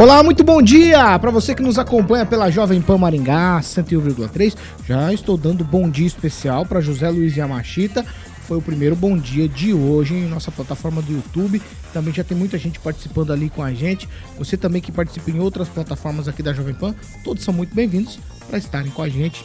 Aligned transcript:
Olá, 0.00 0.22
muito 0.22 0.42
bom 0.42 0.62
dia 0.62 1.18
para 1.18 1.30
você 1.30 1.54
que 1.54 1.62
nos 1.62 1.78
acompanha 1.78 2.24
pela 2.24 2.50
Jovem 2.50 2.80
Pan 2.80 2.96
Maringá 2.96 3.60
101,3. 3.60 4.56
Já 4.86 5.12
estou 5.12 5.36
dando 5.36 5.62
bom 5.62 5.90
dia 5.90 6.06
especial 6.06 6.64
para 6.64 6.80
José 6.80 7.10
Luiz 7.10 7.36
Yamashita. 7.36 8.02
Foi 8.48 8.56
o 8.56 8.62
primeiro 8.62 8.96
bom 8.96 9.14
dia 9.14 9.46
de 9.46 9.74
hoje 9.74 10.14
em 10.14 10.26
nossa 10.26 10.50
plataforma 10.50 11.02
do 11.02 11.12
YouTube. 11.12 11.60
Também 11.92 12.14
já 12.14 12.24
tem 12.24 12.34
muita 12.34 12.56
gente 12.56 12.80
participando 12.80 13.30
ali 13.30 13.50
com 13.50 13.62
a 13.62 13.74
gente. 13.74 14.08
Você 14.38 14.56
também 14.56 14.80
que 14.80 14.90
participa 14.90 15.30
em 15.30 15.38
outras 15.38 15.68
plataformas 15.68 16.28
aqui 16.28 16.42
da 16.42 16.54
Jovem 16.54 16.72
Pan, 16.72 16.94
todos 17.22 17.44
são 17.44 17.52
muito 17.52 17.74
bem-vindos 17.74 18.18
para 18.48 18.56
estarem 18.56 18.90
com 18.90 19.02
a 19.02 19.08
gente 19.10 19.44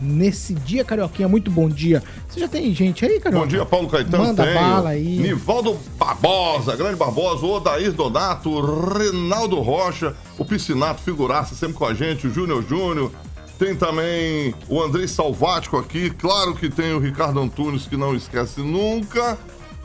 nesse 0.00 0.54
dia, 0.54 0.84
Carioquinha. 0.84 1.28
Muito 1.28 1.50
bom 1.50 1.68
dia. 1.68 2.02
Você 2.28 2.40
já 2.40 2.48
tem 2.48 2.74
gente 2.74 3.04
aí, 3.04 3.20
Carioca? 3.20 3.44
Bom 3.44 3.50
dia, 3.50 3.64
Paulo 3.64 3.88
Caetano. 3.88 4.24
Manda 4.24 4.44
tenho. 4.44 4.54
bala 4.54 4.90
aí. 4.90 5.18
Nivaldo 5.18 5.78
Barbosa, 5.98 6.76
grande 6.76 6.96
Barbosa, 6.96 7.44
Odair 7.44 7.92
Donato, 7.92 8.60
Reinaldo 8.60 9.60
Rocha, 9.60 10.14
o 10.38 10.44
Piscinato, 10.44 11.02
figuraça 11.02 11.54
sempre 11.54 11.76
com 11.76 11.86
a 11.86 11.94
gente, 11.94 12.26
o 12.26 12.32
Júnior 12.32 12.64
Júnior. 12.68 13.10
Tem 13.58 13.74
também 13.76 14.52
o 14.68 14.82
Andrei 14.82 15.06
Salvático 15.06 15.76
aqui. 15.76 16.10
Claro 16.10 16.54
que 16.54 16.68
tem 16.68 16.92
o 16.92 16.98
Ricardo 16.98 17.38
Antunes, 17.40 17.86
que 17.86 17.96
não 17.96 18.14
esquece 18.14 18.60
nunca. 18.60 19.38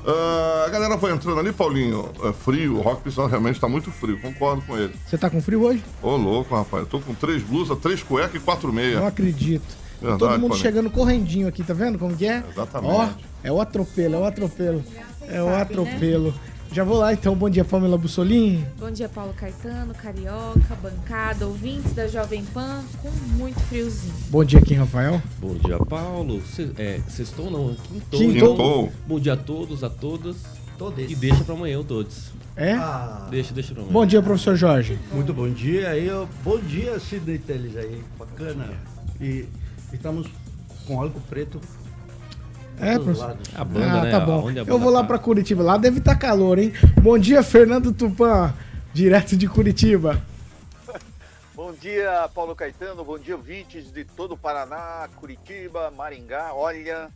Ah, 0.05 0.63
a 0.65 0.69
galera 0.69 0.97
vai 0.97 1.11
entrando 1.11 1.39
ali, 1.39 1.51
Paulinho. 1.51 2.09
É 2.23 2.33
frio, 2.33 2.77
o 2.77 2.81
Rock 2.81 3.03
Piscinato 3.03 3.29
realmente 3.29 3.59
tá 3.59 3.67
muito 3.67 3.91
frio, 3.91 4.19
concordo 4.19 4.61
com 4.63 4.77
ele. 4.77 4.93
Você 5.05 5.17
tá 5.17 5.29
com 5.29 5.41
frio 5.41 5.63
hoje? 5.63 5.83
Ô, 6.01 6.15
louco, 6.15 6.55
rapaz. 6.55 6.83
Eu 6.83 6.89
tô 6.89 6.99
com 6.99 7.13
três 7.13 7.43
blusas, 7.43 7.77
três 7.79 8.01
cuecas 8.01 8.41
e 8.41 8.43
quatro 8.43 8.71
meias. 8.73 8.99
Não 8.99 9.07
acredito. 9.07 9.77
Verdade, 10.01 10.19
Todo 10.19 10.31
mundo 10.31 10.41
Paulinho. 10.49 10.55
chegando 10.61 10.89
correndinho 10.89 11.47
aqui, 11.47 11.63
tá 11.63 11.73
vendo 11.73 11.99
como 11.99 12.15
que 12.15 12.25
é? 12.25 12.43
Exatamente. 12.51 12.93
Ó, 12.93 13.09
é 13.43 13.51
o 13.51 13.59
atropelo, 13.61 14.15
é 14.15 14.17
o 14.19 14.25
atropelo. 14.25 14.83
É 15.27 15.41
o 15.43 15.49
atropelo. 15.55 16.33
Já 16.71 16.83
vou 16.83 16.99
lá 16.99 17.11
então. 17.11 17.35
Bom 17.35 17.49
dia, 17.49 17.65
Pamela 17.65 17.97
Bussolini. 17.97 18.63
Bom 18.79 18.91
dia, 18.91 19.09
Paulo 19.09 19.33
Caetano, 19.33 19.93
Carioca, 19.95 20.75
bancada, 20.81 21.47
ouvintes 21.47 21.93
da 21.93 22.07
Jovem 22.07 22.43
Pan, 22.45 22.83
com 23.01 23.09
muito 23.37 23.59
friozinho. 23.61 24.13
Bom 24.29 24.43
dia, 24.43 24.61
Kim 24.61 24.75
Rafael. 24.75 25.19
Bom 25.39 25.55
dia, 25.55 25.79
Paulo. 25.79 26.41
Se, 26.45 26.71
é, 26.77 26.99
sextou 27.07 27.49
não, 27.49 27.73
quintou. 27.75 28.19
Quintou. 28.19 28.49
Quintou. 28.51 28.91
Bom 29.07 29.19
dia 29.19 29.33
a 29.33 29.37
todos, 29.37 29.83
a 29.83 29.89
todas. 29.89 30.37
Todos. 30.77 31.11
E 31.11 31.15
deixa 31.15 31.43
pra 31.43 31.55
amanhã 31.55 31.79
o 31.79 31.83
todos. 31.83 32.31
É? 32.55 32.73
Ah, 32.73 33.27
Deixa, 33.31 33.51
deixa 33.53 33.73
pra 33.73 33.81
amanhã. 33.81 33.93
Bom 33.93 34.05
dia, 34.05 34.21
professor 34.21 34.55
Jorge. 34.55 34.97
muito 35.11 35.33
bom 35.33 35.49
dia 35.49 35.89
ó. 36.15 36.25
bom 36.43 36.57
dia 36.59 36.99
Sidney 36.99 37.39
Teles 37.39 37.75
aí, 37.75 38.01
bacana. 38.17 38.69
E 39.19 39.45
estamos 39.93 40.27
com 40.85 41.01
algo 41.01 41.19
preto. 41.21 41.59
É, 42.79 42.97
professor. 42.97 43.37
A 43.55 43.63
banda, 43.63 43.91
ah, 43.91 44.03
né? 44.03 44.11
tá 44.11 44.19
bom. 44.21 44.47
A 44.47 44.53
Eu 44.53 44.79
vou 44.79 44.89
lá 44.89 45.01
tá. 45.01 45.07
pra 45.07 45.19
Curitiba. 45.19 45.61
Lá 45.61 45.77
deve 45.77 45.99
estar 45.99 46.15
calor, 46.15 46.57
hein? 46.57 46.71
Bom 47.01 47.17
dia, 47.17 47.43
Fernando 47.43 47.91
Tupan, 47.91 48.53
direto 48.93 49.35
de 49.35 49.47
Curitiba. 49.47 50.21
Bom 51.53 51.73
dia, 51.73 52.29
Paulo 52.33 52.55
Caetano. 52.55 53.03
Bom 53.03 53.19
dia, 53.19 53.35
ouvintes 53.35 53.91
de 53.91 54.05
todo 54.05 54.31
o 54.31 54.37
Paraná, 54.37 55.09
Curitiba, 55.17 55.91
Maringá. 55.91 56.53
Olha, 56.53 57.09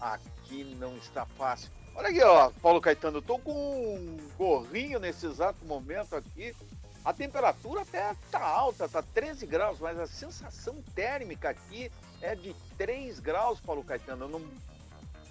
aqui 0.00 0.74
não 0.80 0.96
está 0.96 1.26
fácil. 1.26 1.68
Olha 1.94 2.08
aqui, 2.08 2.22
ó, 2.22 2.50
Paulo 2.62 2.80
Caetano. 2.80 3.18
Eu 3.18 3.22
tô 3.22 3.38
com 3.38 3.52
um 3.52 4.16
gorrinho 4.38 4.98
nesse 4.98 5.26
exato 5.26 5.64
momento 5.66 6.16
aqui. 6.16 6.54
A 7.04 7.12
temperatura 7.12 7.82
até 7.82 8.14
tá 8.30 8.40
alta, 8.42 8.88
tá 8.88 9.02
13 9.02 9.44
graus, 9.46 9.78
mas 9.78 9.98
a 9.98 10.06
sensação 10.06 10.76
térmica 10.94 11.50
aqui 11.50 11.92
é 12.22 12.34
de 12.34 12.54
3 12.78 13.20
graus, 13.20 13.60
Paulo 13.60 13.84
Caetano. 13.84 14.26
Não... 14.26 14.42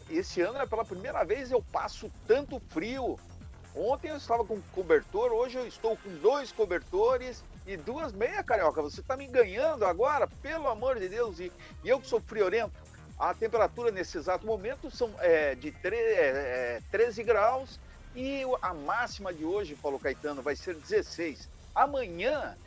Esse 0.10 0.42
ano 0.42 0.60
é 0.60 0.68
pela 0.68 0.86
primeira 0.86 1.24
vez 1.24 1.52
eu 1.52 1.64
passo 1.72 2.12
tanto 2.28 2.60
frio. 2.70 3.20
Ontem 3.76 4.10
eu 4.10 4.18
estava 4.18 4.46
com 4.46 4.62
cobertor, 4.74 5.32
hoje 5.32 5.58
eu 5.58 5.66
estou 5.66 5.98
com 5.98 6.10
dois 6.18 6.52
cobertores 6.52 7.44
e 7.66 7.76
duas 7.76 8.14
meia 8.14 8.44
carioca. 8.44 8.82
Você 8.84 9.02
está 9.02 9.18
me 9.18 9.26
ganhando 9.26 9.84
agora, 9.84 10.28
pelo 10.28 10.68
amor 10.68 11.00
de 11.00 11.10
Deus. 11.10 11.40
E, 11.40 11.52
e 11.84 11.90
eu 11.90 12.00
que 12.00 12.06
sou 12.08 12.22
friorento. 12.22 12.74
A 13.18 13.34
temperatura 13.34 13.90
nesse 13.90 14.16
exato 14.18 14.46
momento 14.46 14.92
são 14.92 15.12
é, 15.20 15.56
de 15.56 15.72
tre- 15.72 15.96
é, 15.96 16.78
é, 16.78 16.82
13 16.92 17.24
graus 17.24 17.80
e 18.16 18.44
a 18.62 18.74
máxima 18.76 19.34
de 19.34 19.44
hoje, 19.44 19.76
Paulo 19.76 19.98
Caetano, 19.98 20.44
vai 20.44 20.56
ser 20.56 20.76
16. 20.76 21.50
Amanhã 21.74 22.58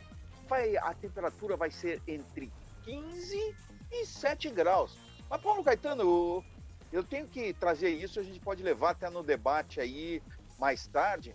vai, 0.48 0.76
a 0.76 0.92
temperatura 0.94 1.56
vai 1.56 1.70
ser 1.70 2.02
entre 2.06 2.50
15 2.84 3.54
e 3.92 4.06
7 4.06 4.50
graus. 4.50 4.96
Mas, 5.28 5.40
Paulo 5.40 5.62
Caetano, 5.62 6.44
eu, 6.92 7.04
tenho 7.04 7.26
que 7.26 7.52
trazer 7.52 7.90
isso, 7.90 8.20
a 8.20 8.22
gente 8.22 8.40
pode 8.40 8.62
levar 8.62 8.90
até 8.90 9.10
no 9.10 9.22
debate 9.22 9.80
aí 9.80 10.22
mais 10.58 10.86
tarde. 10.86 11.34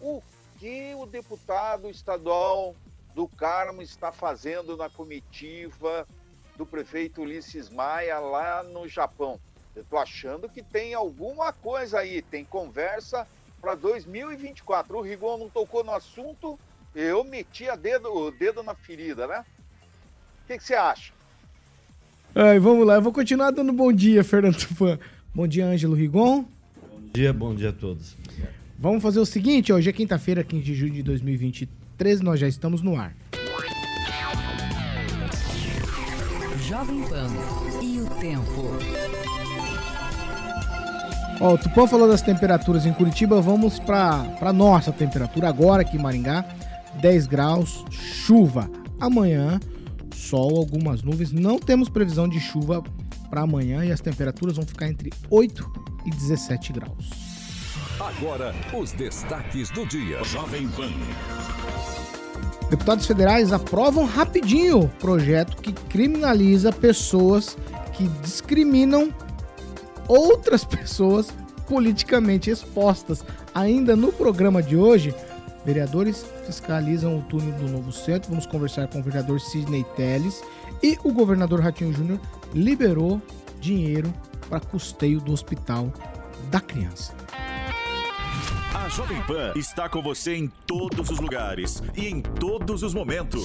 O 0.00 0.22
que 0.58 0.94
o 0.94 1.06
deputado 1.06 1.88
estadual 1.88 2.74
do 3.14 3.26
Carmo 3.28 3.82
está 3.82 4.12
fazendo 4.12 4.76
na 4.76 4.90
comitiva 4.90 6.06
do 6.56 6.66
prefeito 6.66 7.22
Ulisses 7.22 7.68
Maia 7.70 8.18
lá 8.18 8.62
no 8.62 8.88
Japão? 8.88 9.40
Eu 9.74 9.82
estou 9.82 9.98
achando 9.98 10.48
que 10.48 10.62
tem 10.62 10.94
alguma 10.94 11.52
coisa 11.52 12.00
aí, 12.00 12.22
tem 12.22 12.44
conversa 12.44 13.26
para 13.60 13.74
2024. 13.74 14.96
O 14.96 15.00
Rigon 15.00 15.38
não 15.38 15.50
tocou 15.50 15.82
no 15.82 15.92
assunto, 15.92 16.58
eu 16.94 17.24
meti 17.24 17.68
a 17.68 17.76
dedo, 17.76 18.08
o 18.14 18.30
dedo 18.30 18.62
na 18.62 18.74
ferida, 18.74 19.26
né? 19.26 19.44
O 20.44 20.46
que 20.46 20.58
que 20.58 20.64
você 20.64 20.74
acha? 20.74 21.12
Ai, 22.34 22.58
vamos 22.58 22.86
lá, 22.86 22.96
eu 22.96 23.02
vou 23.02 23.12
continuar 23.12 23.50
dando 23.50 23.72
bom 23.72 23.92
dia, 23.92 24.22
Fernando 24.22 24.56
Tupan. 24.56 24.98
Bom 25.34 25.46
dia, 25.46 25.66
Ângelo 25.66 25.94
Rigon. 25.94 26.42
Bom 26.42 27.00
dia, 27.12 27.32
bom 27.32 27.54
dia 27.54 27.70
a 27.70 27.72
todos. 27.72 28.16
Vamos 28.78 29.02
fazer 29.02 29.20
o 29.20 29.26
seguinte, 29.26 29.72
hoje 29.72 29.88
é 29.88 29.92
quinta-feira, 29.92 30.44
15 30.44 30.62
de 30.62 30.74
julho 30.74 30.92
de 30.92 31.02
2023, 31.02 32.20
nós 32.20 32.40
já 32.40 32.48
estamos 32.48 32.82
no 32.82 32.98
ar. 32.98 33.14
Jovem 36.60 37.02
Pan 37.08 37.28
e 37.82 38.00
o 38.00 38.06
tempo. 38.20 38.76
Ó, 41.40 41.54
o 41.54 41.58
Tupã 41.58 41.86
falou 41.86 42.08
das 42.08 42.22
temperaturas 42.22 42.86
em 42.86 42.92
Curitiba, 42.92 43.40
vamos 43.40 43.78
pra, 43.78 44.24
pra 44.38 44.52
nossa 44.52 44.92
temperatura 44.92 45.48
agora 45.48 45.82
aqui 45.82 45.96
em 45.96 46.00
Maringá, 46.00 46.44
10 47.00 47.26
graus, 47.26 47.84
chuva. 47.90 48.70
Amanhã, 49.00 49.60
sol, 50.14 50.56
algumas 50.56 51.02
nuvens, 51.02 51.32
não 51.32 51.58
temos 51.58 51.88
previsão 51.88 52.28
de 52.28 52.40
chuva 52.40 52.82
para 53.28 53.42
amanhã 53.42 53.84
e 53.84 53.92
as 53.92 54.00
temperaturas 54.00 54.56
vão 54.56 54.66
ficar 54.66 54.88
entre 54.88 55.12
8 55.30 55.72
e 56.06 56.10
17 56.10 56.72
graus. 56.72 57.10
Agora, 58.00 58.54
os 58.72 58.92
destaques 58.92 59.70
do 59.70 59.86
dia. 59.86 60.22
Jovem 60.24 60.68
Pan. 60.68 60.90
Deputados 62.70 63.06
federais 63.06 63.52
aprovam 63.52 64.04
rapidinho 64.04 64.88
projeto 64.98 65.56
que 65.58 65.72
criminaliza 65.72 66.72
pessoas 66.72 67.56
que 67.92 68.08
discriminam 68.22 69.14
outras 70.08 70.64
pessoas 70.66 71.32
politicamente 71.68 72.50
expostas. 72.50 73.24
Ainda 73.54 73.94
no 73.94 74.12
programa 74.12 74.62
de 74.62 74.76
hoje, 74.76 75.14
vereadores 75.64 76.24
fiscalizam 76.46 77.18
o 77.18 77.22
túnel 77.22 77.52
do 77.58 77.68
Novo 77.68 77.92
Centro. 77.92 78.30
Vamos 78.30 78.46
conversar 78.46 78.88
com 78.88 79.00
o 79.00 79.02
vereador 79.02 79.40
Sidney 79.40 79.84
Teles 79.96 80.42
e 80.82 80.98
o 81.02 81.12
governador 81.12 81.60
Ratinho 81.60 81.92
Júnior 81.92 82.20
liberou 82.52 83.20
dinheiro 83.60 84.12
para 84.48 84.60
custeio 84.60 85.20
do 85.20 85.32
hospital 85.32 85.92
da 86.50 86.60
criança. 86.60 87.14
A 88.74 88.88
Jovem 88.88 89.20
Pan 89.22 89.52
está 89.56 89.88
com 89.88 90.02
você 90.02 90.36
em 90.36 90.46
todos 90.66 91.08
os 91.08 91.18
lugares 91.18 91.82
e 91.96 92.06
em 92.06 92.20
todos 92.20 92.82
os 92.82 92.92
momentos. 92.92 93.44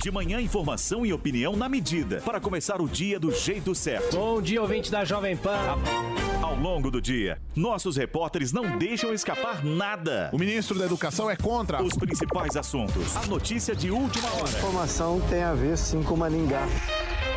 De 0.00 0.10
manhã, 0.10 0.40
informação 0.40 1.04
e 1.04 1.12
opinião 1.12 1.56
na 1.56 1.68
medida 1.68 2.20
para 2.20 2.38
começar 2.38 2.80
o 2.80 2.88
dia 2.88 3.18
do 3.18 3.32
jeito 3.32 3.74
certo. 3.74 4.16
Bom 4.16 4.40
dia, 4.40 4.62
ouvinte 4.62 4.90
da 4.90 5.04
Jovem 5.04 5.36
Pan. 5.36 5.78
Ao 6.54 6.60
longo 6.60 6.88
do 6.88 7.00
dia, 7.00 7.36
nossos 7.56 7.96
repórteres 7.96 8.52
não 8.52 8.78
deixam 8.78 9.12
escapar 9.12 9.64
nada. 9.64 10.30
O 10.32 10.38
ministro 10.38 10.78
da 10.78 10.84
Educação 10.84 11.28
é 11.28 11.34
contra. 11.34 11.82
Os 11.82 11.94
principais 11.94 12.56
assuntos, 12.56 13.16
a 13.16 13.26
notícia 13.26 13.74
de 13.74 13.90
última 13.90 14.28
hora. 14.34 14.48
Informação 14.48 15.20
tem 15.28 15.42
a 15.42 15.52
ver 15.52 15.76
sim 15.76 16.00
com 16.04 16.16
Maringá. 16.16 16.64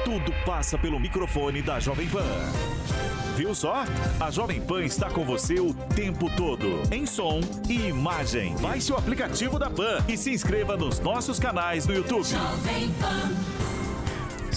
Tudo 0.05 0.31
passa 0.45 0.77
pelo 0.77 0.99
microfone 0.99 1.63
da 1.63 1.79
Jovem 1.79 2.07
Pan. 2.07 2.21
Viu 3.35 3.55
só? 3.55 3.85
A 4.19 4.29
Jovem 4.29 4.61
Pan 4.61 4.83
está 4.83 5.09
com 5.09 5.25
você 5.25 5.59
o 5.59 5.73
tempo 5.73 6.29
todo, 6.37 6.83
em 6.91 7.07
som 7.07 7.39
e 7.67 7.87
imagem. 7.87 8.55
Baixe 8.61 8.93
o 8.93 8.97
aplicativo 8.97 9.57
da 9.57 9.71
Pan 9.71 9.97
e 10.07 10.15
se 10.15 10.31
inscreva 10.31 10.77
nos 10.77 10.99
nossos 10.99 11.39
canais 11.39 11.87
no 11.87 11.95
YouTube. 11.95 12.27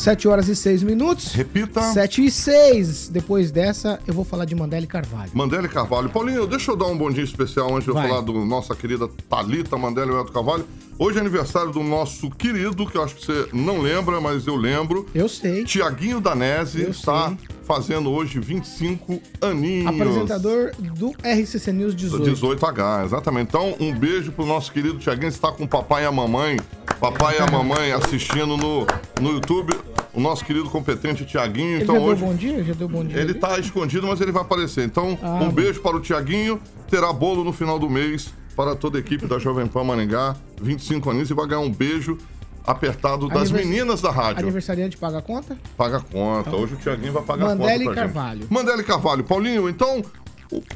7 0.00 0.26
horas 0.28 0.48
e 0.48 0.56
6 0.56 0.82
minutos. 0.82 1.32
Repita. 1.34 1.82
7 1.92 2.24
e 2.24 2.30
6. 2.30 3.10
Depois 3.10 3.50
dessa, 3.50 4.00
eu 4.06 4.14
vou 4.14 4.24
falar 4.24 4.46
de 4.46 4.54
Mandela 4.54 4.82
e 4.82 4.86
Carvalho. 4.86 5.30
Mandela 5.34 5.66
e 5.66 5.68
Carvalho. 5.68 6.08
Paulinho, 6.08 6.46
deixa 6.46 6.70
eu 6.70 6.76
dar 6.76 6.86
um 6.86 6.96
bom 6.96 7.10
dia 7.10 7.22
especial 7.22 7.68
antes 7.70 7.84
de 7.84 7.90
eu 7.90 7.94
Vai. 7.94 8.08
falar 8.08 8.22
do 8.22 8.32
nossa 8.46 8.74
querida 8.74 9.06
Thalita 9.28 9.76
Mandela 9.76 10.10
e 10.10 10.14
Elton 10.16 10.32
Carvalho. 10.32 10.64
Hoje 10.98 11.18
é 11.18 11.20
aniversário 11.20 11.70
do 11.70 11.82
nosso 11.82 12.30
querido, 12.30 12.86
que 12.86 12.96
eu 12.96 13.02
acho 13.02 13.14
que 13.16 13.26
você 13.26 13.48
não 13.52 13.80
lembra, 13.80 14.20
mas 14.20 14.46
eu 14.46 14.56
lembro. 14.56 15.06
Eu 15.14 15.28
sei. 15.28 15.64
Tiaguinho 15.64 16.20
Danese 16.20 16.82
Eu 16.82 16.90
está 16.90 17.28
sei. 17.28 17.38
fazendo 17.64 18.10
hoje 18.10 18.38
25 18.38 19.20
aninhos. 19.40 19.86
Apresentador 19.86 20.72
do 20.78 21.10
RCC 21.22 21.72
News 21.72 21.94
18. 21.94 22.24
18H, 22.24 23.04
exatamente. 23.04 23.48
Então, 23.48 23.74
um 23.78 23.92
beijo 23.94 24.32
pro 24.32 24.44
nosso 24.46 24.72
querido 24.72 24.98
Tiaguinho, 24.98 25.28
está 25.28 25.52
com 25.52 25.64
o 25.64 25.68
papai 25.68 26.04
e 26.04 26.06
a 26.06 26.12
mamãe. 26.12 26.58
Papai 27.00 27.38
e 27.38 27.40
a 27.40 27.46
mamãe 27.46 27.92
assistindo 27.92 28.58
no, 28.58 28.86
no 29.22 29.32
YouTube. 29.32 29.74
O 30.12 30.20
nosso 30.20 30.44
querido 30.44 30.68
competente 30.68 31.24
Tiaguinho. 31.24 31.74
Ele 31.76 31.82
Então, 31.84 31.94
já 31.96 32.00
hoje. 32.02 32.20
deu 32.20 32.28
bom 32.30 32.34
dia? 32.34 32.64
Já 32.64 32.74
deu 32.74 32.88
bom 32.88 33.04
dia? 33.04 33.20
Ele 33.20 33.30
ali? 33.30 33.34
tá 33.40 33.58
escondido, 33.58 34.06
mas 34.06 34.20
ele 34.20 34.32
vai 34.32 34.42
aparecer. 34.42 34.84
Então, 34.84 35.18
Ah, 35.22 35.40
um 35.42 35.50
beijo 35.50 35.80
para 35.80 35.96
o 35.96 36.00
Tiaguinho. 36.00 36.60
Terá 36.88 37.12
bolo 37.12 37.44
no 37.44 37.52
final 37.52 37.78
do 37.78 37.88
mês 37.88 38.32
para 38.56 38.74
toda 38.74 38.98
a 38.98 39.00
equipe 39.00 39.26
da 39.26 39.38
Jovem 39.38 39.66
Pan 39.66 39.84
Maringá. 39.84 40.34
25 40.60 41.10
aninhos 41.10 41.30
e 41.30 41.34
vai 41.34 41.46
ganhar 41.46 41.60
um 41.60 41.70
beijo 41.70 42.18
apertado 42.66 43.28
das 43.28 43.50
meninas 43.50 44.00
da 44.02 44.10
rádio. 44.10 44.42
Aniversariante 44.42 44.96
paga 44.96 45.18
a 45.18 45.22
conta? 45.22 45.56
Paga 45.76 45.98
a 45.98 46.00
conta. 46.00 46.50
Hoje 46.54 46.74
o 46.74 46.76
Tiaguinho 46.76 47.12
vai 47.12 47.22
pagar 47.22 47.46
Mandela 47.46 47.68
a 47.70 47.72
conta 47.78 47.84
gente. 47.84 47.94
Carvalho. 47.94 48.46
Mandela 48.50 48.80
e 48.80 48.84
Carvalho. 48.84 49.24
Paulinho, 49.24 49.68
então, 49.68 50.02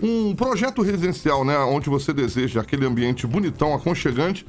um 0.02 0.34
projeto 0.34 0.80
residencial, 0.82 1.44
né? 1.44 1.58
Onde 1.58 1.90
você 1.90 2.12
deseja 2.12 2.60
aquele 2.60 2.86
ambiente 2.86 3.26
bonitão, 3.26 3.74
aconchegante, 3.74 4.46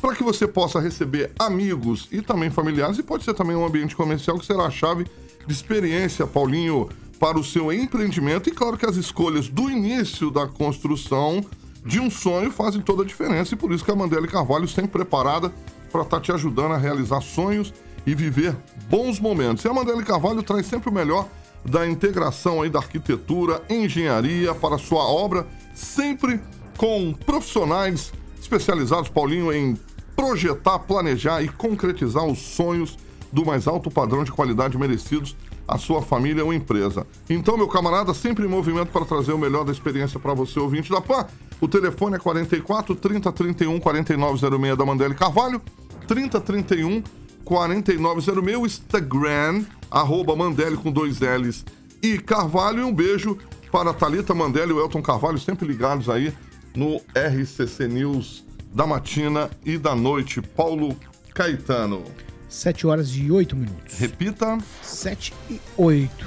para 0.00 0.14
que 0.14 0.22
você 0.22 0.46
possa 0.46 0.80
receber 0.80 1.30
amigos 1.38 2.08
e 2.10 2.22
também 2.22 2.50
familiares. 2.50 2.98
E 2.98 3.02
pode 3.02 3.24
ser 3.24 3.34
também 3.34 3.56
um 3.56 3.64
ambiente 3.64 3.96
comercial 3.96 4.38
que 4.38 4.46
será 4.46 4.64
a 4.64 4.70
chave 4.70 5.06
de 5.46 5.52
experiência, 5.52 6.26
Paulinho, 6.26 6.88
para 7.18 7.38
o 7.38 7.44
seu 7.44 7.72
empreendimento. 7.72 8.48
E 8.48 8.52
claro 8.52 8.76
que 8.76 8.86
as 8.86 8.96
escolhas 8.96 9.48
do 9.48 9.68
início 9.68 10.30
da 10.30 10.46
construção 10.46 11.44
de 11.84 11.98
um 11.98 12.10
sonho 12.10 12.50
fazem 12.50 12.80
toda 12.80 13.02
a 13.02 13.06
diferença. 13.06 13.54
E 13.54 13.56
por 13.56 13.72
isso 13.72 13.84
que 13.84 13.90
a 13.90 13.96
Mandela 13.96 14.26
Carvalho 14.26 14.68
sempre 14.68 14.90
preparada 14.90 15.52
para 15.90 16.02
estar 16.02 16.20
te 16.20 16.30
ajudando 16.30 16.72
a 16.72 16.76
realizar 16.76 17.20
sonhos 17.20 17.72
e 18.06 18.14
viver 18.14 18.56
bons 18.88 19.18
momentos. 19.18 19.64
E 19.64 19.68
a 19.68 19.72
Mandela 19.72 20.02
Carvalho 20.02 20.42
traz 20.42 20.66
sempre 20.66 20.90
o 20.90 20.92
melhor 20.92 21.28
da 21.64 21.86
integração 21.88 22.62
aí 22.62 22.70
da 22.70 22.78
arquitetura, 22.78 23.62
engenharia 23.68 24.54
para 24.54 24.78
sua 24.78 25.02
obra, 25.02 25.46
sempre 25.74 26.40
com 26.76 27.12
profissionais 27.12 28.12
especializados, 28.40 29.08
Paulinho, 29.08 29.52
em 29.52 29.76
projetar, 30.18 30.80
planejar 30.80 31.42
e 31.42 31.48
concretizar 31.48 32.26
os 32.26 32.40
sonhos 32.40 32.98
do 33.32 33.46
mais 33.46 33.68
alto 33.68 33.88
padrão 33.88 34.24
de 34.24 34.32
qualidade 34.32 34.76
merecidos 34.76 35.36
à 35.66 35.78
sua 35.78 36.02
família 36.02 36.44
ou 36.44 36.52
empresa. 36.52 37.06
Então, 37.30 37.56
meu 37.56 37.68
camarada, 37.68 38.12
sempre 38.12 38.44
em 38.44 38.48
movimento 38.48 38.88
para 38.88 39.04
trazer 39.04 39.32
o 39.32 39.38
melhor 39.38 39.64
da 39.64 39.70
experiência 39.70 40.18
para 40.18 40.34
você, 40.34 40.58
ouvinte 40.58 40.90
da 40.90 41.00
PAN. 41.00 41.24
O 41.60 41.68
telefone 41.68 42.16
é 42.16 42.18
44 42.18 42.96
30 42.96 43.30
31 43.30 43.78
4906 43.78 44.76
da 44.76 44.84
Mandela 44.84 45.14
e 45.14 45.16
Carvalho, 45.16 45.62
30 46.08 46.40
31 46.40 47.02
4906, 47.44 48.58
o 48.58 48.66
Instagram, 48.66 49.64
arroba 49.88 50.34
Mandele 50.34 50.76
com 50.76 50.90
dois 50.90 51.20
L's 51.20 51.64
e 52.02 52.18
Carvalho. 52.18 52.80
E 52.80 52.84
um 52.84 52.92
beijo 52.92 53.38
para 53.70 53.90
a 53.90 53.94
Thalita 53.94 54.34
Mandela 54.34 54.72
e 54.72 54.74
o 54.74 54.80
Elton 54.80 55.00
Carvalho, 55.00 55.38
sempre 55.38 55.64
ligados 55.64 56.08
aí 56.08 56.34
no 56.74 57.00
RCC 57.14 57.86
News 57.86 58.47
da 58.72 58.86
matina 58.86 59.50
e 59.64 59.78
da 59.78 59.94
noite. 59.94 60.40
Paulo 60.40 60.96
Caetano. 61.34 62.04
7 62.48 62.86
horas 62.86 63.10
e 63.14 63.30
8 63.30 63.54
minutos. 63.56 63.98
Repita. 63.98 64.58
7 64.82 65.34
e 65.50 65.60
8. 65.76 66.26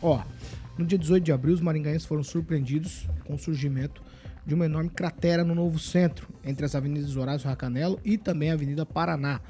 Ó, 0.00 0.22
no 0.78 0.86
dia 0.86 0.98
18 0.98 1.22
de 1.24 1.32
abril, 1.32 1.54
os 1.54 1.60
maringaenses 1.60 2.06
foram 2.06 2.22
surpreendidos 2.22 3.06
com 3.24 3.34
o 3.34 3.38
surgimento 3.38 4.02
de 4.46 4.54
uma 4.54 4.64
enorme 4.64 4.88
cratera 4.88 5.44
no 5.44 5.54
novo 5.54 5.78
centro, 5.78 6.28
entre 6.44 6.64
as 6.64 6.74
avenidas 6.74 7.14
Horácio 7.16 7.46
Racanelo 7.48 8.00
e 8.04 8.16
também 8.16 8.50
a 8.50 8.54
Avenida 8.54 8.86
Paraná. 8.86 9.40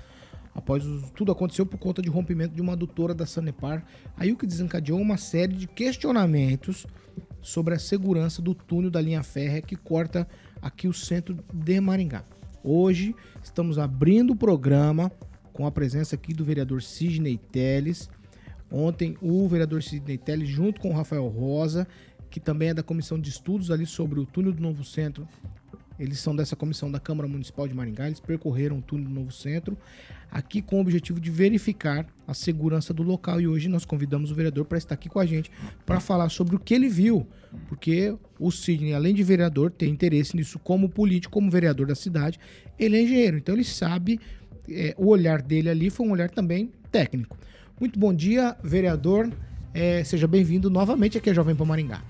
Após 0.53 0.85
o- 0.85 1.03
tudo 1.15 1.31
aconteceu 1.31 1.65
por 1.65 1.79
conta 1.79 2.03
de 2.03 2.09
rompimento 2.09 2.55
de 2.55 2.61
uma 2.61 2.73
adutora 2.73 3.15
da 3.15 3.25
Sanepar, 3.25 3.85
aí 4.17 4.33
o 4.33 4.37
que 4.37 4.47
desencadeou 4.47 5.01
uma 5.01 5.17
série 5.17 5.55
de 5.55 5.69
questionamentos 5.69 6.87
sobre 7.41 7.73
a 7.75 7.79
segurança 7.79 8.43
do 8.43 8.53
túnel 8.53 8.91
da 8.91 9.01
linha 9.01 9.23
férrea 9.23 9.63
que 9.63 9.77
corta 9.77 10.27
aqui 10.61 10.89
o 10.89 10.93
centro 10.93 11.39
de 11.53 11.81
Maringá. 11.81 12.25
Hoje 12.63 13.15
estamos 13.43 13.79
abrindo 13.79 14.33
o 14.33 14.37
programa 14.37 15.11
com 15.53 15.67
a 15.67 15.71
presença 15.71 16.15
aqui 16.15 16.33
do 16.33 16.45
vereador 16.45 16.83
Sidney 16.83 17.39
Teles. 17.39 18.09
Ontem 18.71 19.17
o 19.21 19.49
vereador 19.49 19.83
Sidney 19.83 20.19
Teles, 20.19 20.49
junto 20.49 20.81
com 20.81 20.91
o 20.91 20.95
Rafael 20.95 21.27
Rosa, 21.27 21.87
que 22.31 22.39
também 22.39 22.69
é 22.69 22.75
da 22.75 22.83
comissão 22.83 23.19
de 23.19 23.31
estudos 23.31 23.71
ali 23.71 23.87
sobre 23.87 24.21
o 24.21 24.27
túnel 24.27 24.53
do 24.53 24.63
Novo 24.63 24.85
Centro, 24.85 25.27
eles 26.01 26.19
são 26.19 26.35
dessa 26.35 26.57
comissão 26.57 26.91
da 26.91 26.99
Câmara 26.99 27.29
Municipal 27.29 27.69
de 27.69 27.75
Maringá, 27.75 28.07
eles 28.07 28.19
percorreram 28.19 28.79
o 28.79 28.83
túnel 28.83 29.05
do 29.09 29.15
Novo 29.15 29.31
Centro, 29.31 29.77
aqui 30.31 30.63
com 30.63 30.79
o 30.79 30.81
objetivo 30.81 31.21
de 31.21 31.31
verificar 31.31 32.07
a 32.27 32.33
segurança 32.33 32.95
do 32.95 33.03
local. 33.03 33.39
E 33.39 33.47
hoje 33.47 33.69
nós 33.69 33.85
convidamos 33.85 34.31
o 34.31 34.35
vereador 34.35 34.65
para 34.65 34.79
estar 34.79 34.95
aqui 34.95 35.11
com 35.11 35.21
a 35.21 35.27
gente 35.27 35.51
para 35.85 36.01
falar 36.01 36.31
sobre 36.31 36.57
o 36.57 36.59
que 36.59 36.73
ele 36.73 36.89
viu, 36.89 37.27
porque 37.69 38.17
o 38.39 38.51
Sidney, 38.51 38.95
além 38.95 39.15
de 39.15 39.23
vereador, 39.23 39.71
tem 39.71 39.91
interesse 39.91 40.35
nisso 40.35 40.59
como 40.59 40.89
político, 40.89 41.35
como 41.35 41.51
vereador 41.51 41.87
da 41.87 41.95
cidade, 41.95 42.41
ele 42.79 42.97
é 42.97 43.03
engenheiro, 43.03 43.37
então 43.37 43.55
ele 43.55 43.65
sabe, 43.65 44.19
é, 44.71 44.95
o 44.97 45.09
olhar 45.09 45.43
dele 45.43 45.69
ali 45.69 45.91
foi 45.91 46.07
um 46.07 46.13
olhar 46.13 46.31
também 46.31 46.73
técnico. 46.91 47.37
Muito 47.79 47.99
bom 47.99 48.15
dia, 48.15 48.57
vereador. 48.65 49.31
É, 49.75 50.03
seja 50.03 50.27
bem-vindo 50.27 50.71
novamente 50.71 51.19
aqui 51.19 51.31
a 51.31 51.35
Jovem 51.35 51.55
Pan 51.55 51.67
Maringá. 51.67 52.03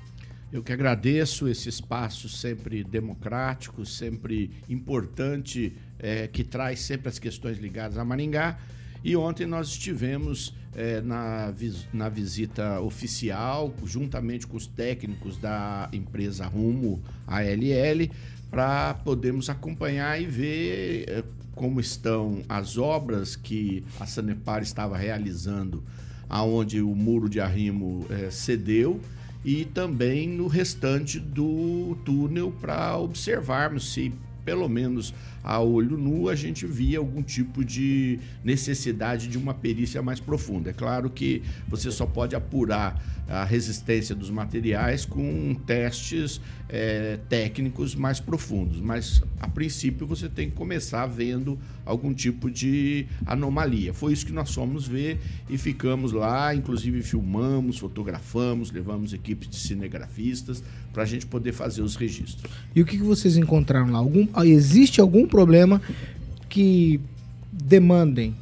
Eu 0.52 0.64
que 0.64 0.72
agradeço 0.72 1.46
esse 1.46 1.68
espaço 1.68 2.28
sempre 2.28 2.82
democrático, 2.82 3.86
sempre 3.86 4.50
importante, 4.68 5.72
eh, 5.98 6.26
que 6.26 6.42
traz 6.42 6.80
sempre 6.80 7.08
as 7.08 7.20
questões 7.20 7.58
ligadas 7.58 7.96
a 7.96 8.04
Maringá. 8.04 8.58
E 9.04 9.16
ontem 9.16 9.46
nós 9.46 9.68
estivemos 9.68 10.52
eh, 10.74 11.00
na, 11.02 11.54
na 11.92 12.08
visita 12.08 12.80
oficial, 12.80 13.72
juntamente 13.84 14.46
com 14.46 14.56
os 14.56 14.66
técnicos 14.66 15.36
da 15.36 15.88
empresa 15.92 16.46
Rumo 16.46 17.00
ALL, 17.26 18.10
para 18.50 18.94
podermos 18.94 19.48
acompanhar 19.48 20.20
e 20.20 20.26
ver 20.26 21.04
eh, 21.08 21.24
como 21.54 21.80
estão 21.80 22.42
as 22.48 22.76
obras 22.76 23.36
que 23.36 23.84
a 24.00 24.06
Sanepar 24.06 24.62
estava 24.62 24.96
realizando, 24.96 25.82
aonde 26.28 26.80
o 26.80 26.94
muro 26.94 27.28
de 27.28 27.40
arrimo 27.40 28.04
eh, 28.10 28.30
cedeu 28.30 29.00
e 29.44 29.64
também 29.64 30.28
no 30.28 30.46
restante 30.46 31.18
do 31.18 31.96
túnel 32.04 32.52
para 32.60 32.96
observarmos 32.96 33.92
se 33.92 34.12
pelo 34.44 34.68
menos 34.68 35.14
a 35.42 35.60
olho 35.60 35.96
nu 35.96 36.28
a 36.28 36.34
gente 36.34 36.66
via 36.66 36.98
algum 36.98 37.22
tipo 37.22 37.64
de 37.64 38.18
necessidade 38.44 39.28
de 39.28 39.38
uma 39.38 39.54
perícia 39.54 40.02
mais 40.02 40.20
profunda. 40.20 40.70
É 40.70 40.72
claro 40.72 41.10
que 41.10 41.42
você 41.68 41.90
só 41.90 42.06
pode 42.06 42.34
apurar 42.36 43.02
a 43.28 43.44
resistência 43.44 44.14
dos 44.14 44.28
materiais 44.28 45.04
com 45.04 45.54
testes 45.64 46.40
eh, 46.68 47.18
técnicos 47.28 47.94
mais 47.94 48.18
profundos, 48.18 48.80
mas 48.80 49.22
a 49.40 49.46
princípio 49.46 50.04
você 50.04 50.28
tem 50.28 50.50
que 50.50 50.56
começar 50.56 51.06
vendo 51.06 51.56
algum 51.86 52.12
tipo 52.12 52.50
de 52.50 53.06
anomalia. 53.24 53.94
Foi 53.94 54.12
isso 54.12 54.26
que 54.26 54.32
nós 54.32 54.52
fomos 54.52 54.86
ver 54.86 55.20
e 55.48 55.56
ficamos 55.56 56.12
lá, 56.12 56.52
inclusive 56.54 57.02
filmamos, 57.02 57.78
fotografamos, 57.78 58.72
levamos 58.72 59.12
equipes 59.12 59.48
de 59.48 59.56
cinegrafistas 59.56 60.62
para 60.92 61.04
a 61.04 61.06
gente 61.06 61.24
poder 61.26 61.52
fazer 61.52 61.82
os 61.82 61.94
registros. 61.94 62.50
E 62.74 62.82
o 62.82 62.84
que, 62.84 62.96
que 62.96 63.04
vocês 63.04 63.36
encontraram 63.36 63.92
lá? 63.92 63.98
Algum, 63.98 64.26
existe 64.44 65.00
algum 65.00 65.26
problema 65.30 65.80
que 66.48 67.00
demandem 67.50 68.34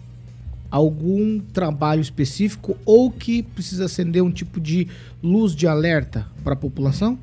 algum 0.71 1.39
trabalho 1.41 2.01
específico 2.01 2.77
ou 2.85 3.11
que 3.11 3.43
precisa 3.43 3.87
acender 3.87 4.23
um 4.23 4.31
tipo 4.31 4.61
de 4.61 4.89
luz 5.23 5.55
de 5.55 5.67
alerta 5.67 6.27
para 6.43 6.53
a 6.53 6.57
população? 6.57 7.19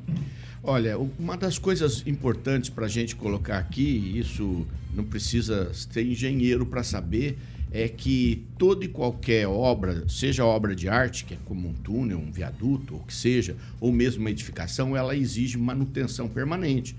Olha, 0.62 0.98
uma 0.98 1.36
das 1.36 1.58
coisas 1.58 2.02
importantes 2.06 2.70
para 2.70 2.86
a 2.86 2.88
gente 2.88 3.14
colocar 3.14 3.58
aqui, 3.58 4.18
isso 4.18 4.66
não 4.94 5.04
precisa 5.04 5.72
ser 5.72 6.04
engenheiro 6.04 6.66
para 6.66 6.82
saber, 6.82 7.38
é 7.70 7.88
que 7.88 8.44
toda 8.58 8.84
e 8.84 8.88
qualquer 8.88 9.46
obra, 9.46 10.04
seja 10.08 10.44
obra 10.44 10.74
de 10.74 10.88
arte, 10.88 11.24
que 11.24 11.34
é 11.34 11.38
como 11.44 11.68
um 11.68 11.72
túnel, 11.72 12.18
um 12.18 12.32
viaduto, 12.32 12.94
ou 12.94 13.00
que 13.00 13.14
seja, 13.14 13.56
ou 13.80 13.92
mesmo 13.92 14.22
uma 14.22 14.30
edificação, 14.30 14.96
ela 14.96 15.16
exige 15.16 15.56
manutenção 15.58 16.28
permanente. 16.28 16.96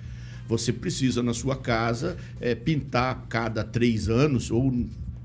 Você 0.47 0.71
precisa, 0.71 1.21
na 1.21 1.33
sua 1.33 1.55
casa, 1.55 2.17
eh, 2.39 2.55
pintar 2.55 3.25
cada 3.27 3.63
três 3.63 4.07
anos, 4.07 4.49
ou 4.49 4.73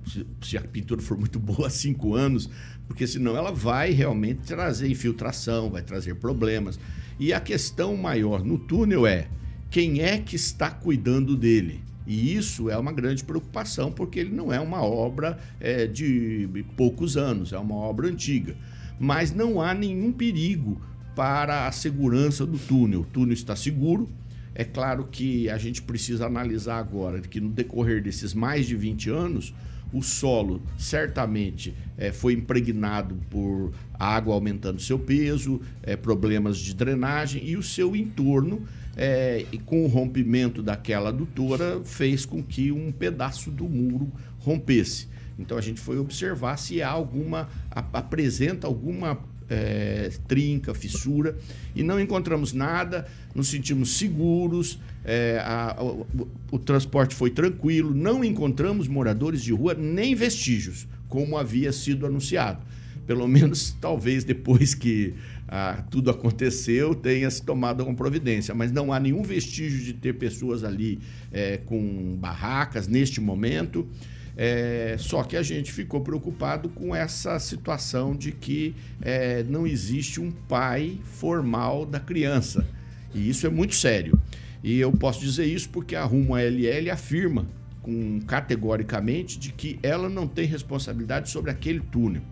se, 0.06 0.26
se 0.42 0.58
a 0.58 0.60
pintura 0.62 1.00
for 1.00 1.16
muito 1.16 1.38
boa, 1.40 1.70
cinco 1.70 2.14
anos, 2.14 2.50
porque 2.86 3.06
senão 3.06 3.36
ela 3.36 3.52
vai 3.52 3.92
realmente 3.92 4.40
trazer 4.40 4.88
infiltração, 4.88 5.70
vai 5.70 5.82
trazer 5.82 6.16
problemas. 6.16 6.78
E 7.18 7.32
a 7.32 7.40
questão 7.40 7.96
maior 7.96 8.44
no 8.44 8.58
túnel 8.58 9.06
é 9.06 9.28
quem 9.70 10.00
é 10.00 10.18
que 10.18 10.36
está 10.36 10.70
cuidando 10.70 11.36
dele. 11.36 11.80
E 12.06 12.34
isso 12.34 12.68
é 12.68 12.76
uma 12.76 12.92
grande 12.92 13.22
preocupação, 13.22 13.92
porque 13.92 14.18
ele 14.18 14.34
não 14.34 14.52
é 14.52 14.60
uma 14.60 14.82
obra 14.82 15.38
é, 15.60 15.86
de 15.86 16.48
poucos 16.76 17.16
anos, 17.16 17.52
é 17.52 17.58
uma 17.58 17.76
obra 17.76 18.08
antiga. 18.08 18.56
Mas 18.98 19.32
não 19.32 19.60
há 19.60 19.72
nenhum 19.72 20.12
perigo 20.12 20.80
para 21.14 21.66
a 21.66 21.72
segurança 21.72 22.44
do 22.44 22.58
túnel. 22.58 23.00
O 23.00 23.04
túnel 23.04 23.34
está 23.34 23.54
seguro. 23.54 24.08
É 24.54 24.64
claro 24.64 25.08
que 25.10 25.48
a 25.48 25.56
gente 25.56 25.82
precisa 25.82 26.26
analisar 26.26 26.78
agora 26.78 27.20
que 27.20 27.40
no 27.40 27.48
decorrer 27.48 28.02
desses 28.02 28.34
mais 28.34 28.66
de 28.66 28.76
20 28.76 29.10
anos, 29.10 29.54
o 29.92 30.02
solo 30.02 30.62
certamente 30.78 31.74
é, 31.98 32.10
foi 32.12 32.32
impregnado 32.32 33.14
por 33.28 33.72
água 33.94 34.34
aumentando 34.34 34.80
seu 34.80 34.98
peso, 34.98 35.60
é, 35.82 35.96
problemas 35.96 36.58
de 36.58 36.74
drenagem 36.74 37.46
e 37.46 37.56
o 37.56 37.62
seu 37.62 37.94
entorno 37.94 38.66
é, 38.96 39.44
com 39.66 39.84
o 39.84 39.88
rompimento 39.88 40.62
daquela 40.62 41.10
adutora, 41.10 41.80
fez 41.84 42.24
com 42.24 42.42
que 42.42 42.72
um 42.72 42.90
pedaço 42.90 43.50
do 43.50 43.68
muro 43.68 44.10
rompesse. 44.38 45.08
Então 45.38 45.56
a 45.56 45.60
gente 45.60 45.80
foi 45.80 45.98
observar 45.98 46.56
se 46.56 46.82
há 46.82 46.90
alguma, 46.90 47.48
apresenta 47.70 48.66
alguma 48.66 49.18
é, 49.52 50.10
trinca, 50.26 50.72
fissura, 50.72 51.36
e 51.76 51.82
não 51.82 52.00
encontramos 52.00 52.52
nada, 52.52 53.06
nos 53.34 53.48
sentimos 53.48 53.98
seguros, 53.98 54.78
é, 55.04 55.38
a, 55.44 55.76
o, 55.82 56.06
o 56.50 56.58
transporte 56.58 57.14
foi 57.14 57.30
tranquilo, 57.30 57.94
não 57.94 58.24
encontramos 58.24 58.88
moradores 58.88 59.42
de 59.42 59.52
rua 59.52 59.74
nem 59.74 60.14
vestígios, 60.14 60.86
como 61.08 61.36
havia 61.36 61.72
sido 61.72 62.06
anunciado. 62.06 62.64
Pelo 63.06 63.28
menos, 63.28 63.76
talvez 63.80 64.24
depois 64.24 64.74
que 64.74 65.14
ah, 65.48 65.84
tudo 65.90 66.10
aconteceu, 66.10 66.94
tenha 66.94 67.30
se 67.30 67.42
tomado 67.42 67.80
alguma 67.80 67.96
providência. 67.96 68.54
Mas 68.54 68.72
não 68.72 68.90
há 68.90 68.98
nenhum 68.98 69.22
vestígio 69.22 69.84
de 69.84 69.92
ter 69.92 70.14
pessoas 70.14 70.64
ali 70.64 70.98
é, 71.30 71.58
com 71.58 72.16
barracas 72.18 72.88
neste 72.88 73.20
momento. 73.20 73.86
É, 74.36 74.96
só 74.98 75.22
que 75.22 75.36
a 75.36 75.42
gente 75.42 75.72
ficou 75.72 76.00
preocupado 76.00 76.68
com 76.68 76.94
essa 76.94 77.38
situação 77.38 78.16
de 78.16 78.32
que 78.32 78.74
é, 79.00 79.42
não 79.42 79.66
existe 79.66 80.20
um 80.20 80.30
pai 80.30 80.98
formal 81.04 81.84
da 81.84 82.00
criança. 82.00 82.66
E 83.14 83.28
isso 83.28 83.46
é 83.46 83.50
muito 83.50 83.74
sério. 83.74 84.18
E 84.62 84.78
eu 84.78 84.92
posso 84.92 85.20
dizer 85.20 85.44
isso 85.44 85.68
porque 85.68 85.94
a 85.94 86.04
Rumo 86.04 86.36
LL 86.36 86.90
afirma 86.90 87.46
com, 87.82 88.20
categoricamente 88.20 89.38
de 89.38 89.52
que 89.52 89.78
ela 89.82 90.08
não 90.08 90.26
tem 90.26 90.46
responsabilidade 90.46 91.28
sobre 91.28 91.50
aquele 91.50 91.80
túnel. 91.80 92.22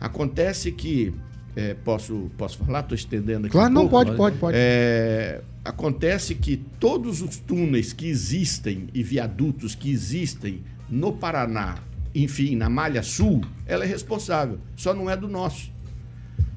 Acontece 0.00 0.70
que 0.72 1.12
é, 1.56 1.74
posso, 1.74 2.30
posso 2.36 2.58
falar? 2.58 2.80
Estou 2.80 2.94
estendendo 2.94 3.46
aqui. 3.46 3.52
Claro, 3.52 3.70
um 3.70 3.74
não, 3.74 3.88
pouco. 3.88 4.04
pode, 4.04 4.16
pode, 4.16 4.38
pode. 4.38 4.56
É, 4.58 5.42
acontece 5.64 6.34
que 6.34 6.58
todos 6.78 7.22
os 7.22 7.38
túneis 7.38 7.92
que 7.92 8.06
existem 8.06 8.88
e 8.94 9.02
viadutos 9.02 9.74
que 9.74 9.90
existem 9.90 10.62
no 10.88 11.12
Paraná, 11.12 11.78
enfim, 12.14 12.56
na 12.56 12.68
Malha 12.68 13.02
Sul, 13.02 13.42
ela 13.66 13.84
é 13.84 13.86
responsável. 13.86 14.58
Só 14.76 14.94
não 14.94 15.10
é 15.10 15.16
do 15.16 15.28
nosso. 15.28 15.70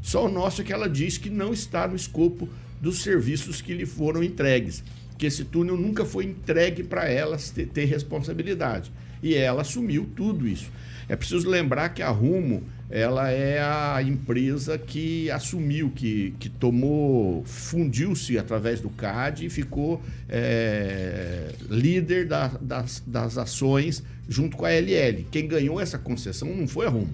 Só 0.02 0.26
o 0.26 0.32
nosso 0.32 0.62
é 0.62 0.64
que 0.64 0.72
ela 0.72 0.90
diz 0.90 1.18
que 1.18 1.30
não 1.30 1.52
está 1.52 1.88
no 1.88 1.96
escopo 1.96 2.48
dos 2.80 3.02
serviços 3.02 3.62
que 3.62 3.74
lhe 3.74 3.86
foram 3.86 4.24
entregues. 4.24 4.84
Que 5.18 5.26
esse 5.26 5.44
túnel 5.44 5.76
nunca 5.76 6.06
foi 6.06 6.26
entregue 6.26 6.84
para 6.84 7.10
ela 7.10 7.38
ter, 7.54 7.68
ter 7.68 7.86
responsabilidade. 7.86 8.92
E 9.22 9.36
ela 9.36 9.62
assumiu 9.62 10.10
tudo 10.16 10.48
isso. 10.48 10.72
É 11.10 11.16
preciso 11.16 11.50
lembrar 11.50 11.90
que 11.90 12.02
a 12.02 12.10
Rumo 12.10 12.64
ela 12.90 13.30
é 13.30 13.62
a 13.62 14.02
empresa 14.02 14.78
que 14.78 15.30
assumiu, 15.30 15.92
que, 15.92 16.34
que 16.40 16.50
tomou, 16.50 17.44
fundiu-se 17.46 18.38
através 18.38 18.82
do 18.82 18.90
CAD 18.90 19.46
e 19.46 19.50
ficou 19.50 20.02
é, 20.28 21.54
líder 21.70 22.28
da, 22.28 22.48
das, 22.48 23.04
das 23.06 23.38
ações 23.38 24.02
junto 24.28 24.58
com 24.58 24.66
a 24.66 24.72
LL. 24.72 25.28
Quem 25.30 25.48
ganhou 25.48 25.80
essa 25.80 26.00
concessão 26.00 26.56
não 26.56 26.68
foi 26.68 26.88
a 26.88 26.90
Rumo, 26.90 27.14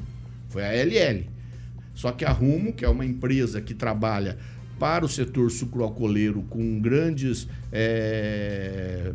foi 0.50 0.63
a 0.63 0.72
LL. 0.72 1.27
Só 1.94 2.12
que 2.12 2.24
a 2.24 2.32
Rumo, 2.32 2.72
que 2.72 2.86
é 2.86 2.89
uma 2.89 3.05
empresa 3.05 3.62
que 3.62 3.74
trabalha 3.74 4.38
para 4.79 5.05
o 5.05 5.10
setor 5.10 5.51
sucroalcooleiro 5.51 6.41
com 6.44 6.79
grandes 6.79 7.48
é, 7.72 9.13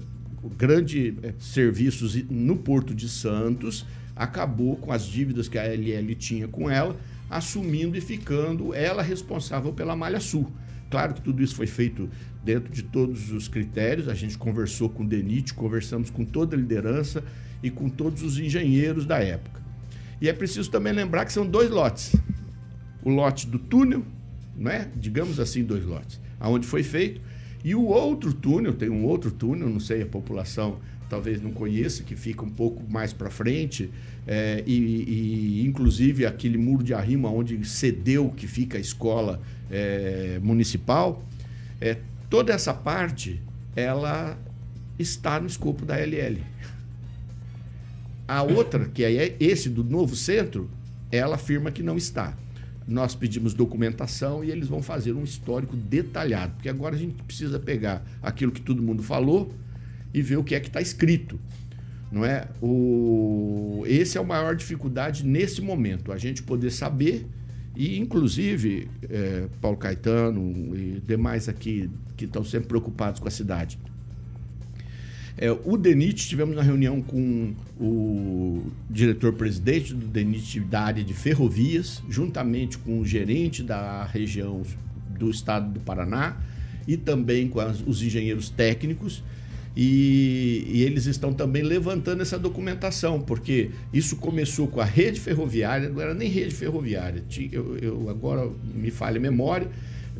grande 0.57 1.14
é, 1.23 1.35
serviços 1.38 2.14
no 2.31 2.57
Porto 2.57 2.95
de 2.95 3.09
Santos, 3.09 3.85
acabou 4.14 4.76
com 4.76 4.93
as 4.93 5.05
dívidas 5.05 5.49
que 5.49 5.59
a 5.59 5.64
LL 5.64 6.14
tinha 6.14 6.49
com 6.49 6.71
ela, 6.71 6.97
assumindo 7.29 7.97
e 7.97 8.00
ficando 8.00 8.75
ela 8.75 9.02
responsável 9.02 9.73
pela 9.73 9.95
Malha 9.97 10.21
Sul. 10.21 10.50
Claro 10.90 11.14
que 11.14 11.21
tudo 11.21 11.43
isso 11.43 11.55
foi 11.55 11.69
feito 11.69 12.11
dentro 12.45 12.73
de 12.73 12.83
todos 12.83 13.31
os 13.31 13.47
critérios. 13.47 14.09
A 14.09 14.14
gente 14.14 14.37
conversou 14.37 14.88
com 14.88 15.05
o 15.05 15.07
DENIT, 15.07 15.55
conversamos 15.55 16.11
com 16.11 16.25
toda 16.25 16.57
a 16.57 16.59
liderança 16.59 17.23
e 17.62 17.71
com 17.71 17.88
todos 17.88 18.23
os 18.23 18.38
engenheiros 18.38 19.07
da 19.07 19.19
época. 19.19 19.61
E 20.21 20.29
é 20.29 20.33
preciso 20.33 20.71
também 20.71 20.93
lembrar 20.93 21.25
que 21.25 21.33
são 21.33 21.47
dois 21.47 21.71
lotes. 21.71 22.14
O 23.02 23.11
lote 23.11 23.47
do 23.47 23.59
túnel, 23.59 24.05
né? 24.57 24.90
digamos 24.97 25.38
assim, 25.38 25.62
dois 25.62 25.85
lotes, 25.85 26.21
aonde 26.38 26.67
foi 26.67 26.83
feito, 26.83 27.21
e 27.64 27.75
o 27.75 27.85
outro 27.85 28.33
túnel, 28.33 28.75
tem 28.75 28.90
um 28.90 29.05
outro 29.05 29.31
túnel, 29.31 29.69
não 29.69 29.81
sei, 29.81 30.02
a 30.02 30.07
população 30.07 30.79
talvez 31.11 31.43
não 31.43 31.50
conheça, 31.50 32.05
que 32.05 32.14
fica 32.14 32.45
um 32.45 32.49
pouco 32.49 32.88
mais 32.88 33.12
para 33.12 33.29
frente, 33.29 33.90
é, 34.26 34.62
e, 34.64 34.75
e, 35.61 35.67
inclusive 35.67 36.25
aquele 36.25 36.57
muro 36.57 36.85
de 36.85 36.95
arrimo 36.95 37.29
onde 37.29 37.62
cedeu 37.69 38.31
que 38.31 38.47
fica 38.47 38.79
a 38.79 38.81
escola 38.81 39.43
é, 39.69 40.38
municipal, 40.40 41.23
é, 41.81 41.99
toda 42.31 42.52
essa 42.52 42.73
parte 42.73 43.40
ela 43.75 44.38
está 44.99 45.40
no 45.40 45.49
escopo 45.49 45.85
da 45.85 45.97
LL. 45.97 46.40
A 48.29 48.43
outra, 48.43 48.85
que 48.85 49.02
é 49.02 49.35
esse 49.40 49.69
do 49.69 49.83
novo 49.83 50.14
centro, 50.14 50.71
ela 51.11 51.35
afirma 51.35 51.73
que 51.73 51.83
não 51.83 51.97
está. 51.97 52.37
Nós 52.87 53.17
pedimos 53.17 53.52
documentação 53.52 54.45
e 54.45 54.50
eles 54.50 54.69
vão 54.69 54.81
fazer 54.81 55.12
um 55.12 55.25
histórico 55.25 55.76
detalhado, 55.76 56.52
porque 56.55 56.69
agora 56.69 56.95
a 56.95 56.99
gente 56.99 57.21
precisa 57.25 57.59
pegar 57.59 58.05
aquilo 58.23 58.52
que 58.52 58.61
todo 58.61 58.81
mundo 58.81 59.02
falou 59.02 59.52
e 60.12 60.23
ver 60.23 60.37
o 60.37 60.45
que 60.45 60.55
é 60.55 60.61
que 60.61 60.69
está 60.69 60.81
escrito. 60.81 61.38
Não 62.11 62.25
é? 62.25 62.49
O... 62.61 63.85
Esse 63.87 64.19
é 64.19 64.21
a 64.21 64.25
maior 64.25 64.57
dificuldade 64.57 65.25
nesse 65.25 65.61
momento, 65.61 66.12
a 66.12 66.19
gente 66.19 66.43
poder 66.43 66.71
saber 66.71 67.26
e, 67.76 67.99
inclusive, 67.99 68.88
é, 69.09 69.47
Paulo 69.61 69.76
Caetano 69.76 70.76
e 70.76 71.00
demais 71.07 71.49
aqui 71.49 71.88
que 72.17 72.25
estão 72.25 72.45
sempre 72.45 72.69
preocupados 72.69 73.21
com 73.21 73.29
a 73.29 73.31
cidade. 73.31 73.79
É, 75.38 75.50
o 75.50 75.76
DENIT, 75.76 76.29
tivemos 76.29 76.55
uma 76.55 76.62
reunião 76.62 77.00
com 77.00 77.55
o 77.81 78.62
diretor-presidente 78.90 79.95
do 79.95 80.07
DENIT 80.07 80.61
da 80.61 80.83
área 80.83 81.02
de 81.02 81.14
ferrovias, 81.14 82.02
juntamente 82.11 82.76
com 82.76 83.00
o 83.00 83.07
gerente 83.07 83.62
da 83.62 84.05
região 84.05 84.62
do 85.19 85.31
estado 85.31 85.73
do 85.73 85.81
Paraná 85.81 86.37
e 86.87 86.97
também 86.97 87.49
com 87.49 87.61
as, 87.61 87.81
os 87.81 88.02
engenheiros 88.02 88.50
técnicos 88.50 89.23
e, 89.77 90.65
e, 90.67 90.83
eles 90.83 91.07
estão 91.07 91.33
também 91.33 91.62
levantando 91.62 92.23
essa 92.23 92.39
documentação, 92.39 93.21
porque 93.21 93.71
isso 93.93 94.17
começou 94.17 94.67
com 94.67 94.81
a 94.81 94.85
rede 94.85 95.21
ferroviária, 95.21 95.89
não 95.89 96.00
era 96.00 96.12
nem 96.12 96.29
rede 96.29 96.55
ferroviária, 96.55 97.23
eu, 97.53 97.77
eu 97.79 98.11
agora 98.11 98.50
me 98.75 98.91
falha 98.91 99.19
a 99.19 99.21
memória, 99.21 99.69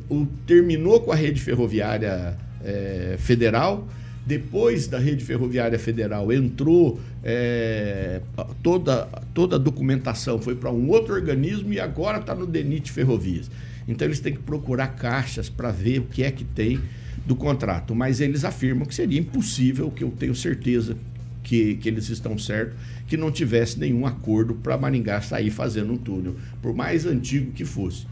o, 0.09 0.27
terminou 0.47 1.01
com 1.01 1.11
a 1.11 1.17
rede 1.17 1.41
ferroviária 1.41 2.39
é, 2.65 3.17
federal, 3.19 3.89
depois 4.25 4.87
da 4.87 4.99
rede 4.99 5.25
ferroviária 5.25 5.79
federal 5.79 6.33
entrou 6.33 7.01
é, 7.25 8.21
toda, 8.63 9.09
toda 9.35 9.57
a 9.57 9.59
documentação 9.59 10.39
foi 10.41 10.55
para 10.55 10.71
um 10.71 10.89
outro 10.91 11.15
organismo 11.15 11.73
e 11.73 11.81
agora 11.81 12.19
está 12.19 12.35
no 12.35 12.47
DENIT 12.47 12.93
Ferrovias. 12.93 13.51
Então 13.89 14.07
eles 14.07 14.21
têm 14.21 14.35
que 14.35 14.41
procurar 14.41 14.89
caixas 14.89 15.49
para 15.49 15.73
ver 15.73 15.99
o 15.99 16.05
que 16.05 16.23
é 16.23 16.31
que 16.31 16.45
tem 16.45 16.79
do 17.31 17.37
contrato, 17.37 17.95
mas 17.95 18.21
eles 18.21 18.45
afirmam 18.45 18.85
que 18.85 18.93
seria 18.93 19.21
impossível, 19.21 19.89
que 19.89 20.03
eu 20.03 20.11
tenho 20.11 20.35
certeza 20.35 20.97
que, 21.45 21.77
que 21.77 21.89
eles 21.89 22.09
estão 22.09 22.37
certos, 22.37 22.77
que 23.07 23.17
não 23.17 23.31
tivesse 23.31 23.79
nenhum 23.79 24.05
acordo 24.05 24.53
para 24.53 24.77
Maringá 24.77 25.21
sair 25.21 25.49
fazendo 25.49 25.93
um 25.93 25.97
túnel, 25.97 26.35
por 26.61 26.75
mais 26.75 27.07
antigo 27.07 27.53
que 27.53 27.65
fosse. 27.65 28.05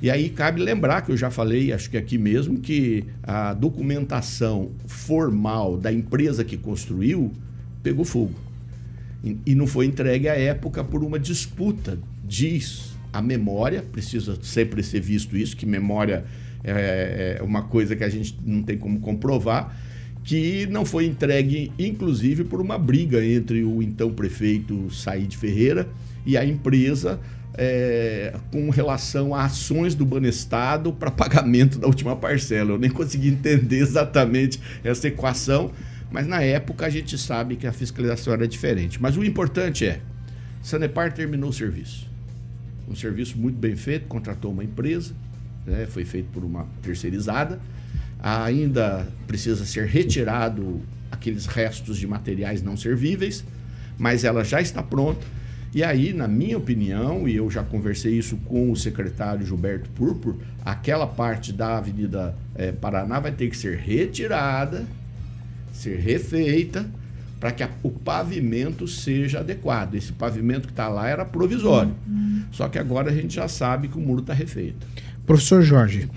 E 0.00 0.08
aí 0.08 0.30
cabe 0.30 0.62
lembrar 0.62 1.02
que 1.02 1.10
eu 1.10 1.16
já 1.16 1.32
falei, 1.32 1.72
acho 1.72 1.90
que 1.90 1.96
aqui 1.96 2.16
mesmo, 2.16 2.60
que 2.60 3.04
a 3.24 3.54
documentação 3.54 4.70
formal 4.86 5.76
da 5.76 5.92
empresa 5.92 6.44
que 6.44 6.56
construiu 6.56 7.32
pegou 7.82 8.04
fogo. 8.04 8.38
E 9.44 9.52
não 9.52 9.66
foi 9.66 9.86
entregue 9.86 10.28
à 10.28 10.34
época 10.34 10.84
por 10.84 11.02
uma 11.02 11.18
disputa, 11.18 11.98
diz 12.24 12.94
a 13.12 13.20
memória, 13.20 13.82
precisa 13.82 14.38
sempre 14.40 14.80
ser 14.84 15.00
visto 15.00 15.36
isso, 15.36 15.56
que 15.56 15.66
memória 15.66 16.24
é, 16.64 17.36
é 17.38 17.42
uma 17.42 17.62
coisa 17.62 17.96
que 17.96 18.04
a 18.04 18.08
gente 18.08 18.38
não 18.44 18.62
tem 18.62 18.76
como 18.76 19.00
comprovar, 19.00 19.76
que 20.22 20.66
não 20.66 20.84
foi 20.84 21.06
entregue, 21.06 21.72
inclusive, 21.78 22.44
por 22.44 22.60
uma 22.60 22.78
briga 22.78 23.24
entre 23.24 23.64
o 23.64 23.82
então 23.82 24.10
prefeito 24.12 24.90
Said 24.90 25.36
Ferreira 25.36 25.88
e 26.26 26.36
a 26.36 26.44
empresa 26.44 27.18
é, 27.54 28.34
com 28.50 28.70
relação 28.70 29.34
a 29.34 29.44
ações 29.44 29.94
do 29.94 30.04
Banestado 30.04 30.92
para 30.92 31.10
pagamento 31.10 31.78
da 31.78 31.86
última 31.86 32.14
parcela. 32.16 32.70
Eu 32.70 32.78
nem 32.78 32.90
consegui 32.90 33.28
entender 33.28 33.78
exatamente 33.78 34.60
essa 34.84 35.08
equação, 35.08 35.70
mas 36.10 36.26
na 36.26 36.42
época 36.42 36.86
a 36.86 36.90
gente 36.90 37.16
sabe 37.18 37.56
que 37.56 37.66
a 37.66 37.72
fiscalização 37.72 38.32
era 38.32 38.46
diferente. 38.46 39.00
Mas 39.00 39.16
o 39.16 39.24
importante 39.24 39.86
é, 39.86 40.00
Sanepar 40.62 41.12
terminou 41.12 41.50
o 41.50 41.52
serviço. 41.52 42.08
Um 42.88 42.94
serviço 42.94 43.38
muito 43.38 43.56
bem 43.56 43.76
feito, 43.76 44.06
contratou 44.06 44.50
uma 44.50 44.64
empresa, 44.64 45.14
né, 45.66 45.86
foi 45.86 46.04
feito 46.04 46.28
por 46.32 46.44
uma 46.44 46.66
terceirizada. 46.82 47.60
Ainda 48.22 49.06
precisa 49.26 49.64
ser 49.64 49.86
retirado 49.86 50.80
aqueles 51.10 51.46
restos 51.46 51.96
de 51.96 52.06
materiais 52.06 52.62
não 52.62 52.76
servíveis, 52.76 53.44
mas 53.98 54.24
ela 54.24 54.44
já 54.44 54.60
está 54.60 54.82
pronta. 54.82 55.24
E 55.72 55.84
aí, 55.84 56.12
na 56.12 56.26
minha 56.26 56.58
opinião, 56.58 57.28
e 57.28 57.36
eu 57.36 57.48
já 57.50 57.62
conversei 57.62 58.18
isso 58.18 58.36
com 58.38 58.70
o 58.72 58.76
secretário 58.76 59.46
Gilberto 59.46 59.88
Purpur, 59.90 60.36
aquela 60.64 61.06
parte 61.06 61.52
da 61.52 61.78
Avenida 61.78 62.34
eh, 62.56 62.72
Paraná 62.72 63.20
vai 63.20 63.30
ter 63.32 63.48
que 63.48 63.56
ser 63.56 63.76
retirada, 63.78 64.84
ser 65.72 65.96
refeita, 66.00 66.84
para 67.38 67.52
que 67.52 67.62
a- 67.62 67.70
o 67.82 67.90
pavimento 67.90 68.86
seja 68.88 69.38
adequado. 69.40 69.94
Esse 69.94 70.12
pavimento 70.12 70.66
que 70.66 70.72
está 70.72 70.88
lá 70.88 71.08
era 71.08 71.24
provisório. 71.24 71.94
Só 72.52 72.68
que 72.68 72.78
agora 72.78 73.10
a 73.10 73.14
gente 73.14 73.34
já 73.36 73.46
sabe 73.48 73.88
que 73.88 73.96
o 73.96 74.00
muro 74.00 74.20
está 74.20 74.34
refeito. 74.34 74.84
Professor 75.30 75.62
Jorge. 75.62 76.08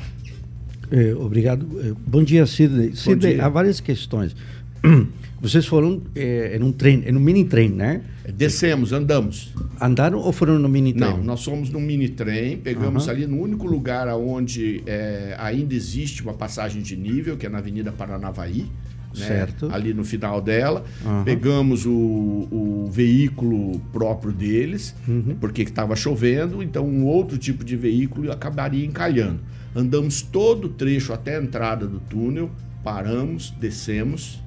É, 0.90 1.14
obrigado. 1.14 1.68
É, 1.80 1.94
bom 2.08 2.24
dia, 2.24 2.48
Sidney. 2.48 2.96
Sidney, 2.96 3.36
dia. 3.36 3.46
há 3.46 3.50
várias 3.50 3.80
questões. 3.80 4.36
Vocês 5.40 5.68
foram 5.68 6.02
é, 6.16 6.58
em 6.58 6.64
um 6.64 6.72
trem, 6.72 7.04
em 7.06 7.16
um 7.16 7.20
mini 7.20 7.46
trem, 7.46 7.70
né? 7.70 8.02
Descemos, 8.36 8.92
andamos. 8.92 9.54
Andaram 9.80 10.18
ou 10.18 10.32
foram 10.32 10.58
no 10.58 10.68
mini 10.68 10.94
trem? 10.94 11.12
Não, 11.12 11.24
nós 11.24 11.44
fomos 11.44 11.70
num 11.70 11.80
mini 11.80 12.10
trem, 12.10 12.58
pegamos 12.58 13.08
ali 13.08 13.28
no 13.28 13.40
único 13.40 13.68
lugar 13.68 14.08
onde 14.18 14.82
é, 14.88 15.36
ainda 15.38 15.76
existe 15.76 16.24
uma 16.24 16.34
passagem 16.34 16.82
de 16.82 16.96
nível, 16.96 17.38
que 17.38 17.46
é 17.46 17.50
na 17.50 17.60
Avenida 17.60 17.92
Paranavaí. 17.92 18.66
Né, 19.18 19.26
Certo. 19.28 19.70
Ali 19.72 19.94
no 19.94 20.04
final 20.04 20.42
dela. 20.42 20.84
Aham. 21.06 21.24
Pegamos 21.24 21.86
o, 21.86 21.92
o 21.92 22.90
veículo 22.92 23.80
próprio 23.92 24.32
deles, 24.32 24.96
Uhum. 25.08 25.36
porque 25.40 25.62
estava 25.64 25.96
chovendo, 25.96 26.62
então 26.64 26.86
um 26.88 27.06
outro 27.06 27.38
tipo 27.38 27.64
de 27.64 27.76
veículo 27.76 28.32
acabaria 28.32 28.86
encalhando. 28.86 29.40
Andamos 29.76 30.22
todo 30.22 30.66
o 30.66 30.70
trecho 30.70 31.14
até 31.14 31.38
a 31.38 31.42
entrada 31.42 31.88
do 31.88 32.00
túnel, 32.00 32.50
paramos, 32.84 33.52
descemos, 33.60 34.40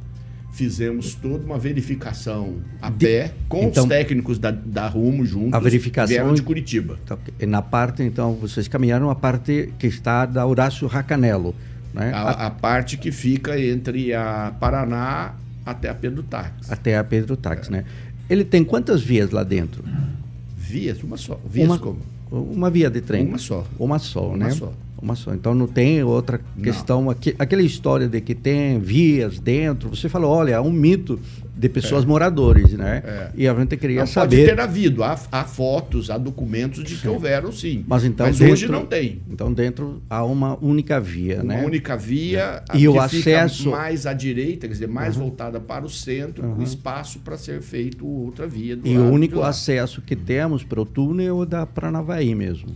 fizemos 0.53 1.15
toda 1.15 1.45
uma 1.45 1.59
verificação 1.59 2.55
a 2.81 2.91
pé 2.91 3.33
com 3.49 3.65
então- 3.65 3.83
os 3.85 3.89
técnicos 3.89 4.39
da, 4.39 4.51
da 4.51 4.89
Rumo 4.89 5.25
juntos. 5.27 5.53
A 5.53 5.59
verificação 5.59 6.09
vieram 6.09 6.33
de 6.35 6.43
Curitiba. 6.43 6.99
Então, 7.05 7.19
na 7.47 7.61
parte, 7.61 8.03
então, 8.03 8.35
vocês 8.35 8.67
caminharam 8.69 9.11
a 9.11 9.15
parte 9.15 9.71
que 9.79 9.87
está 9.87 10.25
da 10.25 10.47
Horácio 10.47 10.87
Racanelo, 10.87 11.55
né? 11.97 12.13
A, 12.13 12.47
a 12.47 12.51
parte 12.51 12.97
que 12.97 13.11
fica 13.11 13.59
entre 13.61 14.13
a 14.13 14.55
Paraná 14.61 15.35
até 15.65 15.89
a 15.89 15.95
Pedro 15.95 16.23
Táxi. 16.23 16.73
Até 16.73 16.97
a 16.97 17.03
Pedro 17.03 17.37
Táxi, 17.37 17.73
né? 17.73 17.85
Ele 18.29 18.45
tem 18.45 18.63
quantas 18.63 19.03
vias 19.03 19.31
lá 19.31 19.43
dentro? 19.43 19.83
Vias? 20.57 21.03
Uma 21.03 21.17
só. 21.17 21.41
Vias 21.49 21.69
uma, 21.69 21.79
como? 21.79 21.99
Uma 22.31 22.71
via 22.71 22.91
de 22.91 23.01
trem. 23.01 23.27
Uma 23.27 23.39
só. 23.39 23.67
Uma 23.79 23.99
só, 23.99 24.29
Uma 24.29 24.37
né? 24.37 24.51
só. 24.51 24.73
Uma 25.01 25.15
só. 25.15 25.35
Então 25.35 25.55
não 25.55 25.67
tem 25.67 26.03
outra 26.03 26.41
Não. 26.57 26.63
questão. 26.65 27.11
Aqui, 27.11 27.35
aquela 27.39 27.63
história 27.63 28.09
de 28.09 28.21
que 28.21 28.35
tem 28.35 28.79
vias 28.81 29.39
dentro. 29.39 29.91
Você 29.91 30.09
falou, 30.09 30.31
olha, 30.31 30.53
é 30.55 30.61
um 30.61 30.71
mito 30.73 31.21
de 31.55 31.69
pessoas 31.69 32.05
moradores, 32.05 32.73
né? 32.73 33.03
É. 33.05 33.31
E 33.35 33.49
a 33.49 33.55
gente 33.55 33.77
queria 33.77 34.01
Não, 34.01 34.07
saber. 34.07 34.37
Pode 34.45 34.57
ter 34.57 34.61
havido. 34.61 35.03
Há, 35.05 35.19
há 35.31 35.45
fotos, 35.45 36.11
há 36.11 36.17
documentos 36.19 36.83
de 36.83 36.97
que 36.97 37.07
houveram, 37.09 37.53
sim. 37.53 37.85
Mas 37.87 38.05
então 38.05 38.27
Mas 38.27 38.39
dentro, 38.39 38.53
hoje 38.55 38.69
não 38.69 38.85
tem. 38.87 39.21
Então 39.31 39.53
dentro 39.53 40.03
há 40.09 40.25
uma 40.25 40.57
única 40.63 40.99
via, 41.01 41.37
Uma 41.43 41.55
né? 41.55 41.65
única 41.65 41.97
via 41.97 42.63
E 42.75 42.79
que 42.79 42.89
o 42.89 42.99
acesso- 43.01 43.71
mais 43.71 44.07
à 44.07 44.13
direita, 44.15 44.67
quer 44.67 44.73
dizer, 44.73 44.89
mais 44.89 45.17
Uhum. 45.17 45.25
voltada 45.25 45.61
para 45.61 45.85
o 45.85 45.91
centro, 45.91 46.43
com 46.43 46.49
Uhum. 46.57 46.63
espaço 46.63 47.19
para 47.21 47.37
ser 47.39 47.61
feito 47.63 48.07
outra 48.07 48.47
via. 48.47 48.79
E 48.85 48.97
o 48.97 49.11
único 49.11 49.43
acesso 49.43 50.01
que 50.03 50.17
temos 50.17 50.63
para 50.63 50.81
o 50.81 50.85
túnel 50.87 51.27
é 51.27 51.33
o 51.43 51.45
da 51.47 51.65
Pranavaí 51.67 52.35
mesmo. 52.35 52.69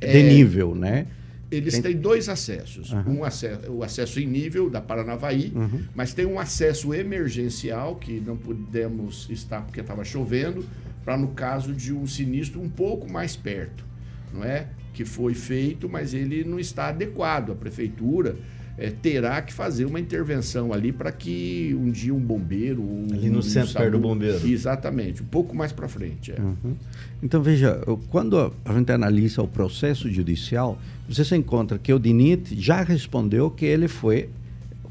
É, 0.00 0.12
de 0.12 0.22
nível, 0.22 0.74
né? 0.74 1.06
Eles 1.50 1.74
Tem- 1.74 1.82
têm 1.82 1.96
dois 1.96 2.28
acessos. 2.28 2.92
Aham. 2.92 3.10
Um 3.10 3.24
acesso, 3.24 3.72
o 3.72 3.82
acesso 3.82 4.20
em 4.20 4.26
nível 4.26 4.70
da 4.70 4.80
Paranavaí, 4.80 5.52
Uhum. 5.54 5.82
mas 5.94 6.14
tem 6.14 6.24
um 6.24 6.38
acesso 6.38 6.94
emergencial 6.94 7.96
que 7.96 8.20
não 8.20 8.36
pudemos 8.36 9.28
estar 9.30 9.62
porque 9.62 9.80
estava 9.80 10.04
chovendo, 10.04 10.64
para 11.04 11.16
no 11.16 11.28
caso 11.28 11.72
de 11.74 11.92
um 11.92 12.06
sinistro 12.06 12.60
um 12.60 12.68
pouco 12.68 13.10
mais 13.10 13.34
perto, 13.34 13.84
não 14.32 14.44
é? 14.44 14.68
Que 14.94 15.04
foi 15.04 15.34
feito, 15.34 15.88
mas 15.88 16.14
ele 16.14 16.44
não 16.44 16.58
está 16.60 16.88
adequado. 16.88 17.50
A 17.52 17.54
prefeitura 17.56 18.36
eh, 18.80 18.90
terá 18.90 19.42
que 19.42 19.52
fazer 19.52 19.84
uma 19.84 20.00
intervenção 20.00 20.72
ali 20.72 20.90
para 20.90 21.12
que 21.12 21.76
um 21.78 21.90
dia 21.90 22.14
um 22.14 22.18
bombeiro, 22.18 22.82
um, 22.82 23.06
Ali 23.12 23.28
no 23.28 23.40
um 23.40 23.42
centro, 23.42 23.74
perto 23.74 23.92
do 23.92 23.98
bombeiro. 23.98 24.46
Exatamente, 24.48 25.22
um 25.22 25.26
pouco 25.26 25.54
mais 25.54 25.70
para 25.70 25.86
frente. 25.86 26.32
é. 26.32 26.40
Uhum. 26.40 26.74
Então, 27.22 27.42
veja, 27.42 27.78
quando 28.08 28.38
a 28.64 28.72
gente 28.72 28.90
analisa 28.90 29.42
o 29.42 29.46
processo 29.46 30.10
judicial, 30.10 30.78
você 31.06 31.22
se 31.22 31.36
encontra 31.36 31.78
que 31.78 31.92
o 31.92 31.98
DINIT 31.98 32.58
já 32.58 32.82
respondeu 32.82 33.50
que 33.50 33.66
ele 33.66 33.86
foi, 33.86 34.30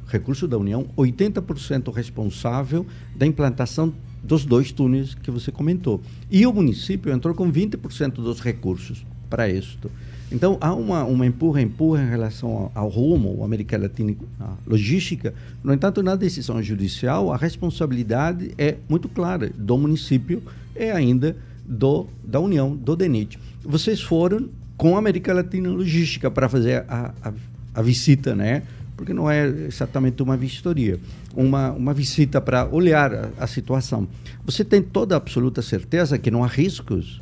recurso 0.08 0.47
da 0.47 0.58
União, 0.58 0.88
80% 0.95 1.91
responsável 1.91 2.86
da 3.15 3.25
implantação 3.25 3.91
dos 4.23 4.45
dois 4.45 4.71
túneis 4.71 5.15
que 5.15 5.32
você 5.32 5.52
comentou. 5.52 5.99
E 6.30 6.45
o 6.45 6.54
município 6.54 7.12
entrou 7.12 7.34
com 7.34 7.52
20% 7.52 8.13
dos 8.13 8.39
recursos 8.39 9.04
para 9.29 9.47
isto. 9.49 9.91
Então, 10.31 10.57
há 10.61 10.73
uma, 10.73 11.03
uma 11.05 11.25
empurra-empurra 11.25 12.03
em 12.03 12.09
relação 12.09 12.71
ao, 12.75 12.87
rumo, 12.87 13.37
ao 13.39 13.43
América 13.43 13.77
Latina, 13.77 14.15
logística. 14.65 15.33
No 15.63 15.73
entanto, 15.73 16.03
na 16.03 16.15
decisão 16.15 16.61
judicial, 16.61 17.31
a 17.31 17.37
responsabilidade 17.37 18.51
é 18.57 18.75
muito 18.87 19.09
clara 19.09 19.49
do 19.55 19.77
município 19.77 20.43
e 20.75 20.83
ainda 20.83 21.35
do, 21.65 22.07
da 22.23 22.39
União, 22.39 22.75
do 22.75 22.95
DENIT. 22.95 23.39
Vocês 23.63 24.01
foram 24.01 24.49
com 24.77 24.95
a 24.95 24.99
América 24.99 25.33
Latina 25.33 25.69
Logística 25.69 26.29
para 26.29 26.47
fazer 26.47 26.85
a, 26.87 27.11
a, 27.23 27.33
a 27.73 27.81
visita, 27.81 28.35
né? 28.35 28.63
Porque 28.95 29.13
não 29.13 29.29
é 29.29 29.47
exatamente 29.47 30.21
uma 30.21 30.37
vistoria, 30.37 30.99
uma, 31.35 31.71
uma 31.71 31.93
visita 31.93 32.39
para 32.39 32.67
olhar 32.67 33.13
a, 33.13 33.29
a 33.39 33.47
situação. 33.47 34.07
Você 34.45 34.63
tem 34.63 34.81
toda 34.81 35.15
a 35.15 35.17
absoluta 35.17 35.61
certeza 35.61 36.17
que 36.17 36.29
não 36.29 36.43
há 36.43 36.47
riscos? 36.47 37.21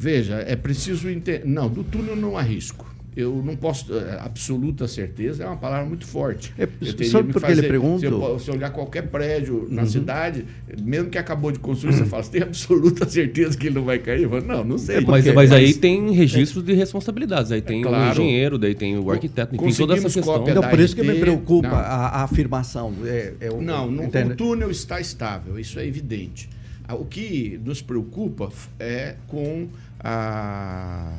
Veja, 0.00 0.36
é 0.46 0.54
preciso 0.54 1.08
entender. 1.10 1.42
Não, 1.44 1.68
do 1.68 1.82
túnel 1.82 2.14
não 2.14 2.36
há 2.38 2.42
risco. 2.42 2.86
Eu 3.16 3.42
não 3.44 3.56
posso. 3.56 3.92
eh, 3.92 4.16
Absoluta 4.20 4.86
certeza 4.86 5.42
é 5.42 5.46
uma 5.48 5.56
palavra 5.56 5.84
muito 5.84 6.06
forte. 6.06 6.54
É, 6.56 6.68
sabe 7.04 7.26
que 7.26 7.32
por 7.32 7.42
que 7.42 7.50
ele 7.50 7.62
pergunta? 7.64 7.98
Se, 7.98 8.06
eu- 8.06 8.38
se 8.38 8.48
eu 8.48 8.54
olhar 8.54 8.70
qualquer 8.70 9.08
prédio 9.08 9.66
na 9.68 9.82
Uhum. 9.82 9.88
cidade, 9.88 10.44
mesmo 10.80 11.10
que 11.10 11.18
acabou 11.18 11.50
de 11.50 11.58
construir, 11.58 11.94
você 11.94 12.04
fala: 12.04 12.22
você 12.22 12.30
tem 12.30 12.42
absoluta 12.42 13.08
certeza 13.08 13.58
que 13.58 13.66
ele 13.66 13.74
não 13.74 13.82
vai 13.84 13.98
cair? 13.98 14.22
Eu 14.22 14.30
falo, 14.30 14.46
não, 14.46 14.62
não 14.62 14.78
sei. 14.78 14.98
É, 14.98 15.00
mas, 15.00 15.24
Porque- 15.24 15.32
mas 15.34 15.50
aí 15.50 15.74
tem 15.74 16.12
registro 16.12 16.62
de 16.62 16.72
responsabilidades. 16.74 17.50
Aí 17.50 17.60
tem 17.60 17.80
o 17.84 17.88
claro. 17.88 18.12
engenheiro, 18.22 18.56
daí 18.56 18.76
tem 18.76 18.96
o 18.96 19.10
arquiteto, 19.10 19.52
enfim, 19.56 19.76
toda 19.76 19.94
essa 19.94 20.08
questão. 20.08 20.44
Então, 20.48 20.62
por 20.62 20.78
isso 20.78 20.94
que 20.94 21.02
me 21.02 21.18
preocupa 21.18 21.66
não. 21.70 21.74
a, 21.76 21.80
a 21.80 22.22
afirmação. 22.22 22.94
É, 23.04 23.32
é 23.40 23.50
o- 23.50 23.60
Não, 23.60 23.90
no, 23.90 24.04
entende? 24.04 24.34
o 24.34 24.36
túnel 24.36 24.70
está 24.70 25.00
estável, 25.00 25.58
isso 25.58 25.76
é 25.80 25.84
evidente. 25.84 26.48
Ah, 26.86 26.94
O 26.94 27.04
que 27.04 27.60
nos 27.64 27.82
preocupa 27.82 28.48
é 28.78 29.16
com 29.26 29.66
a. 30.00 31.12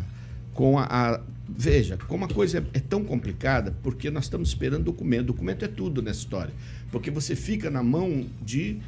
Com 0.53 0.77
a, 0.77 0.83
a- 0.85 1.21
veja, 1.47 1.97
como 2.07 2.25
a 2.25 2.27
coisa 2.27 2.57
é, 2.73 2.77
é 2.77 2.79
tão 2.81 3.03
complicada, 3.03 3.73
porque 3.81 4.09
nós 4.11 4.25
estamos 4.25 4.49
esperando 4.49 4.83
documento. 4.83 5.27
Documento 5.27 5.63
é 5.63 5.67
tudo 5.67 6.01
nessa 6.01 6.19
história. 6.19 6.53
Porque 6.91 7.09
você 7.09 7.35
fica 7.35 7.69
na 7.69 7.81
mão 7.83 8.25
de, 8.41 8.79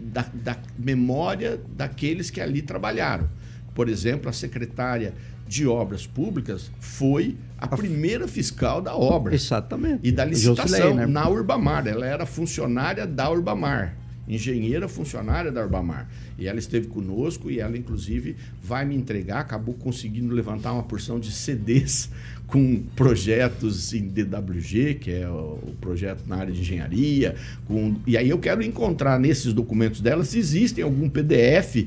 da, 0.00 0.26
da 0.32 0.56
memória 0.78 1.60
daqueles 1.76 2.30
que 2.30 2.40
ali 2.40 2.62
trabalharam. 2.62 3.28
Por 3.74 3.88
exemplo, 3.88 4.28
a 4.28 4.32
secretária 4.32 5.12
de 5.46 5.66
Obras 5.66 6.06
Públicas 6.06 6.70
foi 6.80 7.36
a 7.56 7.66
primeira 7.68 8.26
fiscal 8.28 8.80
da 8.82 8.94
obra. 8.94 9.34
Exatamente. 9.34 10.00
E 10.02 10.12
da 10.12 10.24
Josilei, 10.26 10.56
licitação 10.62 10.94
né? 10.94 11.06
na 11.06 11.28
Urbamar. 11.28 11.86
Ela 11.86 12.06
era 12.06 12.24
funcionária 12.26 13.06
da 13.06 13.30
Urbamar. 13.30 13.94
Engenheira 14.28 14.86
funcionária 14.88 15.50
da 15.50 15.62
Urbamar. 15.62 16.08
E 16.38 16.46
ela 16.46 16.58
esteve 16.58 16.86
conosco 16.86 17.50
e 17.50 17.60
ela, 17.60 17.76
inclusive, 17.76 18.36
vai 18.62 18.84
me 18.84 18.94
entregar. 18.94 19.40
Acabou 19.40 19.74
conseguindo 19.74 20.34
levantar 20.34 20.72
uma 20.72 20.82
porção 20.82 21.18
de 21.18 21.32
CDs 21.32 22.10
com 22.46 22.82
projetos 22.94 23.92
em 23.94 24.06
DWG, 24.06 24.94
que 25.00 25.10
é 25.10 25.28
o 25.28 25.58
projeto 25.80 26.24
na 26.26 26.36
área 26.36 26.52
de 26.52 26.60
engenharia. 26.60 27.34
Com... 27.66 27.96
E 28.06 28.16
aí 28.16 28.28
eu 28.28 28.38
quero 28.38 28.62
encontrar 28.62 29.18
nesses 29.18 29.52
documentos 29.52 30.00
dela 30.00 30.24
se 30.24 30.38
existe 30.38 30.82
algum 30.82 31.08
PDF 31.08 31.86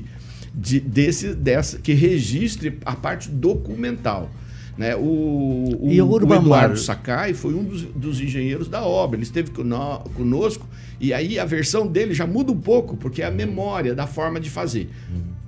de, 0.54 0.80
desse, 0.80 1.34
dessa, 1.34 1.78
que 1.78 1.92
registre 1.94 2.78
a 2.84 2.94
parte 2.94 3.28
documental. 3.28 4.30
Né? 4.76 4.96
O, 4.96 5.78
o, 5.80 5.92
E 5.92 6.00
o 6.00 6.06
o? 6.08 6.16
Eduardo 6.16 6.78
Sakai 6.78 7.34
foi 7.34 7.54
um 7.54 7.62
dos, 7.64 7.82
dos 7.82 8.20
engenheiros 8.20 8.68
da 8.68 8.82
obra. 8.82 9.16
Ele 9.16 9.24
esteve 9.24 9.50
cono- 9.50 10.00
conosco 10.14 10.66
e 11.02 11.12
aí 11.12 11.38
a 11.38 11.44
versão 11.44 11.86
dele 11.86 12.14
já 12.14 12.26
muda 12.26 12.50
um 12.52 12.60
pouco, 12.60 12.96
porque 12.96 13.20
é 13.20 13.26
a 13.26 13.30
memória 13.30 13.94
da 13.94 14.06
forma 14.06 14.40
de 14.40 14.48
fazer. 14.48 14.88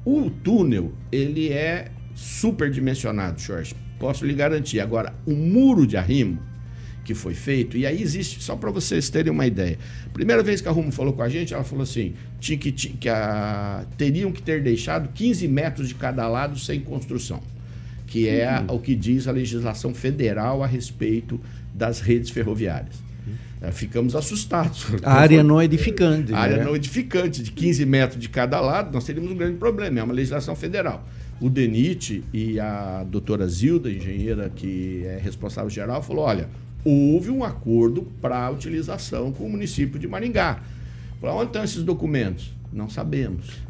O 0.05 0.29
túnel, 0.29 0.93
ele 1.11 1.49
é 1.51 1.91
superdimensionado, 2.15 3.41
Jorge. 3.41 3.75
Posso 3.99 4.27
lhe 4.27 4.35
garantir. 4.35 4.81
Agora, 4.81 5.15
o 5.25 5.33
muro 5.33 5.87
de 5.87 5.97
arrimo 5.97 6.39
que 7.05 7.15
foi 7.15 7.35
feito, 7.35 7.77
e 7.77 7.87
aí 7.87 8.03
existe, 8.03 8.43
só 8.43 8.57
para 8.57 8.71
vocês 8.71 9.11
terem 9.11 9.31
uma 9.31 9.47
ideia. 9.47 9.79
Primeira 10.13 10.43
vez 10.43 10.61
que 10.63 10.69
a 10.69 10.71
Rumo 10.71 10.91
falou 10.91 11.13
com 11.13 11.23
a 11.23 11.29
gente, 11.29 11.53
ela 11.53 11.63
falou 11.65 11.83
assim: 11.83 12.15
tinha 12.41 12.57
que, 12.57 12.73
ti- 12.73 12.89
que 12.99 13.09
a- 13.11 13.85
teriam 13.99 14.33
que 14.33 14.41
ter 14.43 14.63
deixado 14.63 15.11
15 15.13 15.47
metros 15.47 15.89
de 15.89 15.95
cada 15.95 16.27
lado 16.29 16.59
sem 16.59 16.81
construção, 16.81 17.43
que 18.07 18.27
é 18.27 18.47
a- 18.49 18.65
o 18.73 18.79
que 18.79 18.95
diz 18.95 19.29
a 19.29 19.33
legislação 19.33 19.93
federal 19.95 20.63
a 20.63 20.67
respeito 20.67 21.39
das 21.75 22.01
redes 22.01 22.31
ferroviárias. 22.31 22.97
Eh, 23.65 23.73
Ficamos 23.73 24.15
assustados. 24.15 24.87
A 25.03 25.15
área 25.15 25.43
não 25.43 25.61
edificante. 25.63 26.33
A 26.35 26.39
área 26.39 26.59
né? 26.59 26.65
não 26.65 26.77
edificante, 26.77 27.43
de 27.43 27.51
15 27.51 27.87
metros 27.87 28.21
de 28.21 28.29
cada 28.29 28.61
lado, 28.61 28.93
nós 28.93 29.05
teríamos 29.05 29.31
um 29.31 29.37
grande 29.37 29.57
problema, 29.57 30.01
é 30.01 30.03
uma 30.03 30.15
legislação 30.15 30.55
federal. 30.55 31.07
O 31.41 31.49
DENIT 31.51 32.23
e 32.33 32.61
a 32.61 33.05
doutora 33.05 33.47
Zilda, 33.49 33.91
engenheira 33.91 34.51
que 34.55 35.03
é 35.05 35.19
responsável 35.23 35.71
geral, 35.71 36.03
falou: 36.03 36.25
olha, 36.25 36.49
houve 36.85 37.31
um 37.31 37.43
acordo 37.43 38.03
para 38.21 38.39
a 38.39 38.51
utilização 38.51 39.33
com 39.33 39.45
o 39.45 39.51
município 39.51 39.99
de 39.99 40.07
Maringá. 40.07 40.61
Para 41.21 41.33
onde 41.33 41.47
estão 41.47 41.65
esses 41.65 41.83
documentos? 41.83 42.53
Não 42.73 42.89
sabemos. 42.89 43.65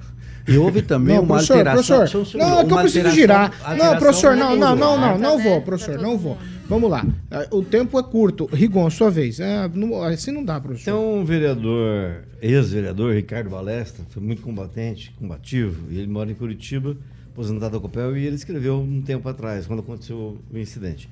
E 0.47 0.59
houve 0.59 0.83
também 0.83 1.17
Não, 1.17 1.23
uma 1.23 1.37
professor, 1.37 1.57
alteração. 1.59 1.99
professor. 1.99 2.39
Não, 2.39 2.61
é 2.61 2.65
que 2.65 2.73
eu 2.73 2.79
preciso 2.79 3.11
girar. 3.11 3.53
Não, 3.79 3.97
professor, 3.97 4.37
não, 4.37 4.57
não, 4.57 4.77
não, 4.77 4.99
não, 4.99 5.11
mundo. 5.13 5.23
não 5.23 5.39
vou, 5.39 5.55
né, 5.55 5.61
professor, 5.61 5.99
não 5.99 6.19
vou. 6.19 6.39
Vamos 6.69 6.91
lá. 6.91 7.07
Eh, 7.31 7.49
O 7.51 7.63
tempo 7.63 7.99
é 7.99 8.03
curto. 8.03 8.47
Rigon, 8.47 8.89
sua 8.91 9.11
vez. 9.11 9.39
É, 9.39 9.69
não- 9.69 10.03
assim 10.03 10.31
não 10.31 10.45
dá, 10.45 10.59
professor. 10.61 10.91
Então, 10.91 11.19
um 11.21 11.25
vereador, 11.25 12.25
ex-vereador, 12.41 13.15
Ricardo 13.15 13.51
Balestra, 13.51 14.05
foi 14.09 14.23
muito 14.23 14.41
combatente, 14.43 15.13
combativo, 15.19 15.87
e 15.91 15.99
ele 15.99 16.07
mora 16.07 16.31
em 16.31 16.35
Curitiba, 16.35 16.97
aposentado 17.33 17.75
da 17.77 17.81
Copel, 17.81 18.17
e 18.17 18.27
ele 18.27 18.37
escreveu 18.37 18.79
um 18.81 19.03
tempo 19.03 19.29
atrás, 19.29 19.67
quando 19.67 19.81
aconteceu 19.81 20.39
o 20.53 20.59
incidente. 20.59 21.09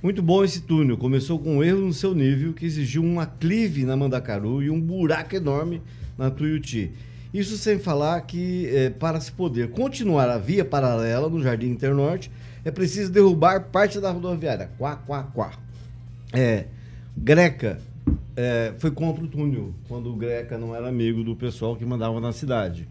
Muito 0.00 0.22
bom 0.22 0.44
esse 0.44 0.62
túnel, 0.62 0.96
começou 0.96 1.38
com 1.38 1.58
um 1.58 1.64
erro 1.64 1.80
no 1.80 1.92
seu 1.92 2.14
nível, 2.14 2.52
que 2.52 2.64
exigiu 2.64 3.02
um 3.02 3.18
aclive 3.20 3.84
na 3.84 3.96
Mandacaru 3.96 4.62
e 4.62 4.70
um 4.70 4.80
buraco 4.80 5.34
enorme 5.34 5.80
na 6.16 6.30
Tuiuti. 6.30 6.90
Isso 7.32 7.56
sem 7.56 7.78
falar 7.78 8.20
que, 8.22 8.66
eh, 8.66 8.90
para 8.90 9.18
se 9.20 9.32
poder 9.32 9.70
continuar 9.70 10.28
a 10.28 10.38
via 10.38 10.64
paralela 10.64 11.28
no 11.30 11.42
Jardim 11.42 11.68
Internorte, 11.70 12.30
é 12.64 12.70
preciso 12.70 13.10
derrubar 13.10 13.68
parte 13.70 14.00
da 14.00 14.10
rodoviária. 14.10 14.70
Quá, 14.78 14.96
quá, 14.96 15.24
quá. 15.24 15.52
É, 16.32 16.66
Greca 17.16 17.78
é, 18.36 18.72
foi 18.78 18.90
contra 18.90 19.24
o 19.24 19.28
túnel, 19.28 19.74
quando 19.88 20.10
o 20.10 20.16
Greca 20.16 20.56
não 20.56 20.74
era 20.74 20.88
amigo 20.88 21.22
do 21.22 21.36
pessoal 21.36 21.76
que 21.76 21.84
mandava 21.84 22.20
na 22.20 22.32
cidade. 22.32 22.88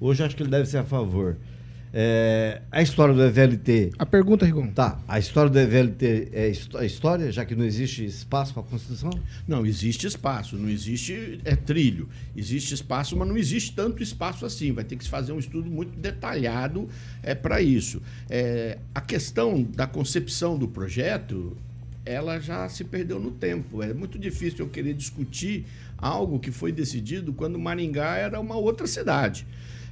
Hoje 0.00 0.24
acho 0.24 0.34
que 0.34 0.42
ele 0.42 0.50
deve 0.50 0.66
ser 0.66 0.78
a 0.78 0.84
favor. 0.84 1.36
É, 1.94 2.62
a 2.70 2.80
história 2.80 3.12
do 3.14 3.22
EVLT. 3.22 3.90
A 3.98 4.06
pergunta, 4.06 4.46
Rigon. 4.46 4.68
Tá, 4.68 4.98
a 5.06 5.18
história 5.18 5.50
do 5.50 5.58
EVLT 5.58 6.28
é 6.32 6.48
histó- 6.48 6.82
história, 6.82 7.30
já 7.30 7.44
que 7.44 7.54
não 7.54 7.64
existe 7.66 8.02
espaço 8.04 8.54
para 8.54 8.62
a 8.62 8.64
Constituição? 8.66 9.10
Não, 9.46 9.66
existe 9.66 10.06
espaço, 10.06 10.56
não 10.56 10.70
existe 10.70 11.38
é 11.44 11.54
trilho. 11.54 12.08
Existe 12.34 12.72
espaço, 12.72 13.14
mas 13.16 13.28
não 13.28 13.36
existe 13.36 13.72
tanto 13.74 14.02
espaço 14.02 14.46
assim. 14.46 14.72
Vai 14.72 14.84
ter 14.84 14.96
que 14.96 15.04
se 15.04 15.10
fazer 15.10 15.32
um 15.32 15.38
estudo 15.38 15.70
muito 15.70 15.98
detalhado 15.98 16.88
é, 17.22 17.34
para 17.34 17.60
isso. 17.60 18.00
É, 18.30 18.78
a 18.94 19.00
questão 19.02 19.62
da 19.62 19.86
concepção 19.86 20.56
do 20.56 20.66
projeto, 20.66 21.54
ela 22.06 22.40
já 22.40 22.66
se 22.70 22.84
perdeu 22.84 23.20
no 23.20 23.30
tempo. 23.32 23.82
É 23.82 23.92
muito 23.92 24.18
difícil 24.18 24.60
eu 24.60 24.68
querer 24.68 24.94
discutir 24.94 25.66
algo 25.98 26.38
que 26.38 26.50
foi 26.50 26.72
decidido 26.72 27.34
quando 27.34 27.58
Maringá 27.58 28.16
era 28.16 28.40
uma 28.40 28.56
outra 28.56 28.86
cidade. 28.86 29.46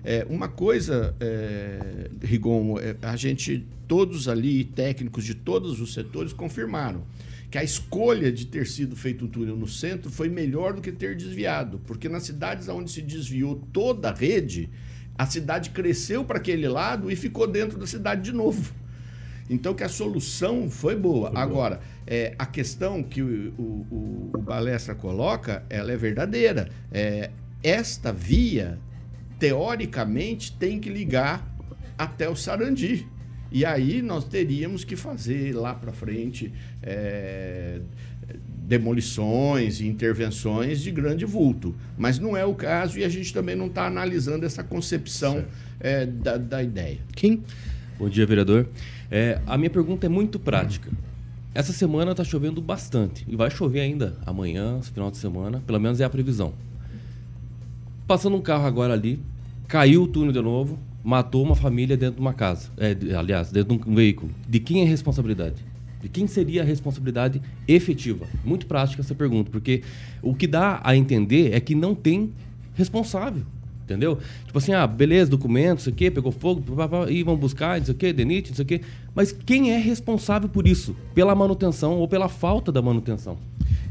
É, 0.05 0.27
uma 0.29 0.49
coisa, 0.49 1.15
é, 1.21 2.11
Rigon, 2.23 2.79
é, 2.79 2.97
a 3.03 3.17
gente, 3.17 3.67
todos 3.87 4.29
ali, 4.29 4.65
técnicos 4.65 5.25
de 5.25 5.35
todos 5.35 5.81
os 5.81 5.93
setores, 5.93 6.33
confirmaram 6.33 7.03
que 7.51 7.59
a 7.59 7.65
escolha 7.65 8.31
de 8.31 8.47
ter 8.47 8.67
sido 8.67 8.95
feito 8.95 9.25
um 9.25 9.29
túnel 9.29 9.57
no 9.57 9.67
centro 9.67 10.11
foi 10.11 10.29
melhor 10.29 10.73
do 10.73 10.81
que 10.81 10.93
ter 10.93 11.17
desviado, 11.17 11.81
porque 11.87 12.09
nas 12.09 12.23
cidades 12.23 12.69
onde 12.69 12.91
se 12.91 13.03
desviou 13.03 13.57
toda 13.73 14.09
a 14.11 14.15
rede, 14.15 14.71
a 15.19 15.27
cidade 15.27 15.71
cresceu 15.71 16.25
para 16.25 16.39
aquele 16.39 16.69
lado 16.69 17.11
e 17.11 17.17
ficou 17.17 17.47
dentro 17.47 17.77
da 17.79 17.87
cidade 17.87 18.23
de 18.23 18.33
novo. 18.33 18.73
Então 19.51 19.75
que 19.75 19.83
a 19.83 19.89
solução 19.89 20.71
foi 20.71 20.95
boa. 20.95 21.33
Agora, 21.35 21.81
é, 22.07 22.35
a 22.39 22.47
questão 22.47 23.03
que 23.03 23.21
o, 23.21 23.53
o, 23.59 23.63
o- 23.91 24.31
o 24.35 24.39
Balestra 24.41 24.95
coloca, 24.95 25.65
ela 25.69 25.91
é 25.91 25.97
verdadeira. 25.97 26.71
É, 26.93 27.31
esta 27.65 28.13
via, 28.13 28.79
teoricamente, 29.41 30.53
tem 30.53 30.79
que 30.79 30.91
ligar 30.91 31.51
até 31.99 32.29
o 32.29 32.37
Sarandi. 32.37 33.09
E 33.51 33.65
aí 33.65 34.01
nós 34.01 34.25
teríamos 34.25 34.85
que 34.85 34.95
fazer 34.95 35.57
lá 35.57 35.75
para 35.75 35.93
frente 35.93 36.53
é, 36.83 37.81
demolições 38.47 39.81
e 39.81 39.89
intervenções 39.89 40.81
de 40.81 40.93
grande 40.93 41.25
vulto. 41.25 41.75
Mas 41.99 42.19
não 42.19 42.37
é 42.37 42.45
o 42.45 42.55
caso 42.55 42.99
e 42.99 43.05
a 43.05 43.09
gente 43.09 43.33
também 43.33 43.57
não 43.57 43.67
está 43.67 43.87
analisando 43.87 44.47
essa 44.47 44.63
concepção 44.63 45.45
é, 45.81 46.07
da, 46.07 46.37
da 46.37 46.63
ideia. 46.63 46.99
Kim? 47.17 47.43
Bom 47.99 48.09
dia, 48.09 48.25
vereador. 48.27 48.69
É, 49.11 49.41
a 49.47 49.59
minha 49.59 49.71
pergunta 49.71 50.07
é 50.07 50.09
muito 50.09 50.39
prática. 50.39 50.91
Essa 51.53 51.73
semana 51.73 52.13
está 52.13 52.23
chovendo 52.23 52.61
bastante 52.61 53.25
e 53.27 53.35
vai 53.35 53.51
chover 53.51 53.81
ainda 53.81 54.17
amanhã, 54.25 54.81
final 54.83 55.11
de 55.11 55.17
semana, 55.17 55.61
pelo 55.67 55.81
menos 55.81 56.01
é 56.01 56.05
a 56.05 56.11
previsão. 56.11 56.55
Passando 58.11 58.35
um 58.35 58.41
carro 58.41 58.67
agora 58.67 58.93
ali, 58.93 59.21
caiu 59.69 60.03
o 60.03 60.07
túnel 60.09 60.33
de 60.33 60.43
novo, 60.43 60.77
matou 61.05 61.45
uma 61.45 61.55
família 61.55 61.97
dentro 61.97 62.17
de 62.17 62.21
uma 62.21 62.35
casa. 62.35 62.69
É, 62.77 62.91
aliás, 63.15 63.53
dentro 63.53 63.79
de 63.79 63.89
um 63.89 63.95
veículo. 63.95 64.33
De 64.49 64.59
quem 64.59 64.83
é 64.83 64.85
a 64.85 64.89
responsabilidade? 64.89 65.65
De 66.03 66.09
quem 66.09 66.27
seria 66.27 66.63
a 66.63 66.65
responsabilidade 66.65 67.41
efetiva? 67.69 68.27
Muito 68.45 68.67
prática 68.67 69.01
essa 69.01 69.15
pergunta, 69.15 69.49
porque 69.53 69.85
o 70.21 70.35
que 70.35 70.49
dá 70.49 70.81
a 70.83 70.97
entender 70.97 71.55
é 71.55 71.61
que 71.61 71.73
não 71.73 71.95
tem 71.95 72.33
responsável. 72.75 73.45
Entendeu? 73.85 74.19
Tipo 74.45 74.59
assim, 74.59 74.73
ah, 74.73 74.89
beleza, 74.89 75.31
documento, 75.31 75.75
não 75.75 75.79
sei 75.79 75.93
o 75.93 75.97
quê, 75.97 76.11
pegou 76.11 76.33
fogo, 76.33 76.63
pá, 76.75 76.89
pá, 76.89 77.09
e 77.09 77.23
vão 77.23 77.37
buscar, 77.37 77.79
não 77.79 77.85
sei 77.85 77.95
o 77.95 77.97
quê, 77.97 78.13
DENIT, 78.13 78.49
não 78.49 78.57
sei 78.57 78.65
o 78.65 78.67
quê. 78.67 78.81
Mas 79.15 79.31
quem 79.31 79.71
é 79.71 79.79
responsável 79.79 80.49
por 80.49 80.67
isso? 80.67 80.97
Pela 81.15 81.33
manutenção 81.37 81.97
ou 81.99 82.09
pela 82.09 82.29
falta 82.29 82.73
da 82.73 82.83
manutenção? 82.83 83.39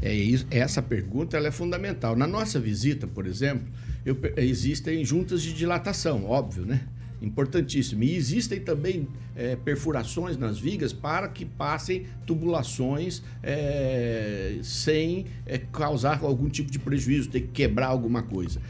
É 0.02 0.12
isso, 0.12 0.46
essa 0.50 0.82
pergunta 0.82 1.38
ela 1.38 1.48
é 1.48 1.50
fundamental. 1.50 2.14
Na 2.14 2.26
nossa 2.26 2.60
visita, 2.60 3.06
por 3.06 3.26
exemplo, 3.26 3.66
eu 4.04 4.16
existem 4.36 5.04
juntas 5.04 5.42
de 5.42 5.52
dilatação, 5.52 6.24
óbvio, 6.24 6.64
né? 6.64 6.86
Importantíssimo. 7.20 8.02
E 8.02 8.16
existem 8.16 8.60
também 8.60 9.06
é, 9.36 9.54
perfurações 9.56 10.38
nas 10.38 10.58
vigas 10.58 10.92
para 10.92 11.28
que 11.28 11.44
passem 11.44 12.06
tubulações 12.26 13.22
é, 13.42 14.58
sem 14.62 15.26
é, 15.44 15.58
causar 15.58 16.20
algum 16.22 16.48
tipo 16.48 16.70
de 16.70 16.78
prejuízo, 16.78 17.28
ter 17.28 17.42
que 17.42 17.48
quebrar 17.48 17.88
alguma 17.88 18.22
coisa. 18.22 18.60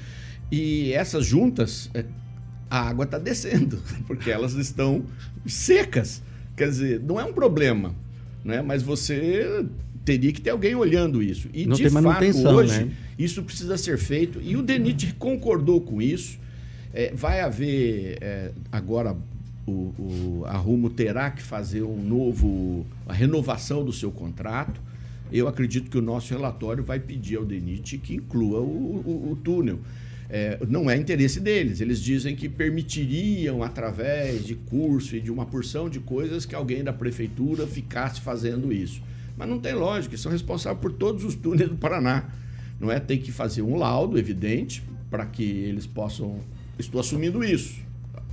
E 0.51 0.93
essas 0.93 1.25
juntas, 1.25 1.91
é, 1.95 2.05
a 2.69 2.89
água 2.89 3.05
está 3.05 3.19
descendo, 3.19 3.81
porque 4.07 4.31
elas 4.31 4.55
estão 4.55 5.05
secas. 5.47 6.23
Quer 6.57 6.69
dizer, 6.69 7.01
não 7.01 7.21
é 7.21 7.25
um 7.25 7.33
problema, 7.33 7.95
né? 8.45 8.63
mas 8.63 8.83
você 8.83 9.65
teria 10.05 10.33
que 10.33 10.41
ter 10.41 10.51
alguém 10.51 10.75
olhando 10.75 11.23
isso. 11.23 11.49
E, 11.53 11.67
Não 11.67 11.77
de 11.77 11.83
tem 11.83 11.91
fato, 11.91 12.49
hoje, 12.49 12.85
né? 12.85 12.91
isso 13.19 13.43
precisa 13.43 13.77
ser 13.77 13.99
feito. 13.99 14.41
E 14.43 14.57
o 14.57 14.63
DENIT 14.63 15.15
concordou 15.19 15.81
com 15.81 16.01
isso. 16.01 16.39
É, 16.93 17.13
vai 17.15 17.41
haver 17.41 18.19
é, 18.21 18.51
agora 18.73 19.17
o, 19.67 19.71
o- 19.71 20.43
a 20.47 20.57
Rumo 20.57 20.91
terá 20.91 21.31
que 21.31 21.43
fazer 21.43 21.83
um 21.83 22.03
novo 22.03 22.85
a 23.07 23.13
renovação 23.13 23.85
do 23.85 23.93
seu 23.93 24.11
contrato. 24.11 24.81
Eu 25.33 25.47
acredito 25.47 25.89
que 25.89 25.97
o 25.99 26.03
nosso 26.03 26.33
relatório 26.35 26.83
vai 26.83 26.99
pedir 26.99 27.37
ao 27.37 27.45
DENIT 27.45 27.99
que 27.99 28.15
inclua 28.17 28.59
o, 28.61 28.65
o- 29.07 29.29
o 29.33 29.37
túnel. 29.37 29.79
É, 30.33 30.59
não 30.69 30.89
é 30.91 30.97
interesse 30.97 31.39
deles. 31.41 31.81
Eles 31.81 32.01
dizem 32.01 32.35
que 32.35 32.49
permitiriam, 32.49 33.63
através 33.63 34.45
de 34.45 34.55
curso 34.55 35.15
e 35.17 35.21
de 35.21 35.31
uma 35.31 35.45
porção 35.47 35.89
de 35.89 36.01
coisas, 36.01 36.45
que 36.47 36.55
alguém 36.55 36.83
da 36.83 36.93
prefeitura 36.93 37.67
ficasse 37.67 38.21
fazendo 38.21 38.73
isso. 38.73 39.01
Mas 39.41 39.49
não 39.49 39.59
tem 39.59 39.73
lógica, 39.73 40.15
são 40.19 40.31
responsáveis 40.31 40.83
por 40.83 40.93
todos 40.93 41.25
os 41.25 41.35
túneis 41.35 41.71
do 41.71 41.75
Paraná. 41.75 42.29
Não 42.79 42.93
é? 42.93 43.01
Tem 43.01 43.19
que 43.19 43.33
fazer 43.33 43.63
um 43.63 43.75
laudo, 43.75 44.19
evidente, 44.19 44.83
para 45.11 45.25
que 45.25 45.43
eles 45.43 45.87
possam. 45.87 46.41
Estou 46.79 47.01
assumindo 47.01 47.43
isso. 47.43 47.81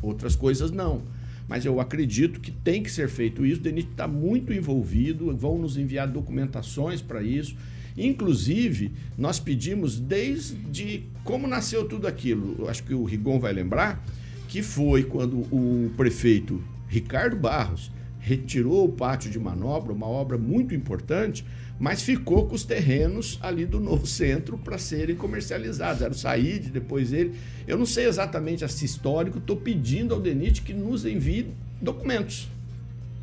Outras 0.01 0.35
coisas 0.35 0.69
não. 0.69 1.01
Mas 1.47 1.63
eu 1.63 1.79
acredito 1.79 2.41
que 2.41 2.51
tem 2.51 2.83
que 2.83 2.91
ser 2.91 3.07
feito 3.07 3.45
isso. 3.45 3.61
O 3.61 3.63
DENIT 3.63 3.87
está 3.91 4.05
muito 4.05 4.51
envolvido, 4.51 5.33
vão 5.33 5.57
nos 5.57 5.77
enviar 5.77 6.09
documentações 6.09 7.01
para 7.01 7.23
isso. 7.23 7.55
Inclusive, 7.97 8.91
nós 9.17 9.39
pedimos 9.39 9.97
desde 9.97 11.03
como 11.23 11.47
nasceu 11.47 11.87
tudo 11.87 12.05
aquilo. 12.05 12.67
Acho 12.67 12.83
que 12.83 12.93
o 12.93 13.05
Rigon 13.05 13.39
vai 13.39 13.53
lembrar 13.53 14.03
que 14.49 14.61
foi 14.61 15.03
quando 15.03 15.37
o 15.53 15.89
prefeito 15.95 16.61
Ricardo 16.89 17.37
Barros 17.37 17.95
retirou 18.27 18.83
o 18.83 18.89
pátio 18.89 19.31
de 19.31 19.39
manobra, 19.39 19.93
uma 19.93 20.05
obra 20.05 20.37
muito 20.37 20.75
importante, 20.75 21.45
mas 21.79 22.01
ficou 22.01 22.45
com 22.45 22.55
os 22.55 22.65
terrenos 22.65 23.39
ali 23.41 23.65
do 23.65 23.79
novo 23.79 24.05
centro 24.07 24.57
para 24.57 24.77
serem 24.77 25.15
comercializados. 25.15 26.01
Era 26.01 26.11
o 26.11 26.15
Said, 26.15 26.69
depois 26.69 27.13
ele. 27.13 27.35
Eu 27.65 27.77
não 27.77 27.85
sei 27.85 28.05
exatamente 28.05 28.65
esse 28.65 28.83
histórico, 28.83 29.37
estou 29.37 29.55
pedindo 29.55 30.13
ao 30.13 30.19
DENIT 30.19 30.61
que 30.61 30.73
nos 30.73 31.05
envie 31.05 31.47
documentos. 31.81 32.49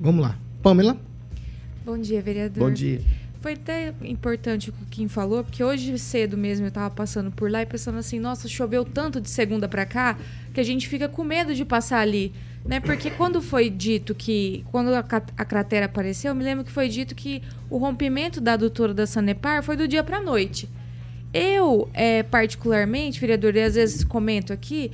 Vamos 0.00 0.22
lá. 0.22 0.38
Pamela? 0.62 0.96
Bom 1.84 1.98
dia, 1.98 2.22
vereador. 2.22 2.66
Bom 2.66 2.72
dia. 2.72 3.02
Foi 3.44 3.52
até 3.52 3.92
importante 4.02 4.70
o 4.70 4.72
que 4.72 4.82
o 4.82 4.86
Kim 4.86 5.06
falou, 5.06 5.44
porque 5.44 5.62
hoje 5.62 5.98
cedo 5.98 6.34
mesmo 6.34 6.66
eu 6.66 6.70
tava 6.70 6.88
passando 6.88 7.30
por 7.30 7.50
lá 7.50 7.60
e 7.60 7.66
pensando 7.66 7.98
assim, 7.98 8.18
nossa, 8.18 8.48
choveu 8.48 8.86
tanto 8.86 9.20
de 9.20 9.28
segunda 9.28 9.68
para 9.68 9.84
cá 9.84 10.16
que 10.54 10.58
a 10.58 10.62
gente 10.62 10.88
fica 10.88 11.10
com 11.10 11.22
medo 11.22 11.54
de 11.54 11.62
passar 11.62 11.98
ali, 11.98 12.32
né? 12.64 12.80
Porque 12.80 13.10
quando 13.10 13.42
foi 13.42 13.68
dito 13.68 14.14
que 14.14 14.64
quando 14.70 14.94
a, 14.94 15.00
a 15.36 15.44
cratera 15.44 15.84
apareceu, 15.84 16.30
eu 16.30 16.34
me 16.34 16.42
lembro 16.42 16.64
que 16.64 16.70
foi 16.70 16.88
dito 16.88 17.14
que 17.14 17.42
o 17.68 17.76
rompimento 17.76 18.40
da 18.40 18.54
adutora 18.54 18.94
da 18.94 19.06
Sanepar 19.06 19.62
foi 19.62 19.76
do 19.76 19.86
dia 19.86 20.02
para 20.02 20.22
noite. 20.22 20.66
Eu, 21.30 21.90
é, 21.92 22.22
particularmente, 22.22 23.20
vereador, 23.20 23.54
e 23.56 23.60
às 23.60 23.74
vezes 23.74 24.04
comento 24.04 24.54
aqui, 24.54 24.90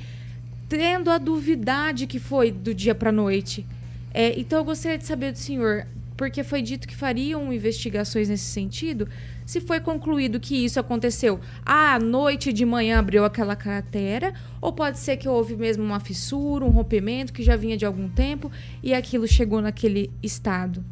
tendo 0.68 1.08
a 1.08 1.18
duvidar 1.18 1.94
de 1.94 2.04
que 2.04 2.18
foi 2.18 2.50
do 2.50 2.74
dia 2.74 2.96
para 2.96 3.12
noite. 3.12 3.64
É, 4.12 4.36
então 4.40 4.58
eu 4.58 4.64
gostaria 4.64 4.98
de 4.98 5.06
saber 5.06 5.30
do 5.30 5.38
senhor, 5.38 5.86
porque 6.20 6.44
foi 6.44 6.60
dito 6.60 6.86
que 6.86 6.94
fariam 6.94 7.50
investigações 7.50 8.28
nesse 8.28 8.44
sentido, 8.44 9.08
se 9.46 9.58
foi 9.58 9.80
concluído 9.80 10.38
que 10.38 10.54
isso 10.54 10.78
aconteceu 10.78 11.40
à 11.64 11.98
noite 11.98 12.52
de 12.52 12.62
manhã 12.66 12.98
abriu 12.98 13.24
aquela 13.24 13.56
cratera, 13.56 14.34
ou 14.60 14.70
pode 14.70 14.98
ser 14.98 15.16
que 15.16 15.26
houve 15.26 15.56
mesmo 15.56 15.82
uma 15.82 15.98
fissura, 15.98 16.62
um 16.62 16.68
rompimento 16.68 17.32
que 17.32 17.42
já 17.42 17.56
vinha 17.56 17.74
de 17.74 17.86
algum 17.86 18.06
tempo 18.06 18.52
e 18.82 18.92
aquilo 18.92 19.26
chegou 19.26 19.62
naquele 19.62 20.10
estado. 20.22 20.84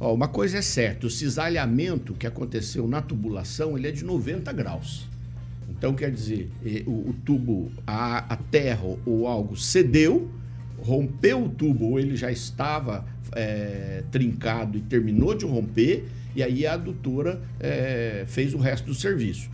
Uma 0.00 0.26
coisa 0.26 0.58
é 0.58 0.62
certa, 0.62 1.06
o 1.06 1.10
cisalhamento 1.10 2.12
que 2.12 2.26
aconteceu 2.26 2.88
na 2.88 3.00
tubulação, 3.00 3.78
ele 3.78 3.86
é 3.86 3.92
de 3.92 4.04
90 4.04 4.52
graus. 4.52 5.06
Então, 5.70 5.94
quer 5.94 6.10
dizer, 6.10 6.50
o, 6.84 7.10
o 7.10 7.14
tubo, 7.24 7.70
a, 7.86 8.34
a 8.34 8.36
terra 8.36 8.82
ou 9.06 9.28
algo 9.28 9.56
cedeu, 9.56 10.28
rompeu 10.80 11.44
o 11.44 11.48
tubo, 11.48 11.90
ou 11.90 12.00
ele 12.00 12.16
já 12.16 12.32
estava 12.32 13.13
eh, 13.32 14.02
trincado 14.10 14.78
e 14.78 14.80
terminou 14.80 15.34
de 15.34 15.44
romper, 15.44 16.04
e 16.34 16.42
aí 16.42 16.66
a 16.66 16.74
adutora 16.74 17.40
eh, 17.60 18.24
fez 18.26 18.54
o 18.54 18.58
resto 18.58 18.86
do 18.86 18.94
serviço. 18.94 19.50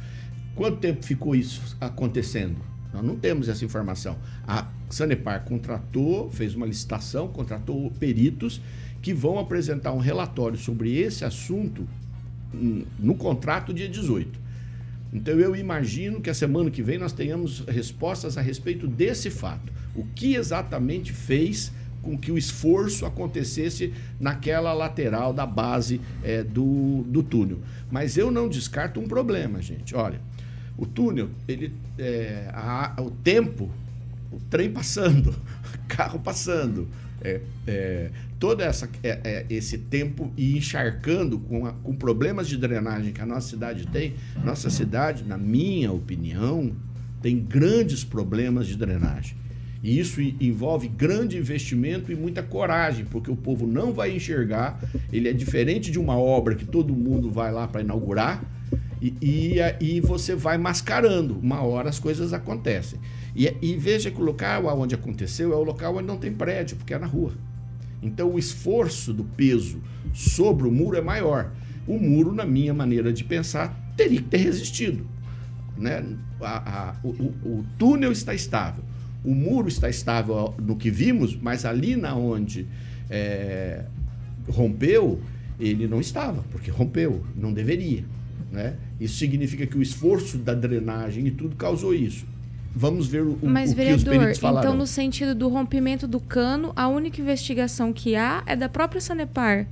Quanto 0.54 0.78
tempo 0.78 1.04
ficou 1.04 1.34
isso 1.34 1.76
acontecendo? 1.80 2.56
Nós 2.92 3.04
não 3.04 3.16
temos 3.16 3.48
essa 3.48 3.64
informação. 3.64 4.18
A 4.46 4.68
Sanepar 4.88 5.44
contratou, 5.44 6.30
fez 6.30 6.54
uma 6.54 6.66
licitação, 6.66 7.28
contratou 7.28 7.90
peritos 7.92 8.60
que 9.00 9.14
vão 9.14 9.38
apresentar 9.38 9.92
um 9.92 9.98
relatório 9.98 10.58
sobre 10.58 10.96
esse 10.98 11.24
assunto 11.24 11.88
hum, 12.52 12.84
no 12.98 13.14
contrato 13.14 13.72
dia 13.72 13.88
18. 13.88 14.38
Então 15.12 15.38
eu 15.38 15.56
imagino 15.56 16.20
que 16.20 16.30
a 16.30 16.34
semana 16.34 16.70
que 16.70 16.82
vem 16.82 16.98
nós 16.98 17.12
tenhamos 17.12 17.60
respostas 17.60 18.36
a 18.36 18.40
respeito 18.40 18.86
desse 18.86 19.30
fato. 19.30 19.72
O 19.94 20.04
que 20.04 20.34
exatamente 20.34 21.12
fez 21.12 21.72
com 22.02 22.16
que 22.16 22.32
o 22.32 22.38
esforço 22.38 23.04
acontecesse 23.06 23.92
naquela 24.18 24.72
lateral 24.72 25.32
da 25.32 25.44
base 25.46 26.00
eh, 26.24 26.42
do, 26.42 27.04
do 27.08 27.22
túnel. 27.22 27.58
Mas 27.90 28.16
eu 28.16 28.30
não 28.30 28.48
descarto 28.48 29.00
um 29.00 29.06
problema, 29.08 29.60
gente. 29.60 29.94
Olha, 29.94 30.20
o 30.76 30.86
túnel, 30.86 31.28
ele, 31.46 31.72
é, 31.98 32.48
a- 32.52 32.94
o 33.00 33.10
tempo, 33.10 33.70
o 34.32 34.38
trem 34.48 34.70
passando, 34.70 35.34
carro 35.88 36.18
passando, 36.20 36.88
é, 37.22 37.40
é, 37.66 38.10
todo 38.38 38.62
essa, 38.62 38.88
é, 39.02 39.20
é, 39.22 39.46
esse 39.50 39.76
tempo 39.76 40.32
e 40.38 40.56
encharcando 40.56 41.38
com, 41.38 41.66
a- 41.66 41.72
com 41.72 41.94
problemas 41.94 42.48
de 42.48 42.56
drenagem 42.56 43.12
que 43.12 43.20
a 43.20 43.26
nossa 43.26 43.48
cidade 43.50 43.86
tem. 43.88 44.14
Nossa 44.42 44.70
cidade, 44.70 45.24
na 45.24 45.36
minha 45.36 45.92
opinião, 45.92 46.72
tem 47.20 47.38
grandes 47.38 48.02
problemas 48.04 48.66
de 48.66 48.76
drenagem. 48.76 49.36
E 49.82 49.98
isso 49.98 50.20
envolve 50.20 50.88
grande 50.88 51.38
investimento 51.38 52.12
e 52.12 52.14
muita 52.14 52.42
coragem, 52.42 53.06
porque 53.06 53.30
o 53.30 53.36
povo 53.36 53.66
não 53.66 53.92
vai 53.92 54.14
enxergar. 54.14 54.78
Ele 55.12 55.28
é 55.28 55.32
diferente 55.32 55.90
de 55.90 55.98
uma 55.98 56.18
obra 56.18 56.54
que 56.54 56.66
todo 56.66 56.94
mundo 56.94 57.30
vai 57.30 57.50
lá 57.50 57.66
para 57.66 57.80
inaugurar 57.80 58.44
e, 59.00 59.14
e, 59.22 59.56
e 59.80 60.00
você 60.00 60.34
vai 60.34 60.58
mascarando. 60.58 61.38
Uma 61.38 61.62
hora 61.62 61.88
as 61.88 61.98
coisas 61.98 62.34
acontecem. 62.34 62.98
E, 63.34 63.50
e 63.62 63.74
veja 63.76 64.10
que 64.10 64.20
o 64.20 64.24
local 64.24 64.66
onde 64.78 64.94
aconteceu 64.94 65.52
é 65.52 65.56
o 65.56 65.62
local 65.62 65.96
onde 65.96 66.06
não 66.06 66.18
tem 66.18 66.32
prédio, 66.32 66.76
porque 66.76 66.92
é 66.92 66.98
na 66.98 67.06
rua. 67.06 67.32
Então 68.02 68.30
o 68.34 68.38
esforço 68.38 69.14
do 69.14 69.24
peso 69.24 69.80
sobre 70.12 70.68
o 70.68 70.70
muro 70.70 70.96
é 70.98 71.00
maior. 71.00 71.52
O 71.86 71.98
muro, 71.98 72.32
na 72.34 72.44
minha 72.44 72.74
maneira 72.74 73.10
de 73.12 73.24
pensar, 73.24 73.74
teria 73.96 74.18
que 74.20 74.28
ter 74.28 74.38
resistido. 74.38 75.06
Né? 75.76 76.04
A- 76.40 76.90
a- 76.90 76.96
o- 77.02 77.08
o 77.08 77.64
túnel 77.78 78.12
está 78.12 78.34
estável. 78.34 78.84
O 79.24 79.34
muro 79.34 79.68
está 79.68 79.88
estável 79.88 80.54
no 80.58 80.76
que 80.76 80.90
vimos, 80.90 81.36
mas 81.40 81.64
ali 81.64 81.96
na 81.96 82.14
onde 82.14 82.66
é, 83.08 83.84
rompeu, 84.48 85.20
ele 85.58 85.86
não 85.86 86.00
estava, 86.00 86.42
porque 86.50 86.70
rompeu, 86.70 87.24
não 87.36 87.52
deveria. 87.52 88.04
Né? 88.50 88.74
Isso 88.98 89.16
significa 89.18 89.66
que 89.66 89.76
o 89.76 89.82
esforço 89.82 90.38
da 90.38 90.54
drenagem 90.54 91.26
e 91.26 91.30
tudo 91.30 91.54
causou 91.56 91.94
isso. 91.94 92.24
Vamos 92.74 93.08
ver 93.08 93.22
o, 93.22 93.38
Mas, 93.42 93.72
o 93.72 93.74
que 93.74 93.80
os 93.80 93.86
vereador, 94.02 94.18
peritos 94.18 94.38
falaram. 94.38 94.68
então 94.68 94.78
no 94.78 94.86
sentido 94.86 95.34
do 95.34 95.48
rompimento 95.48 96.06
do 96.06 96.20
cano, 96.20 96.72
a 96.76 96.86
única 96.88 97.20
investigação 97.20 97.92
que 97.92 98.14
há 98.14 98.42
é 98.46 98.54
da 98.54 98.68
própria 98.68 99.00
Sanepar. 99.00 99.66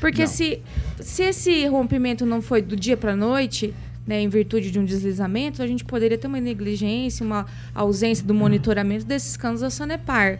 Porque 0.00 0.22
Não. 0.22 0.28
se, 0.28 0.60
se 1.00 1.22
esse 1.22 1.66
rompimento 1.66 2.26
não 2.26 2.42
foi 2.42 2.60
do 2.60 2.76
dia 2.76 2.96
para 2.96 3.16
noite, 3.16 3.72
né, 4.06 4.20
em 4.22 4.28
virtude 4.28 4.70
de 4.70 4.78
um 4.78 4.84
deslizamento, 4.84 5.62
a 5.62 5.66
gente 5.66 5.84
poderia 5.84 6.16
ter 6.16 6.26
uma 6.26 6.40
negligência, 6.40 7.24
uma 7.26 7.46
ausência 7.74 8.24
do 8.24 8.32
monitoramento 8.34 9.04
desses 9.04 9.36
canos 9.36 9.60
da 9.62 9.70
Sanepar. 9.70 10.38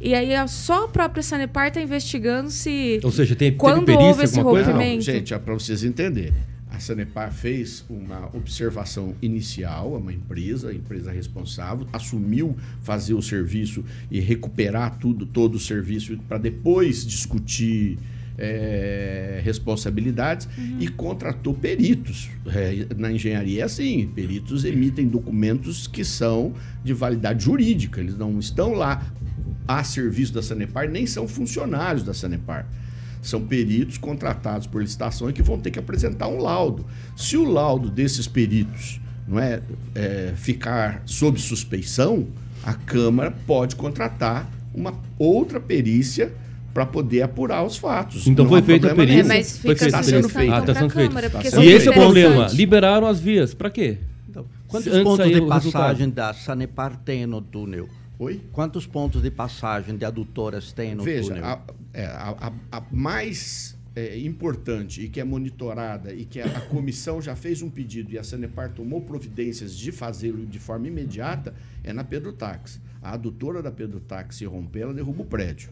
E 0.00 0.14
aí 0.14 0.32
a- 0.34 0.46
só 0.46 0.84
a 0.84 0.88
própria 0.88 1.22
Sanepar 1.22 1.68
está 1.68 1.80
investigando 1.82 2.50
se 2.50 3.00
Ou 3.02 3.10
seja, 3.10 3.34
tem- 3.34 3.52
quando 3.56 3.84
perícia, 3.84 4.06
houve 4.06 4.24
esse 4.24 4.38
alguma 4.38 4.54
coisa? 4.56 4.70
rompimento. 4.72 4.94
Não, 4.96 5.02
gente, 5.02 5.34
é 5.34 5.38
para 5.38 5.54
vocês 5.54 5.82
entenderem. 5.82 6.34
A 6.70 6.78
Sanepar 6.78 7.32
fez 7.32 7.84
uma 7.90 8.28
observação 8.36 9.14
inicial, 9.20 9.94
é 9.96 9.98
uma 9.98 10.12
empresa, 10.12 10.68
a 10.68 10.74
empresa 10.74 11.10
responsável, 11.10 11.88
assumiu 11.92 12.54
fazer 12.82 13.14
o 13.14 13.22
serviço 13.22 13.82
e 14.10 14.20
recuperar 14.20 14.96
tudo, 15.00 15.26
todo 15.26 15.56
o 15.56 15.58
serviço 15.58 16.16
para 16.28 16.38
depois 16.38 17.04
discutir 17.04 17.98
eh, 18.38 19.40
responsabilidades 19.44 20.48
e 20.78 20.88
contratou 20.88 21.52
peritos. 21.52 22.30
Eh, 22.46 22.86
na 22.96 23.10
engenharia 23.10 23.62
é 23.62 23.64
assim, 23.64 24.06
peritos 24.14 24.64
emitem 24.64 25.08
documentos 25.08 25.86
que 25.86 26.04
são 26.04 26.54
de 26.84 26.92
validade 26.92 27.44
jurídica, 27.44 28.00
eles 28.00 28.16
não 28.16 28.38
estão 28.38 28.72
lá 28.72 29.04
a 29.66 29.82
serviço 29.84 30.32
da 30.32 30.42
Sanepar, 30.42 30.88
nem 30.88 31.06
são 31.06 31.26
funcionários 31.26 32.02
da 32.02 32.14
Sanepar. 32.14 32.66
São 33.20 33.44
peritos 33.44 33.98
contratados 33.98 34.66
por 34.66 34.80
licitação 34.80 35.28
e 35.28 35.32
que 35.32 35.42
vão 35.42 35.58
ter 35.58 35.70
que 35.70 35.78
apresentar 35.78 36.28
um 36.28 36.38
laudo. 36.38 36.86
Se 37.16 37.36
o 37.36 37.44
laudo 37.44 37.90
desses 37.90 38.28
peritos 38.28 39.00
não 39.26 39.38
é, 39.38 39.60
é, 39.94 40.32
ficar 40.36 41.02
sob 41.04 41.38
suspeição, 41.40 42.28
a 42.62 42.72
Câmara 42.72 43.30
pode 43.30 43.76
contratar 43.76 44.48
uma 44.72 44.94
outra 45.18 45.60
perícia 45.60 46.32
para 46.78 46.86
poder 46.86 47.22
apurar 47.22 47.64
os 47.64 47.76
fatos. 47.76 48.24
Então 48.28 48.44
Não 48.44 48.50
foi 48.52 48.62
feita 48.62 48.86
a 48.86 48.94
problema 48.94 49.16
perícia. 49.24 49.32
É, 49.34 49.36
mas 49.36 49.58
foi 49.58 49.74
fica 49.74 49.78
feita 49.84 49.96
a 49.96 50.00
Está 50.00 50.02
sendo 50.02 50.20
perícia. 50.28 50.40
feito. 50.40 50.52
Ah, 50.54 50.62
tá 50.62 50.74
sendo 50.74 50.86
Pra 50.86 50.94
feito. 50.96 51.08
Câmara, 51.08 51.30
porque 51.30 51.44
Tá 51.44 51.50
são 51.50 51.60
sendo 51.62 51.70
E 51.70 51.74
esse 51.74 51.88
é 51.88 51.90
o 51.90 51.94
problema. 51.94 52.46
Liberaram 52.52 53.06
as 53.08 53.18
vias. 53.20 53.52
Pra 53.54 53.68
quê? 53.70 53.98
Quantos 54.68 54.92
Antes 54.92 55.02
pontos 55.02 55.26
de 55.30 55.40
passagem 55.42 56.10
da 56.10 56.32
Sanepar 56.34 56.96
tem 56.98 57.26
no 57.26 57.40
túnel? 57.42 57.88
Oi? 58.18 58.40
Quantos 58.52 58.86
pontos 58.86 59.22
de 59.22 59.30
passagem 59.30 59.96
de 59.96 60.04
adutoras 60.04 60.70
tem 60.72 60.94
no 60.94 61.02
Veja, 61.02 61.28
túnel? 61.30 61.44
a, 61.44 61.60
é, 61.94 62.04
a- 62.06 62.36
a- 62.70 62.78
a 62.78 62.82
mais 62.92 63.76
é, 63.96 64.16
importante 64.20 65.00
e 65.02 65.08
que 65.08 65.18
é 65.20 65.24
monitorada 65.24 66.12
e 66.14 66.24
que 66.24 66.40
a, 66.40 66.44
a 66.46 66.60
comissão 66.60 67.20
já 67.20 67.34
fez 67.34 67.60
um 67.62 67.70
pedido 67.70 68.12
e 68.12 68.18
a 68.18 68.22
Sanepar 68.22 68.70
tomou 68.70 69.00
providências 69.00 69.74
de 69.76 69.90
fazê-lo 69.90 70.46
de 70.46 70.58
forma 70.60 70.86
imediata 70.86 71.54
é 71.82 71.92
na 71.92 72.04
Pedro 72.04 72.32
Táxi. 72.32 72.78
A 73.02 73.14
adutora 73.14 73.60
da 73.62 73.72
Pedro 73.72 73.98
Táxi, 74.00 74.38
se 74.40 74.44
romper, 74.44 74.80
ela 74.82 74.94
derruba 74.94 75.22
o 75.22 75.24
prédio. 75.26 75.70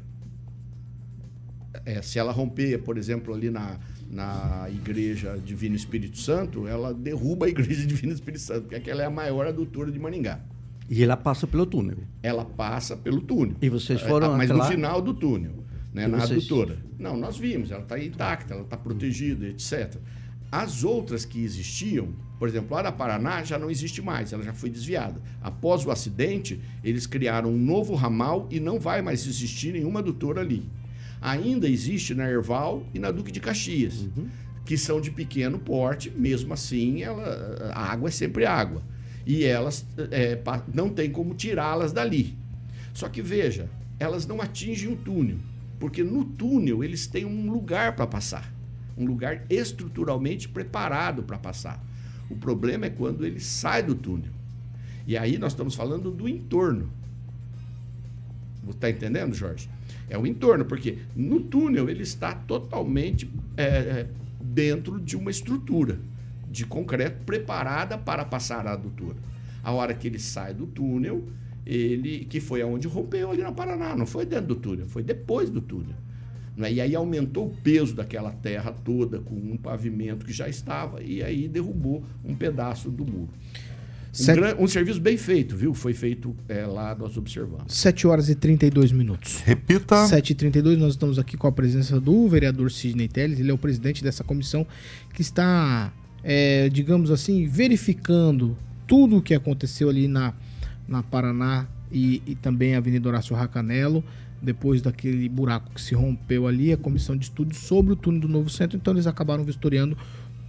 É, 1.84 2.00
se 2.02 2.18
ela 2.18 2.32
romper, 2.32 2.78
por 2.82 2.96
exemplo, 2.98 3.34
ali 3.34 3.50
na, 3.50 3.78
na 4.10 4.66
Igreja 4.70 5.38
Divino 5.44 5.74
Espírito 5.76 6.18
Santo, 6.18 6.66
ela 6.66 6.94
derruba 6.94 7.46
a 7.46 7.48
Igreja 7.48 7.84
Divino 7.86 8.12
Espírito 8.12 8.40
Santo, 8.42 8.62
porque 8.62 8.76
aquela 8.76 9.02
é 9.02 9.06
a 9.06 9.10
maior 9.10 9.46
adutora 9.46 9.90
de 9.90 9.98
Maringá. 9.98 10.40
E 10.88 11.02
ela 11.02 11.16
passa 11.16 11.46
pelo 11.46 11.66
túnel. 11.66 11.98
Ela 12.22 12.44
passa 12.44 12.96
pelo 12.96 13.20
túnel. 13.20 13.56
E 13.60 13.68
vocês 13.68 14.00
foram 14.00 14.34
É, 14.34 14.36
Mas 14.36 14.50
até 14.50 14.54
no 14.58 14.64
lá? 14.64 14.70
final 14.70 15.02
do 15.02 15.12
túnel, 15.12 15.52
né, 15.92 16.06
na 16.06 16.18
vocês- 16.20 16.38
adutora. 16.44 16.78
Não, 16.98 17.16
nós 17.16 17.36
vimos, 17.36 17.70
ela 17.72 17.82
está 17.82 17.98
intacta, 18.02 18.54
ela 18.54 18.62
está 18.62 18.76
protegida, 18.76 19.46
etc. 19.48 19.96
As 20.50 20.84
outras 20.84 21.24
que 21.24 21.42
existiam, 21.42 22.14
por 22.38 22.48
exemplo, 22.48 22.76
a 22.76 22.82
da 22.82 22.92
Paraná 22.92 23.42
já 23.42 23.58
não 23.58 23.68
existe 23.68 24.00
mais, 24.00 24.32
ela 24.32 24.44
já 24.44 24.52
foi 24.52 24.70
desviada. 24.70 25.20
Após 25.42 25.84
o 25.84 25.90
acidente, 25.90 26.60
eles 26.84 27.04
criaram 27.06 27.50
um 27.50 27.58
novo 27.58 27.94
ramal 27.96 28.46
e 28.48 28.60
não 28.60 28.78
vai 28.78 29.02
mais 29.02 29.26
existir 29.26 29.72
nenhuma 29.72 29.98
adutora 29.98 30.40
ali. 30.40 30.62
Ainda 31.26 31.68
existe 31.68 32.14
na 32.14 32.30
Erval 32.30 32.86
e 32.94 32.98
na 33.00 33.10
Duque 33.10 33.32
de 33.32 33.40
Caxias, 33.40 34.02
Uhum. 34.02 34.28
que 34.64 34.78
são 34.78 35.00
de 35.00 35.10
pequeno 35.10 35.58
porte, 35.58 36.10
mesmo 36.10 36.54
assim 36.54 37.02
ela, 37.02 37.72
a 37.74 37.90
água 37.92 38.08
é 38.08 38.12
sempre 38.12 38.46
água. 38.46 38.82
E 39.26 39.44
elas 39.44 39.84
é, 40.10 40.38
não 40.72 40.88
tem 40.88 41.10
como 41.10 41.34
tirá-las 41.34 41.92
dali. 41.92 42.36
Só 42.94 43.08
que 43.08 43.20
veja, 43.20 43.68
elas 43.98 44.24
não 44.26 44.40
atingem 44.40 44.92
o 44.92 44.96
túnel, 44.96 45.38
porque 45.80 46.04
no 46.04 46.24
túnel 46.24 46.84
eles 46.84 47.08
têm 47.08 47.24
um 47.24 47.50
lugar 47.50 47.96
para 47.96 48.06
passar, 48.06 48.54
um 48.96 49.04
lugar 49.04 49.44
estruturalmente 49.50 50.48
preparado 50.48 51.24
para 51.24 51.38
passar. 51.38 51.84
O 52.30 52.36
problema 52.36 52.86
é 52.86 52.90
quando 52.90 53.26
ele 53.26 53.40
sai 53.40 53.82
do 53.82 53.94
túnel. 53.94 54.30
E 55.06 55.16
aí 55.16 55.38
nós 55.38 55.52
estamos 55.52 55.74
falando 55.74 56.10
do 56.10 56.28
entorno. 56.28 56.90
Está 58.68 58.90
entendendo, 58.90 59.34
Jorge? 59.34 59.68
É 60.08 60.16
o 60.16 60.26
entorno, 60.26 60.64
porque 60.64 60.98
no 61.14 61.40
túnel 61.40 61.88
ele 61.88 62.02
está 62.02 62.34
totalmente 62.34 63.28
é, 63.56 63.64
é, 63.64 64.06
dentro 64.40 65.00
de 65.00 65.16
uma 65.16 65.30
estrutura 65.30 65.98
de 66.48 66.64
concreto 66.64 67.24
preparada 67.24 67.98
para 67.98 68.24
passar 68.24 68.66
a 68.66 68.72
adutora. 68.72 69.16
A 69.62 69.72
hora 69.72 69.92
que 69.94 70.06
ele 70.06 70.18
sai 70.18 70.54
do 70.54 70.66
túnel, 70.66 71.24
ele 71.66 72.24
que 72.24 72.40
foi 72.40 72.62
aonde 72.62 72.86
rompeu 72.86 73.32
ali 73.32 73.42
na 73.42 73.50
Paraná, 73.50 73.96
não 73.96 74.06
foi 74.06 74.24
dentro 74.24 74.46
do 74.46 74.56
túnel, 74.56 74.86
foi 74.86 75.02
depois 75.02 75.50
do 75.50 75.60
túnel. 75.60 75.96
Né? 76.56 76.72
E 76.72 76.80
aí 76.80 76.94
aumentou 76.94 77.48
o 77.48 77.50
peso 77.50 77.94
daquela 77.94 78.30
terra 78.30 78.72
toda 78.72 79.18
com 79.18 79.34
um 79.34 79.56
pavimento 79.56 80.24
que 80.24 80.32
já 80.32 80.48
estava 80.48 81.02
e 81.02 81.22
aí 81.22 81.46
derrubou 81.46 82.02
um 82.24 82.34
pedaço 82.34 82.90
do 82.90 83.04
muro. 83.04 83.28
Um, 84.18 84.24
Sete- 84.24 84.40
gran- 84.40 84.56
um 84.58 84.66
serviço 84.66 85.00
bem 85.00 85.16
feito, 85.16 85.54
viu? 85.56 85.74
Foi 85.74 85.92
feito 85.92 86.34
é, 86.48 86.64
lá, 86.64 86.94
nós 86.94 87.16
observamos. 87.16 87.64
7 87.72 88.06
horas 88.06 88.28
e 88.30 88.34
32 88.34 88.90
minutos. 88.92 89.40
Repita. 89.44 90.06
7 90.06 90.30
e 90.30 90.34
32 90.34 90.78
nós 90.78 90.92
estamos 90.94 91.18
aqui 91.18 91.36
com 91.36 91.46
a 91.46 91.52
presença 91.52 92.00
do 92.00 92.26
vereador 92.28 92.70
Sidney 92.70 93.08
Telles. 93.08 93.38
Ele 93.38 93.50
é 93.50 93.54
o 93.54 93.58
presidente 93.58 94.02
dessa 94.02 94.24
comissão 94.24 94.66
que 95.12 95.20
está, 95.20 95.92
é, 96.24 96.68
digamos 96.70 97.10
assim, 97.10 97.46
verificando 97.46 98.56
tudo 98.86 99.16
o 99.18 99.22
que 99.22 99.34
aconteceu 99.34 99.88
ali 99.90 100.08
na, 100.08 100.32
na 100.88 101.02
Paraná 101.02 101.66
e, 101.92 102.22
e 102.26 102.34
também 102.34 102.74
a 102.74 102.78
Avenida 102.78 103.08
Horácio 103.08 103.36
Racanelo. 103.36 104.02
Depois 104.40 104.80
daquele 104.82 105.28
buraco 105.28 105.72
que 105.74 105.80
se 105.80 105.94
rompeu 105.94 106.46
ali, 106.46 106.72
a 106.72 106.76
comissão 106.76 107.16
de 107.16 107.24
estudos 107.24 107.58
sobre 107.58 107.92
o 107.92 107.96
túnel 107.96 108.20
do 108.20 108.28
Novo 108.28 108.48
Centro. 108.50 108.76
Então 108.76 108.92
eles 108.94 109.06
acabaram 109.06 109.42
vistoriando 109.44 109.96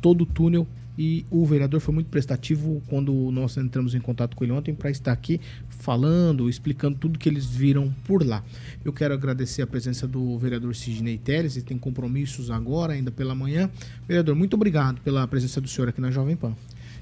todo 0.01 0.21
o 0.21 0.25
túnel 0.25 0.67
e 0.97 1.25
o 1.29 1.45
vereador 1.45 1.79
foi 1.79 1.93
muito 1.93 2.10
prestativo 2.10 2.81
quando 2.88 3.13
nós 3.31 3.55
entramos 3.57 3.93
em 3.93 3.99
contato 3.99 4.36
com 4.36 4.43
ele 4.43 4.53
ontem 4.53 4.73
para 4.73 4.89
estar 4.89 5.12
aqui 5.12 5.39
falando, 5.69 6.49
explicando 6.49 6.97
tudo 6.97 7.19
que 7.19 7.29
eles 7.29 7.45
viram 7.45 7.93
por 8.03 8.25
lá. 8.25 8.43
Eu 8.83 8.91
quero 8.91 9.13
agradecer 9.13 9.62
a 9.62 9.67
presença 9.67 10.07
do 10.07 10.38
vereador 10.39 10.75
Sidney 10.75 11.17
Teres, 11.17 11.55
ele 11.55 11.65
tem 11.65 11.77
compromissos 11.77 12.49
agora, 12.49 12.93
ainda 12.93 13.12
pela 13.12 13.36
manhã. 13.36 13.69
Vereador, 14.07 14.36
muito 14.36 14.55
obrigado 14.55 14.99
pela 15.01 15.27
presença 15.27 15.62
do 15.62 15.67
senhor 15.67 15.89
aqui 15.89 16.01
na 16.01 16.10
Jovem 16.10 16.36
Pan. 16.36 16.55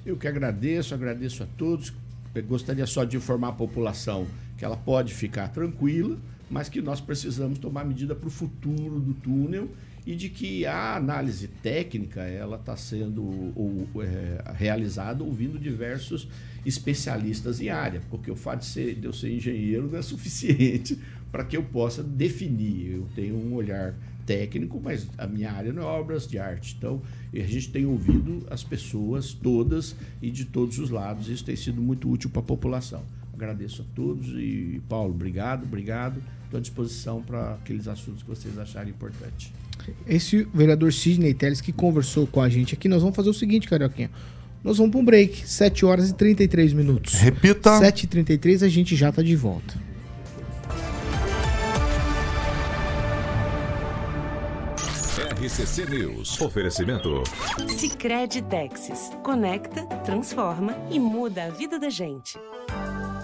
Eu 0.05 0.17
que 0.17 0.27
agradeço, 0.27 0.93
agradeço 0.93 1.43
a 1.43 1.47
todos. 1.58 1.93
Eu 2.34 2.43
gostaria 2.43 2.86
só 2.86 3.05
de 3.05 3.15
informar 3.15 3.49
a 3.49 3.53
população 3.53 4.27
que 4.58 4.65
ela 4.65 4.75
pode 4.75 5.13
ficar 5.13 5.47
tranquila, 5.47 6.17
mas 6.49 6.67
que 6.69 6.81
nós 6.81 6.99
precisamos 6.99 7.60
tomar 7.60 7.86
medida 7.86 8.13
para 8.13 8.27
o 8.27 8.31
futuro 8.31 8.99
do 8.99 9.13
túnel 9.13 9.69
e 10.06 10.15
de 10.15 10.30
que 10.30 10.65
a 10.65 10.96
análise 10.96 11.48
técnica 11.48 12.22
ela 12.22 12.58
está 12.58 12.78
sendo 12.78 13.24
ou, 13.56 13.88
é, 14.02 14.44
realizada 14.54 15.24
ouvindo 15.24 15.58
diversos 15.58 16.28
especialistas 16.65 17.60
em 17.60 17.70
área, 17.70 18.02
porque 18.10 18.30
o 18.30 18.36
fato 18.36 18.60
de, 18.60 18.65
ser, 18.65 18.96
de 18.96 19.06
eu 19.06 19.13
ser 19.13 19.32
engenheiro 19.32 19.89
não 19.89 19.98
é 19.98 20.02
suficiente 20.04 21.00
para 21.32 21.44
que 21.44 21.58
eu 21.58 21.63
possa 21.63 22.04
definir. 22.04 22.94
Eu 22.94 23.08
tenho 23.15 23.36
um 23.36 23.56
olhar 23.56 23.96
técnico, 24.26 24.80
mas 24.82 25.08
a 25.18 25.28
minha 25.28 25.52
área 25.52 25.74
não 25.74 25.84
é 25.84 25.86
obras 25.86 26.28
de 26.28 26.38
arte. 26.39 26.76
Então, 26.78 27.02
a 27.34 27.39
gente 27.39 27.72
tem 27.72 27.86
ouvido 27.86 28.46
as 28.50 28.63
pessoas 28.63 29.34
todas 29.34 29.96
e 30.22 30.32
de 30.32 30.46
todos 30.46 30.80
os 30.80 30.89
lados. 30.89 31.28
Isso 31.28 31.44
tem 31.46 31.56
sido 31.56 31.82
muito 31.82 32.10
útil 32.10 32.30
para 32.30 32.41
a 32.41 32.46
população. 32.46 33.04
Agradeço 33.34 33.82
a 33.82 33.96
todos 33.96 34.28
e, 34.30 34.82
Paulo, 34.88 35.13
obrigado, 35.13 35.63
obrigado. 35.63 36.22
Estou 36.46 36.58
à 36.58 36.62
disposição 36.62 37.22
para 37.22 37.56
aqueles 37.56 37.88
assuntos 37.88 38.24
que 38.24 38.30
vocês 38.30 38.58
acharem 38.58 38.91
importante. 38.91 39.52
Esse 40.08 40.48
vereador 40.54 40.92
Sidney 40.92 41.34
Teles 41.34 41.62
que 41.62 41.72
conversou 41.72 42.26
com 42.28 42.42
a 42.42 42.50
gente 42.50 42.74
aqui, 42.74 42.88
nós 42.88 43.02
vamos 43.02 43.16
fazer 43.16 43.30
o 43.30 43.34
seguinte, 43.34 43.68
Carioquinha. 43.68 44.10
Nós 44.64 44.78
vamos 44.78 44.92
para 44.92 45.00
um 45.00 45.06
break, 45.06 45.48
7 45.48 45.86
horas 45.86 46.10
e 46.10 46.14
33 46.14 46.74
minutos. 46.74 47.14
Repita. 47.14 47.78
7 47.78 48.04
e 48.04 48.08
33 48.08 48.64
a 48.64 48.68
gente 48.68 48.96
já 48.96 49.12
tá 49.12 49.22
de 49.22 49.36
volta. 49.36 49.76
RCC 55.46 55.86
News. 55.86 56.42
Oferecimento. 56.42 57.24
Sicredi 57.68 58.42
Texas. 58.42 59.12
Conecta, 59.24 59.86
transforma 60.04 60.76
e 60.90 60.98
muda 60.98 61.44
a 61.44 61.50
vida 61.50 61.78
da 61.78 61.90
gente. 61.90 62.40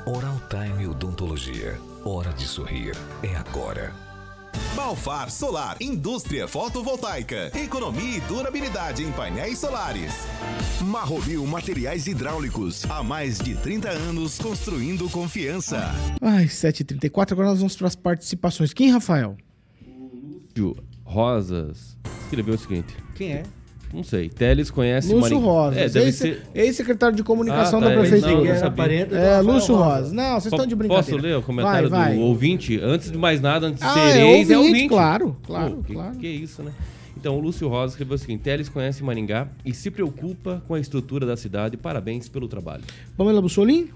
Oral 0.06 0.40
Time 0.50 0.88
Odontologia. 0.88 1.80
Hora 2.06 2.32
de 2.34 2.46
sorrir. 2.46 2.96
É 3.24 3.36
agora. 3.36 4.11
Balfar 4.76 5.30
Solar, 5.30 5.78
indústria 5.80 6.48
fotovoltaica, 6.48 7.52
economia 7.58 8.18
e 8.18 8.22
durabilidade 8.22 9.04
em 9.04 9.12
painéis 9.12 9.60
solares. 9.60 10.14
Marromil 10.82 11.46
Materiais 11.46 12.08
Hidráulicos, 12.08 12.86
há 12.90 13.04
mais 13.04 13.38
de 13.38 13.56
30 13.56 13.90
anos 13.90 14.40
construindo 14.40 15.10
confiança. 15.10 15.92
Ai, 16.22 16.46
7h34, 16.46 17.34
agora 17.34 17.50
nós 17.50 17.60
vamos 17.60 17.76
para 17.76 17.88
as 17.88 17.96
participações. 17.96 18.74
Quem, 18.74 18.92
Rafael? 18.92 19.38
Lúcio 20.56 20.76
Rosas 21.04 21.98
escreveu 22.24 22.56
o 22.56 22.58
seguinte. 22.58 22.96
Quem 23.16 23.34
é? 23.34 23.44
Não 23.94 24.04
sei. 24.04 24.30
Teles 24.30 24.72
conhece 24.72 25.08
Lúcio 25.14 25.22
Maringá. 25.36 25.42
Rosas, 25.52 25.78
É, 25.78 25.90
deve 25.90 26.12
ser. 26.12 26.42
ex-secretário 26.56 27.16
de 27.16 27.24
comunicação 27.24 27.80
Ah, 27.80 27.84
tá, 27.84 27.90
da 27.90 27.96
prefeitura. 28.00 28.70
não. 29.10 29.18
É, 29.18 29.42
Lúcio 29.42 29.76
Rosas. 29.76 30.12
Não, 30.12 30.40
vocês 30.40 30.52
estão 30.54 30.66
de 30.66 30.76
brincadeira. 30.76 31.04
Posso 31.12 31.18
ler 31.22 31.38
o 31.38 31.42
comentário 31.42 31.90
Vai, 31.90 32.10
vai. 32.10 32.16
do 32.16 32.22
ouvinte? 32.22 32.80
Antes 32.82 33.12
de 33.12 33.18
mais 33.18 33.42
nada, 33.42 33.68
antes 33.68 33.80
de 33.82 33.86
Ah, 33.86 33.94
ser 33.94 34.00
é 34.20 34.38
ex, 34.38 34.50
é 34.50 34.58
ouvinte, 34.58 34.70
ouvinte. 34.76 34.88
claro, 34.90 35.36
claro, 35.46 35.76
Pô, 35.78 35.84
que, 35.84 35.94
claro. 35.94 36.16
que 36.18 36.28
isso, 36.28 36.64
né? 36.64 36.72
Então, 37.18 37.38
o 37.38 37.40
Lúcio 37.40 37.68
Rosa 37.68 37.94
escreveu 37.94 38.16
o 38.16 38.18
seguinte: 38.18 38.42
Teles 38.42 38.68
conhece 38.70 39.04
Maringá 39.04 39.48
e 39.66 39.74
se 39.74 39.92
preocupa 39.92 40.64
com 40.68 40.74
a 40.74 40.80
estrutura 40.80 41.26
da 41.26 41.36
cidade. 41.38 41.78
Parabéns 41.78 42.28
pelo 42.30 42.48
trabalho. 42.48 42.84
Pamela 43.18 43.42
Bussolini? 43.42 43.90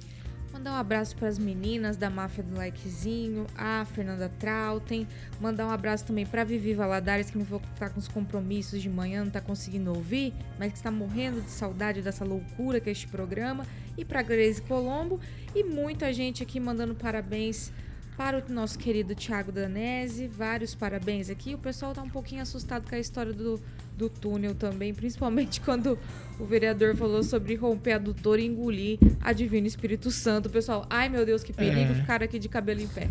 Mandar 0.66 0.78
um 0.78 0.82
abraço 0.82 1.16
para 1.16 1.28
as 1.28 1.38
meninas 1.38 1.96
da 1.96 2.10
Máfia 2.10 2.44
do 2.44 2.56
Likezinho, 2.56 3.46
a 3.56 3.86
Fernanda 3.86 4.28
Trautem. 4.40 5.08
Mandar 5.40 5.68
um 5.68 5.70
abraço 5.70 6.06
também 6.06 6.26
para 6.26 6.44
Vivi 6.44 6.74
Valadares, 6.74 7.30
que 7.30 7.38
me 7.38 7.46
falou 7.46 7.60
que 7.60 7.80
tá 7.80 7.88
com 7.88 8.00
os 8.00 8.08
compromissos 8.08 8.82
de 8.82 8.90
manhã, 8.90 9.24
não 9.24 9.30
tá 9.30 9.40
conseguindo 9.40 9.94
ouvir, 9.94 10.34
mas 10.58 10.72
que 10.72 10.78
está 10.80 10.90
morrendo 10.90 11.40
de 11.40 11.52
saudade 11.52 12.02
dessa 12.02 12.26
loucura 12.26 12.80
que 12.80 12.90
é 12.90 12.92
este 12.92 13.08
programa. 13.08 13.64
E 13.96 14.04
para 14.04 14.24
Grace 14.24 14.60
Colombo. 14.60 15.20
E 15.54 15.64
muita 15.64 16.12
gente 16.12 16.42
aqui 16.42 16.60
mandando 16.60 16.96
parabéns 16.96 17.72
para 18.18 18.44
o 18.44 18.52
nosso 18.52 18.80
querido 18.80 19.14
Thiago 19.14 19.52
Danese. 19.52 20.28
Vários 20.28 20.74
parabéns 20.74 21.30
aqui. 21.30 21.54
O 21.54 21.60
pessoal 21.60 21.94
tá 21.94 22.02
um 22.02 22.10
pouquinho 22.10 22.42
assustado 22.42 22.90
com 22.90 22.96
a 22.96 23.00
história 23.00 23.34
do, 23.34 23.62
do 23.98 24.10
túnel 24.10 24.54
também, 24.56 24.94
principalmente 24.94 25.60
quando 25.66 25.98
o 26.40 26.46
vereador 26.46 26.96
falou 26.96 27.24
sobre 27.24 27.56
romper 27.56 27.94
a 27.94 27.96
adutora 27.96 28.42
e 28.42 28.46
engolir 28.46 29.00
a 29.22 29.32
Divino 29.34 29.66
Espírito 29.68 30.12
Santo. 30.12 30.50
Pessoal, 30.50 30.86
ai 30.90 31.08
meu 31.10 31.26
Deus, 31.26 31.44
que 31.44 31.54
perigo, 31.54 31.92
É. 31.92 31.96
ficar 31.96 32.22
aqui 32.24 32.38
de 32.38 32.50
cabelo 32.50 32.82
em 32.82 32.88
pé. 32.88 33.08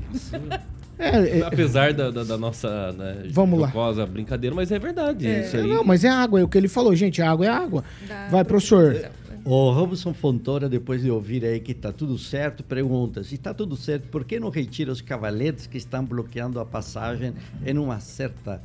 É, 0.98 1.38
é- 1.38 1.42
Apesar 1.42 1.92
da, 1.92 2.10
da- 2.10 2.22
da 2.24 2.38
nossa 2.38 2.92
né, 2.92 3.24
Vamos 3.30 3.58
lá. 3.58 3.66
jocosa 3.68 4.06
brincadeira, 4.06 4.54
mas 4.54 4.70
é 4.70 4.78
verdade. 4.78 5.26
Isso 5.28 5.56
aí. 5.56 5.66
Não, 5.66 5.82
mas 5.82 6.04
é 6.04 6.08
água, 6.08 6.40
é 6.40 6.44
o 6.44 6.48
que 6.48 6.56
ele 6.56 6.68
falou, 6.68 6.94
gente. 6.94 7.20
Água 7.20 7.46
é 7.46 7.48
água. 7.48 7.82
Dá 8.06 8.28
Vai, 8.28 8.44
professor. 8.44 9.10
O 9.44 9.70
Robson 9.72 10.14
Fontoura, 10.14 10.68
depois 10.70 11.02
de 11.02 11.10
ouvir 11.10 11.44
aí 11.44 11.60
que 11.60 11.72
está 11.72 11.92
tudo 11.92 12.16
certo, 12.16 12.62
pergunta: 12.62 13.22
se 13.24 13.34
está 13.34 13.52
tudo 13.52 13.76
certo, 13.76 14.08
por 14.08 14.24
que 14.24 14.38
não 14.40 14.48
retira 14.50 14.90
os 14.92 15.00
cavaletes 15.02 15.66
que 15.66 15.76
estão 15.76 16.04
bloqueando 16.04 16.58
a 16.60 16.64
passagem 16.64 17.34
em 17.66 17.76
uma 17.76 18.00
certa 18.00 18.62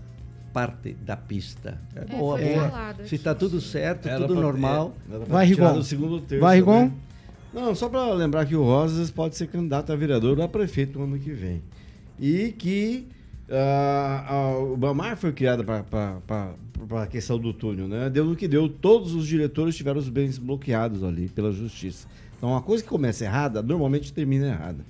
parte 0.53 0.93
da 0.93 1.15
pista? 1.17 1.77
É, 1.95 2.05
boa, 2.05 2.38
foi 2.38 2.47
boa. 2.53 2.69
falado, 2.69 3.07
Se 3.07 3.15
está 3.15 3.33
tudo 3.35 3.59
certo, 3.62 4.07
Era 4.07 4.27
tudo 4.27 4.41
normal. 4.41 4.95
é, 5.12 5.17
pra 5.17 5.25
Vai, 5.25 5.45
Rigon. 5.45 5.73
terço, 5.73 6.39
Vai, 6.39 6.57
Rigon. 6.57 6.85
né? 6.85 6.91
Não, 7.53 7.73
só 7.73 7.89
para 7.89 8.13
lembrar 8.13 8.45
que 8.45 8.55
o 8.55 8.63
Rosas 8.63 9.09
pode 9.09 9.35
ser 9.35 9.47
candidato 9.47 9.91
a 9.91 9.95
vereador 9.95 10.38
ou 10.38 10.43
a 10.43 10.47
prefeito 10.47 10.99
no 10.99 11.05
ano 11.05 11.17
que 11.19 11.31
vem. 11.31 11.62
E 12.19 12.51
que 12.51 13.07
ah, 13.52 14.56
o 14.60 14.77
Bamar 14.77 15.17
foi 15.17 15.31
criado 15.31 15.63
para 15.63 16.54
a 17.02 17.08
questão 17.08 17.39
do 17.39 17.52
túnel, 17.54 17.87
né? 17.87 18.10
Deu 18.10 18.25
no 18.25 18.35
que 18.35 18.47
deu, 18.47 18.69
todos 18.69 19.13
os 19.15 19.25
diretores 19.27 19.75
tiveram 19.75 20.00
os 20.00 20.10
bens 20.10 20.37
bloqueados 20.37 21.04
ali 21.04 21.27
pela 21.29 21.52
justiça. 21.52 22.08
Então, 22.37 22.50
uma 22.52 22.62
coisa 22.62 22.83
que 22.83 22.89
começa 22.89 23.25
errada, 23.25 23.62
normalmente 23.62 24.13
termina 24.13 24.47
errada. 24.47 24.85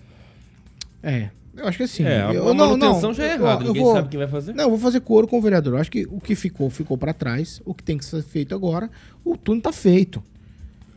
É, 1.02 1.30
eu 1.62 1.68
acho 1.68 1.78
que 1.78 1.84
assim. 1.84 2.04
É, 2.04 2.22
a- 2.22 2.34
eu, 2.34 2.54
manutenção 2.54 3.14
já 3.14 3.26
é 3.26 3.36
eu 3.36 3.60
ninguém 3.60 3.84
vou- 3.84 3.94
sabe 3.94 4.10
quem 4.10 4.18
vai 4.18 4.28
fazer. 4.28 4.54
Não, 4.54 4.66
eu 4.66 4.70
vou 4.70 4.80
fazer 4.80 5.00
coro 5.02 5.28
com 5.28 5.38
o 5.38 5.42
vereador. 5.42 5.74
Eu 5.74 5.80
acho 5.80 5.92
que 5.92 6.08
o 6.10 6.20
que 6.20 6.36
ficou, 6.36 6.70
ficou 6.70 6.98
para 6.98 7.14
trás. 7.14 7.62
O 7.66 7.74
que 7.74 7.84
tem 7.84 7.98
que 7.98 8.06
ser 8.06 8.22
feito 8.24 8.54
agora, 8.56 8.90
o 9.24 9.38
túnel 9.38 9.62
tá 9.62 9.72
feito. 9.72 10.22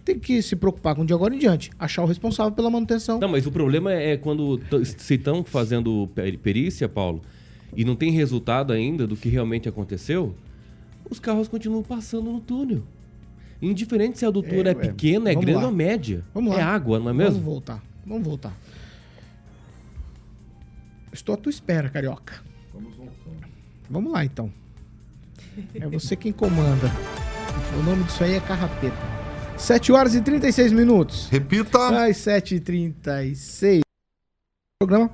Tem 0.05 0.19
que 0.19 0.43
se 0.43 0.57
preocupar 0.57 0.97
com 0.97 1.05
de 1.05 1.13
agora 1.13 1.35
em 1.35 1.39
diante. 1.39 1.71
Achar 1.79 2.03
o 2.03 2.07
responsável 2.07 2.53
pela 2.53 2.69
manutenção. 2.69 3.21
Não, 3.21 3.29
mas 3.29 3.47
o 3.47 3.53
problema 3.53 3.93
é 3.93 4.17
quando 4.17 4.61
se 4.85 5.15
estão 5.15 5.45
fazendo 5.45 6.09
perícia, 6.43 6.89
Paulo, 6.89 7.23
e 7.77 7.85
não 7.85 7.95
tem 7.95 8.11
resultado 8.11 8.73
ainda 8.73 9.07
do 9.07 9.17
que 9.17 9.29
realmente 9.29 9.69
aconteceu, 9.69 10.35
os 11.09 11.21
carros 11.21 11.47
continuam 11.47 11.83
passando 11.83 12.33
no 12.33 12.41
túnel. 12.41 12.83
Indiferente 13.61 14.19
se 14.19 14.25
a 14.25 14.29
adutora 14.29 14.71
é, 14.71 14.73
é 14.73 14.75
pequena, 14.75 15.31
é 15.31 15.35
grande 15.35 15.53
lá. 15.53 15.67
ou 15.67 15.73
média. 15.73 16.25
Vamos 16.35 16.53
é 16.53 16.57
lá. 16.57 16.65
água, 16.65 16.99
não 16.99 17.11
é 17.11 17.13
mesmo? 17.13 17.35
Vamos 17.35 17.45
voltar. 17.45 17.83
Vamos 18.05 18.27
voltar. 18.27 18.57
Estou 21.13 21.35
à 21.35 21.39
tua 21.39 21.51
espera, 21.51 21.89
carioca. 21.89 22.43
Vamos 22.73 22.95
voltar. 22.97 23.49
Vamos 23.91 24.13
lá, 24.13 24.25
então. 24.25 24.53
É 25.75 25.87
você 25.87 26.17
quem 26.17 26.33
comanda. 26.33 26.91
O 27.79 27.83
nome 27.83 28.05
disso 28.05 28.25
aí 28.25 28.35
é 28.35 28.41
carrapeta. 28.41 28.97
7 29.57 29.93
horas 29.93 30.15
e 30.15 30.23
36 30.23 30.73
minutos. 30.73 31.29
Repita. 31.29 32.07
Às 32.07 32.17
7h36. 32.17 33.81
Programa. 34.81 35.11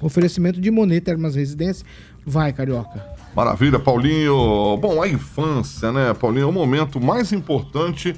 Oferecimento 0.00 0.60
de 0.60 0.70
Moneta 0.70 1.06
Termas 1.06 1.34
Residência. 1.34 1.86
Vai, 2.26 2.52
Carioca. 2.52 3.04
Maravilha, 3.34 3.78
Paulinho. 3.78 4.76
Bom, 4.76 5.02
a 5.02 5.08
infância, 5.08 5.90
né, 5.90 6.12
Paulinho, 6.14 6.44
é 6.44 6.46
o 6.46 6.52
momento 6.52 7.00
mais 7.00 7.32
importante 7.32 8.14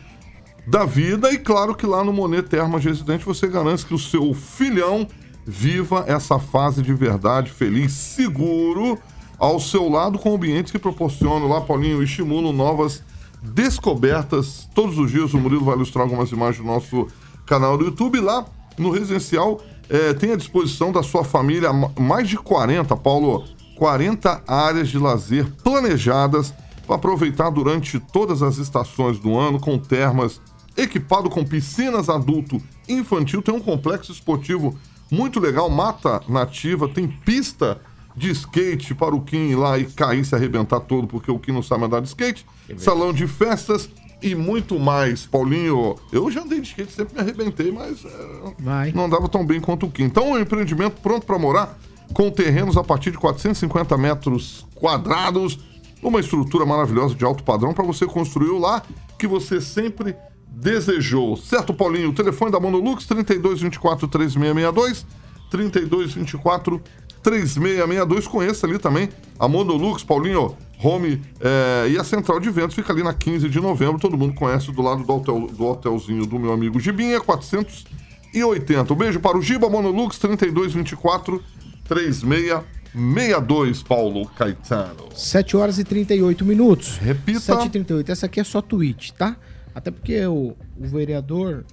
da 0.67 0.85
vida 0.85 1.33
e 1.33 1.39
claro 1.39 1.75
que 1.77 1.87
lá 1.87 2.03
no 2.03 2.13
Monet 2.13 2.49
Termas 2.49 2.85
Residente 2.85 3.25
você 3.25 3.47
garante 3.47 3.87
que 3.87 3.95
o 3.95 3.99
seu 3.99 4.35
filhão 4.35 5.07
viva 5.47 6.05
essa 6.09 6.39
fase 6.39 6.83
de 6.83 6.93
verdade, 6.93 7.51
feliz, 7.51 7.93
seguro, 7.93 8.99
ao 9.39 9.61
seu 9.61 9.89
lado 9.89 10.19
com 10.19 10.35
ambientes 10.35 10.73
que 10.73 10.79
proporcionam 10.79 11.47
lá, 11.47 11.61
Paulinho, 11.61 12.03
estimulam 12.03 12.53
novas 12.53 13.03
descobertas. 13.41 14.69
Todos 14.75 14.99
os 14.99 15.11
dias 15.11 15.33
o 15.35 15.39
Murilo 15.39 15.65
vai 15.65 15.77
ilustrar 15.77 16.05
algumas 16.05 16.31
imagens 16.33 16.59
do 16.59 16.67
nosso 16.67 17.07
canal 17.47 17.79
do 17.79 17.85
YouTube. 17.85 18.19
Lá 18.19 18.45
no 18.77 18.91
residencial 18.91 19.61
é, 19.89 20.13
tem 20.15 20.33
à 20.33 20.37
disposição 20.37 20.91
da 20.91 21.03
sua 21.03 21.23
família 21.23 21.71
mais 21.99 22.29
de 22.29 22.37
40, 22.37 22.97
Paulo, 22.97 23.45
40 23.77 24.43
áreas 24.49 24.89
de 24.89 24.99
lazer 24.99 25.47
planejadas 25.63 26.53
para 26.87 26.97
aproveitar 26.97 27.51
durante 27.51 28.01
todas 28.01 28.43
as 28.43 28.59
estações 28.59 29.19
do 29.19 29.39
ano, 29.39 29.61
com 29.61 29.79
termas 29.79 30.41
equipado 30.77 31.31
com 31.31 31.45
piscinas 31.45 32.09
adulto 32.09 32.61
infantil, 32.89 33.41
tem 33.41 33.55
um 33.55 33.61
complexo 33.61 34.13
esportivo 34.13 34.77
muito 35.11 35.41
legal, 35.41 35.69
mata 35.71 36.21
nativa, 36.29 36.89
tem 36.89 37.07
pista 37.07 37.81
de 38.17 38.31
skate 38.31 38.95
para 38.95 39.15
o 39.15 39.21
Kim 39.21 39.51
ir 39.51 39.57
lá 39.57 39.79
e 39.79 39.85
cair, 39.85 40.25
se 40.25 40.35
arrebentar 40.35 40.81
todo, 40.81 41.07
porque 41.07 41.31
o 41.31 41.39
Kim 41.39 41.53
não 41.53 41.63
sabe 41.63 41.85
andar 41.85 42.01
de 42.01 42.09
skate, 42.09 42.47
salão 42.79 43.13
de 43.13 43.27
festas 43.27 43.91
e 44.23 44.35
muito 44.35 44.79
mais. 44.79 45.27
Paulinho, 45.27 45.97
eu 46.11 46.31
já 46.31 46.43
andei 46.43 46.61
de 46.61 46.69
skate, 46.69 46.93
sempre 46.93 47.15
me 47.15 47.21
arrebentei, 47.21 47.71
mas 47.71 48.05
é, 48.05 48.93
não 48.95 49.05
andava 49.05 49.29
tão 49.29 49.45
bem 49.45 49.61
quanto 49.61 49.87
o 49.87 49.91
Kim. 49.91 50.05
Então, 50.05 50.29
é 50.29 50.39
um 50.39 50.41
empreendimento 50.41 51.01
pronto 51.01 51.27
para 51.27 51.39
morar, 51.39 51.79
com 52.15 52.31
terrenos 52.31 52.77
a 52.77 52.83
partir 52.83 53.11
de 53.11 53.19
450 53.19 53.97
metros 53.99 54.67
quadrados, 54.75 55.59
uma 56.03 56.21
estrutura 56.21 56.65
maravilhosa 56.65 57.15
de 57.15 57.25
alto 57.25 57.43
padrão 57.45 57.75
para 57.75 57.85
você 57.85 58.07
construir 58.07 58.59
lá 58.59 58.83
que 59.19 59.27
você 59.27 59.61
sempre 59.61 60.17
desejou. 60.49 61.37
Certo, 61.37 61.75
Paulinho? 61.75 62.11
O 62.11 62.13
telefone 62.13 62.51
da 62.51 62.61
Monolux, 62.61 63.07
3224 63.07 64.09
3662, 64.09 65.07
3224 65.51 66.83
3662. 67.23 68.27
Conheça 68.27 68.67
ali 68.67 68.79
também 68.79 69.09
a 69.39 69.49
Monolux, 69.49 70.03
Paulinho, 70.03 70.57
Home 70.83 71.23
é, 71.41 71.89
e 71.89 71.99
a 71.99 72.05
Central 72.05 72.39
de 72.39 72.51
Ventos 72.51 72.75
fica 72.75 72.93
ali 72.93 73.03
na 73.03 73.15
15 73.15 73.49
de 73.49 73.61
novembro. 73.61 73.99
Todo 73.99 74.17
mundo 74.17 74.35
conhece 74.35 74.71
do 74.71 74.83
lado 74.83 75.03
do, 75.03 75.13
hotel, 75.13 75.47
do 75.47 75.65
hotelzinho 75.65 76.27
do 76.27 76.39
meu 76.39 76.53
amigo 76.53 76.79
Gibinha, 76.79 77.21
480. 77.21 78.93
Um 78.93 78.97
beijo 78.97 79.19
para 79.21 79.39
o 79.39 79.43
Giba 79.43 79.69
Monolux, 79.71 80.19
3224 80.19 81.43
3662, 81.89 83.83
Paulo 83.83 84.29
Caetano. 84.37 85.09
7 85.15 85.57
horas 85.57 85.79
e 85.79 85.85
38 85.85 86.45
minutos. 86.45 86.99
Repita. 86.99 87.41
7 87.41 87.67
e 87.67 87.71
38. 87.71 88.13
Essa 88.13 88.27
aqui 88.27 88.41
é 88.41 88.45
só 88.45 88.61
tweet, 88.61 89.15
tá? 89.15 89.37
Até 89.77 89.91
porque 89.91 90.25
o, 90.25 90.57
o 90.79 90.87
vereador 90.87 91.67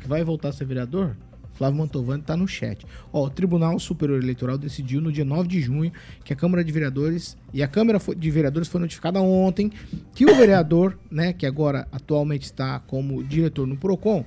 que 0.00 0.06
vai 0.06 0.22
voltar 0.22 0.50
a 0.50 0.52
ser 0.52 0.66
vereador, 0.66 1.16
Flávio 1.54 1.80
Mantovani, 1.80 2.20
está 2.20 2.36
no 2.36 2.46
chat. 2.46 2.86
Ó, 3.12 3.26
o 3.26 3.28
Tribunal 3.28 3.76
Superior 3.80 4.22
Eleitoral 4.22 4.56
decidiu 4.56 5.00
no 5.00 5.10
dia 5.10 5.24
9 5.24 5.48
de 5.48 5.60
junho 5.60 5.92
que 6.22 6.32
a 6.32 6.36
Câmara 6.36 6.62
de 6.62 6.70
Vereadores 6.70 7.36
e 7.52 7.60
a 7.60 7.66
Câmara 7.66 7.98
de 8.16 8.30
Vereadores 8.30 8.68
foi 8.68 8.80
notificada 8.80 9.20
ontem 9.20 9.72
que 10.14 10.24
o 10.24 10.36
vereador, 10.36 10.96
né, 11.10 11.32
que 11.32 11.44
agora 11.44 11.88
atualmente 11.90 12.44
está 12.44 12.78
como 12.78 13.24
diretor 13.24 13.66
no 13.66 13.76
Procon, 13.76 14.24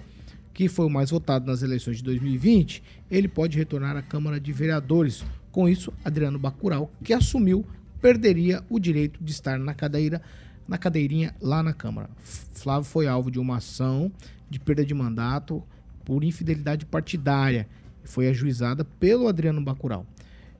que 0.54 0.68
foi 0.68 0.86
o 0.86 0.90
mais 0.90 1.10
votado 1.10 1.46
nas 1.46 1.62
eleições 1.62 1.98
de 1.98 2.04
2020, 2.04 2.84
ele 3.10 3.30
pode 3.30 3.58
retornar 3.58 3.96
à 3.96 4.02
Câmara 4.02 4.38
de 4.38 4.52
Vereadores. 4.52 5.24
Com 5.50 5.70
isso, 5.70 5.94
Adriano 6.04 6.38
Bacural, 6.38 6.92
que 7.02 7.14
assumiu, 7.14 7.66
perderia 8.02 8.62
o 8.70 8.78
direito 8.78 9.24
de 9.24 9.32
estar 9.32 9.58
na 9.58 9.74
cadeira 9.74 10.22
na 10.68 10.78
cadeirinha 10.78 11.34
lá 11.42 11.64
na 11.64 11.74
Câmara. 11.74 12.10
Flávio 12.54 12.84
foi 12.84 13.08
alvo 13.08 13.32
de 13.32 13.40
uma 13.40 13.58
ação 13.58 14.12
de 14.50 14.60
perda 14.60 14.86
de 14.86 14.94
mandato 14.94 15.64
por 16.06 16.24
infidelidade 16.24 16.86
partidária 16.86 17.68
foi 18.08 18.28
ajuizada 18.28 18.84
pelo 18.84 19.28
Adriano 19.28 19.62
Bacural. 19.62 20.06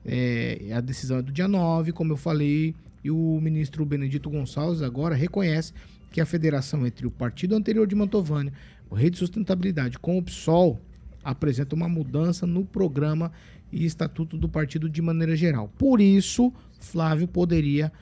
É, 0.04 0.70
a 0.74 0.80
decisão 0.80 1.18
é 1.18 1.22
do 1.22 1.32
dia 1.32 1.48
9, 1.48 1.92
como 1.92 2.12
eu 2.12 2.16
falei, 2.16 2.74
e 3.02 3.10
o 3.10 3.40
ministro 3.40 3.84
Benedito 3.84 4.30
Gonçalves 4.30 4.82
agora 4.82 5.14
reconhece 5.14 5.72
que 6.12 6.20
a 6.20 6.26
federação 6.26 6.86
entre 6.86 7.06
o 7.06 7.10
partido 7.10 7.54
anterior 7.54 7.86
de 7.86 7.94
Mantovani, 7.94 8.52
o 8.90 8.94
Rei 8.94 9.10
de 9.10 9.18
Sustentabilidade, 9.18 9.98
com 9.98 10.16
o 10.18 10.22
PSOL, 10.22 10.80
apresenta 11.22 11.74
uma 11.74 11.88
mudança 11.88 12.46
no 12.46 12.64
programa 12.64 13.32
e 13.70 13.84
estatuto 13.84 14.36
do 14.36 14.48
partido 14.48 14.88
de 14.88 15.02
maneira 15.02 15.36
geral. 15.36 15.70
Por 15.76 16.00
isso, 16.00 16.52
Flávio 16.78 17.28
poderia 17.28 17.92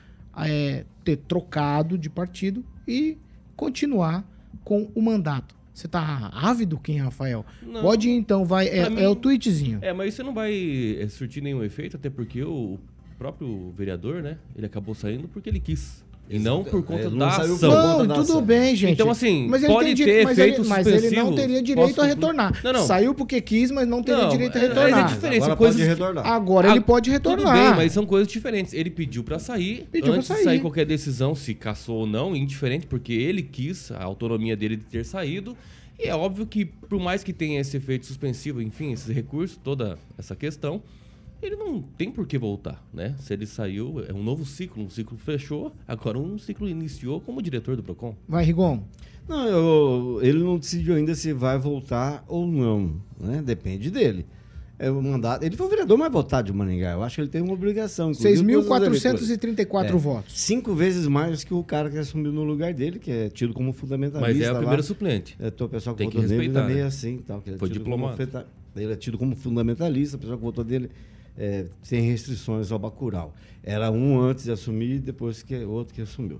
é, 0.45 0.85
ter 1.03 1.17
trocado 1.17 1.97
de 1.97 2.09
partido 2.09 2.65
e 2.87 3.17
continuar 3.55 4.25
com 4.63 4.91
o 4.93 5.01
mandato. 5.01 5.55
Você 5.73 5.87
tá 5.87 6.31
ávido, 6.33 6.79
quem, 6.79 6.97
Rafael? 6.97 7.45
Não. 7.61 7.81
Pode 7.81 8.09
então, 8.09 8.43
vai. 8.43 8.67
É, 8.67 8.89
mim, 8.89 8.99
é, 8.99 9.07
o 9.07 9.15
tweetzinho. 9.15 9.77
É, 9.81 9.93
mas 9.93 10.13
isso 10.13 10.23
não 10.23 10.33
vai 10.33 10.97
é, 10.99 11.07
surtir 11.07 11.41
nenhum 11.41 11.63
efeito, 11.63 11.95
até 11.95 12.09
porque 12.09 12.43
o 12.43 12.79
próprio 13.17 13.71
vereador, 13.77 14.23
né? 14.23 14.39
Ele 14.55 14.65
acabou 14.65 14.95
saindo 14.95 15.27
porque 15.27 15.47
ele 15.47 15.59
quis. 15.59 16.03
E 16.29 16.37
não 16.37 16.63
por 16.63 16.83
conta 16.83 17.07
é, 17.07 17.09
da 17.09 17.27
ação. 17.27 17.69
Não, 17.69 17.99
tudo 17.99 18.21
ação. 18.21 18.41
bem, 18.41 18.75
gente. 18.75 18.93
Então, 18.93 19.09
assim, 19.09 19.47
mas 19.47 19.65
pode 19.65 19.95
ter 19.95 20.25
mas 20.25 20.37
efeito 20.37 20.61
ele, 20.61 20.69
Mas 20.69 20.87
ele 20.87 21.15
não 21.15 21.33
teria 21.33 21.61
direito 21.61 22.01
a 22.01 22.05
retornar. 22.05 22.59
Não, 22.63 22.73
não. 22.73 22.85
Saiu 22.85 23.15
porque 23.15 23.39
quis, 23.39 23.71
mas 23.71 23.87
não 23.87 24.03
teria 24.03 24.23
não, 24.23 24.29
direito 24.29 24.57
a 24.57 24.61
retornar. 24.61 24.99
É, 24.99 25.01
é 25.01 25.05
diferente. 25.05 25.43
Agora, 25.43 25.55
coisas... 25.55 25.77
pode 25.77 25.89
retornar. 25.89 26.27
Agora 26.27 26.71
ele 26.71 26.81
pode 26.81 27.09
retornar. 27.09 27.55
Tudo 27.55 27.67
bem, 27.67 27.75
mas 27.75 27.91
são 27.93 28.05
coisas 28.05 28.27
diferentes. 28.27 28.73
Ele 28.73 28.89
pediu 28.89 29.23
para 29.23 29.39
sair. 29.39 29.87
Pediu 29.89 30.13
antes 30.13 30.27
pra 30.27 30.35
sair. 30.35 30.43
de 30.43 30.49
sair 30.49 30.59
qualquer 30.59 30.85
decisão, 30.85 31.33
se 31.33 31.53
caçou 31.53 31.99
ou 31.99 32.07
não, 32.07 32.35
indiferente, 32.35 32.85
porque 32.85 33.13
ele 33.13 33.41
quis, 33.41 33.91
a 33.91 34.03
autonomia 34.03 34.55
dele 34.57 34.75
de 34.75 34.83
ter 34.83 35.05
saído. 35.05 35.55
E 35.97 36.07
é 36.07 36.15
óbvio 36.15 36.45
que, 36.45 36.65
por 36.65 36.99
mais 36.99 37.23
que 37.23 37.33
tenha 37.33 37.59
esse 37.59 37.75
efeito 37.77 38.05
suspensivo, 38.05 38.61
enfim, 38.61 38.91
esses 38.91 39.07
recursos, 39.07 39.57
toda 39.63 39.97
essa 40.17 40.35
questão, 40.35 40.81
ele 41.41 41.55
não 41.55 41.81
tem 41.81 42.11
por 42.11 42.25
que 42.25 42.37
voltar, 42.37 42.85
né? 42.93 43.15
Se 43.19 43.33
ele 43.33 43.45
saiu, 43.45 44.03
é 44.07 44.13
um 44.13 44.23
novo 44.23 44.45
ciclo, 44.45 44.83
um 44.83 44.89
ciclo 44.89 45.17
fechou, 45.17 45.73
agora 45.87 46.17
um 46.17 46.37
ciclo 46.37 46.67
iniciou 46.67 47.21
como 47.21 47.41
diretor 47.41 47.75
do 47.75 47.83
Procon. 47.83 48.15
Vai, 48.27 48.43
Rigon. 48.43 48.83
Não, 49.27 49.45
eu, 49.45 50.19
ele 50.21 50.39
não 50.39 50.57
decidiu 50.57 50.95
ainda 50.95 51.13
se 51.13 51.33
vai 51.33 51.57
voltar 51.57 52.23
ou 52.27 52.47
não, 52.47 53.01
né? 53.19 53.41
Depende 53.45 53.91
dele. 53.91 54.25
É 54.79 54.91
o 54.91 55.01
mandato. 55.01 55.43
Ele 55.43 55.57
foi 55.57 55.65
o 55.65 55.69
vereador 55.69 55.97
mais 55.97 56.11
votado 56.11 56.51
de 56.51 56.53
Maringá. 56.53 56.91
Eu 56.91 57.03
acho 57.03 57.15
que 57.15 57.21
ele 57.21 57.29
tem 57.29 57.41
uma 57.41 57.53
obrigação. 57.53 58.11
6.434 58.11 59.85
é, 59.85 59.91
votos. 59.93 60.39
Cinco 60.39 60.75
vezes 60.75 61.07
mais 61.07 61.43
que 61.43 61.53
o 61.53 61.63
cara 61.63 61.89
que 61.89 61.97
assumiu 61.97 62.31
no 62.31 62.43
lugar 62.43 62.73
dele, 62.75 62.99
que 62.99 63.09
é 63.09 63.29
tido 63.29 63.55
como 63.55 63.73
fundamentalista. 63.73 64.33
Mas 64.33 64.39
é 64.39 64.49
a 64.49 64.55
primeira 64.55 64.83
suplente. 64.83 65.35
É, 65.39 65.47
o 65.47 65.67
pessoal 65.67 65.95
que 65.95 66.03
tem 66.03 66.07
votou 66.09 66.21
que 66.21 66.27
nele 66.27 66.53
também 66.53 66.75
né? 66.75 66.81
é 66.81 66.85
assim. 66.85 67.17
Tal, 67.25 67.41
que 67.41 67.49
é 67.49 67.57
foi 67.57 67.69
diplomado. 67.69 68.21
Ele 68.75 68.93
é 68.93 68.95
tido 68.95 69.17
como 69.17 69.35
fundamentalista, 69.35 70.15
o 70.15 70.19
pessoal 70.19 70.37
que 70.37 70.43
votou 70.43 70.63
dele 70.63 70.91
é, 71.37 71.65
sem 71.83 72.01
restrições 72.01 72.71
ao 72.71 72.79
Bacurau. 72.79 73.33
Era 73.63 73.91
um 73.91 74.19
antes 74.19 74.45
de 74.45 74.51
assumir, 74.51 74.99
depois 74.99 75.43
que 75.43 75.55
outro 75.65 75.93
que 75.93 76.01
assumiu. 76.01 76.39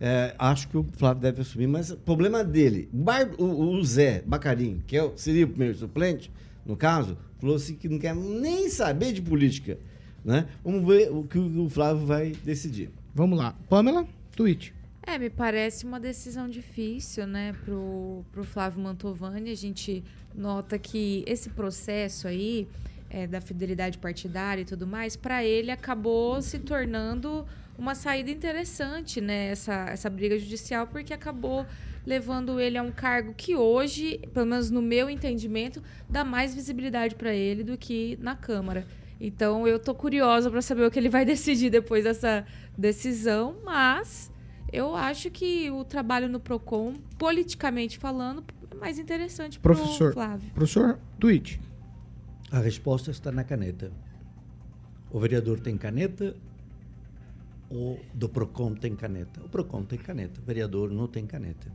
É, 0.00 0.34
acho 0.38 0.68
que 0.68 0.76
o 0.76 0.84
Flávio 0.92 1.22
deve 1.22 1.40
assumir, 1.40 1.66
mas 1.66 1.90
o 1.90 1.96
problema 1.96 2.44
dele, 2.44 2.88
o, 2.92 3.44
o, 3.44 3.74
o 3.74 3.84
Zé 3.84 4.22
Bacarim, 4.24 4.82
que 4.86 4.96
é, 4.96 5.10
seria 5.16 5.44
o 5.44 5.48
primeiro 5.48 5.76
suplente, 5.76 6.30
no 6.64 6.76
caso, 6.76 7.16
falou 7.40 7.56
assim 7.56 7.74
que 7.74 7.88
não 7.88 7.98
quer 7.98 8.14
nem 8.14 8.68
saber 8.68 9.12
de 9.12 9.20
política. 9.20 9.78
Né? 10.24 10.46
Vamos 10.62 10.86
ver 10.86 11.10
o 11.10 11.24
que 11.24 11.38
o 11.38 11.68
Flávio 11.68 12.06
vai 12.06 12.32
decidir. 12.44 12.90
Vamos 13.14 13.38
lá. 13.38 13.56
Pamela, 13.68 14.06
tweet. 14.36 14.74
É, 15.02 15.18
me 15.18 15.30
parece 15.30 15.86
uma 15.86 15.98
decisão 15.98 16.48
difícil, 16.50 17.26
né, 17.26 17.54
pro, 17.64 18.22
pro 18.30 18.44
Flávio 18.44 18.82
Mantovani. 18.82 19.50
A 19.50 19.56
gente 19.56 20.04
nota 20.34 20.78
que 20.78 21.24
esse 21.26 21.48
processo 21.48 22.28
aí 22.28 22.68
é, 23.10 23.26
da 23.26 23.40
fidelidade 23.40 23.98
partidária 23.98 24.62
e 24.62 24.64
tudo 24.64 24.86
mais, 24.86 25.16
para 25.16 25.44
ele 25.44 25.70
acabou 25.70 26.40
se 26.42 26.58
tornando 26.58 27.46
uma 27.78 27.94
saída 27.94 28.30
interessante, 28.30 29.20
né? 29.20 29.48
Essa, 29.48 29.86
essa 29.90 30.10
briga 30.10 30.38
judicial, 30.38 30.86
porque 30.86 31.14
acabou 31.14 31.64
levando 32.04 32.58
ele 32.58 32.76
a 32.76 32.82
um 32.82 32.90
cargo 32.90 33.34
que 33.36 33.54
hoje, 33.54 34.18
pelo 34.32 34.46
menos 34.46 34.70
no 34.70 34.82
meu 34.82 35.08
entendimento, 35.08 35.82
dá 36.08 36.24
mais 36.24 36.54
visibilidade 36.54 37.14
para 37.14 37.32
ele 37.32 37.62
do 37.62 37.76
que 37.78 38.18
na 38.20 38.34
Câmara. 38.34 38.86
Então 39.20 39.66
eu 39.66 39.78
tô 39.78 39.94
curiosa 39.94 40.50
para 40.50 40.62
saber 40.62 40.84
o 40.84 40.90
que 40.90 40.98
ele 40.98 41.08
vai 41.08 41.24
decidir 41.26 41.70
depois 41.70 42.04
dessa 42.04 42.44
decisão, 42.76 43.56
mas 43.64 44.30
eu 44.72 44.94
acho 44.96 45.30
que 45.30 45.70
o 45.70 45.84
trabalho 45.84 46.28
no 46.28 46.40
Procon, 46.40 46.94
politicamente 47.18 47.98
falando, 47.98 48.44
é 48.70 48.74
mais 48.74 48.98
interessante 48.98 49.58
para 49.58 49.74
Professor, 49.74 50.12
Flávio. 50.12 50.50
professor, 50.54 50.98
tweet. 51.18 51.60
A 52.50 52.58
resposta 52.60 53.10
está 53.10 53.30
na 53.30 53.44
caneta. 53.44 53.92
O 55.10 55.20
vereador 55.20 55.60
tem 55.60 55.76
caneta, 55.76 56.34
o 57.70 57.98
do 58.14 58.28
PROCON 58.28 58.74
tem 58.74 58.94
caneta. 58.96 59.40
O 59.40 59.48
PROCON 59.48 59.84
tem 59.84 59.98
caneta, 59.98 60.40
o 60.40 60.44
vereador 60.44 60.90
não 60.90 61.06
tem 61.06 61.26
caneta. 61.26 61.70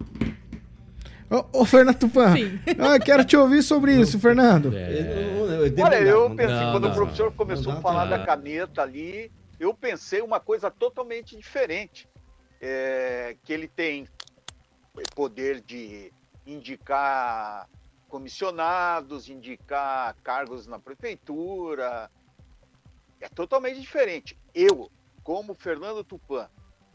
Ô, 1.29 1.61
ô, 1.61 1.65
Fernando 1.65 1.97
Tupan, 1.97 2.35
eu 2.65 2.99
quero 3.03 3.23
te 3.23 3.35
ouvir 3.37 3.63
sobre 3.63 3.95
isso, 3.95 4.19
Fernando. 4.19 4.71
Olha, 5.81 6.01
eu 6.01 6.35
pensei, 6.35 6.55
Não, 6.55 6.71
quando 6.71 6.83
não, 6.83 6.91
o 6.91 6.95
professor 6.95 7.25
não. 7.25 7.33
começou 7.33 7.71
Não 7.71 7.79
a 7.79 7.81
falar 7.81 8.05
da 8.05 8.25
caneta 8.25 8.81
ali, 8.81 9.31
eu 9.59 9.73
pensei 9.73 10.21
uma 10.21 10.39
coisa 10.39 10.69
totalmente 10.69 11.35
diferente. 11.35 12.07
É, 12.65 13.35
que 13.43 13.51
ele 13.51 13.67
tem 13.67 14.07
poder 15.13 15.61
de 15.61 16.13
indicar 16.47 17.67
comissionados, 18.13 19.27
indicar 19.27 20.15
cargos 20.21 20.67
na 20.67 20.77
prefeitura. 20.77 22.11
É 23.19 23.27
totalmente 23.27 23.81
diferente. 23.81 24.37
Eu, 24.53 24.91
como 25.23 25.55
Fernando 25.55 26.03
Tupan, 26.03 26.47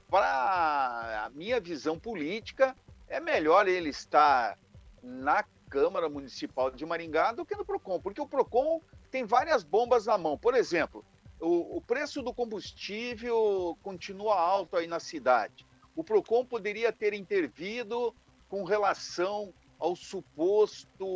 para 0.09 1.25
a 1.25 1.31
minha 1.31 1.59
visão 1.59 1.99
política, 1.99 2.73
é 3.09 3.19
melhor 3.19 3.67
ele 3.67 3.89
estar 3.89 4.57
na 5.03 5.43
Câmara 5.69 6.09
Municipal 6.09 6.71
de 6.71 6.87
Maringá 6.87 7.33
do 7.33 7.45
que 7.45 7.57
no 7.57 7.65
PROCON, 7.65 8.01
porque 8.01 8.21
o 8.21 8.29
PROCON 8.29 8.81
tem 9.11 9.25
várias 9.25 9.65
bombas 9.65 10.07
na 10.07 10.17
mão. 10.17 10.39
Por 10.39 10.55
exemplo, 10.55 11.05
o, 11.41 11.79
o 11.79 11.81
preço 11.81 12.23
do 12.23 12.33
combustível 12.33 13.77
continua 13.83 14.39
alto 14.39 14.77
aí 14.77 14.87
na 14.87 15.01
cidade. 15.01 15.67
O 15.97 16.05
PROCON 16.05 16.47
poderia 16.47 16.93
ter 16.93 17.13
intervido 17.13 18.15
com 18.49 18.63
relação 18.63 19.53
ao 19.79 19.95
suposto 19.95 21.07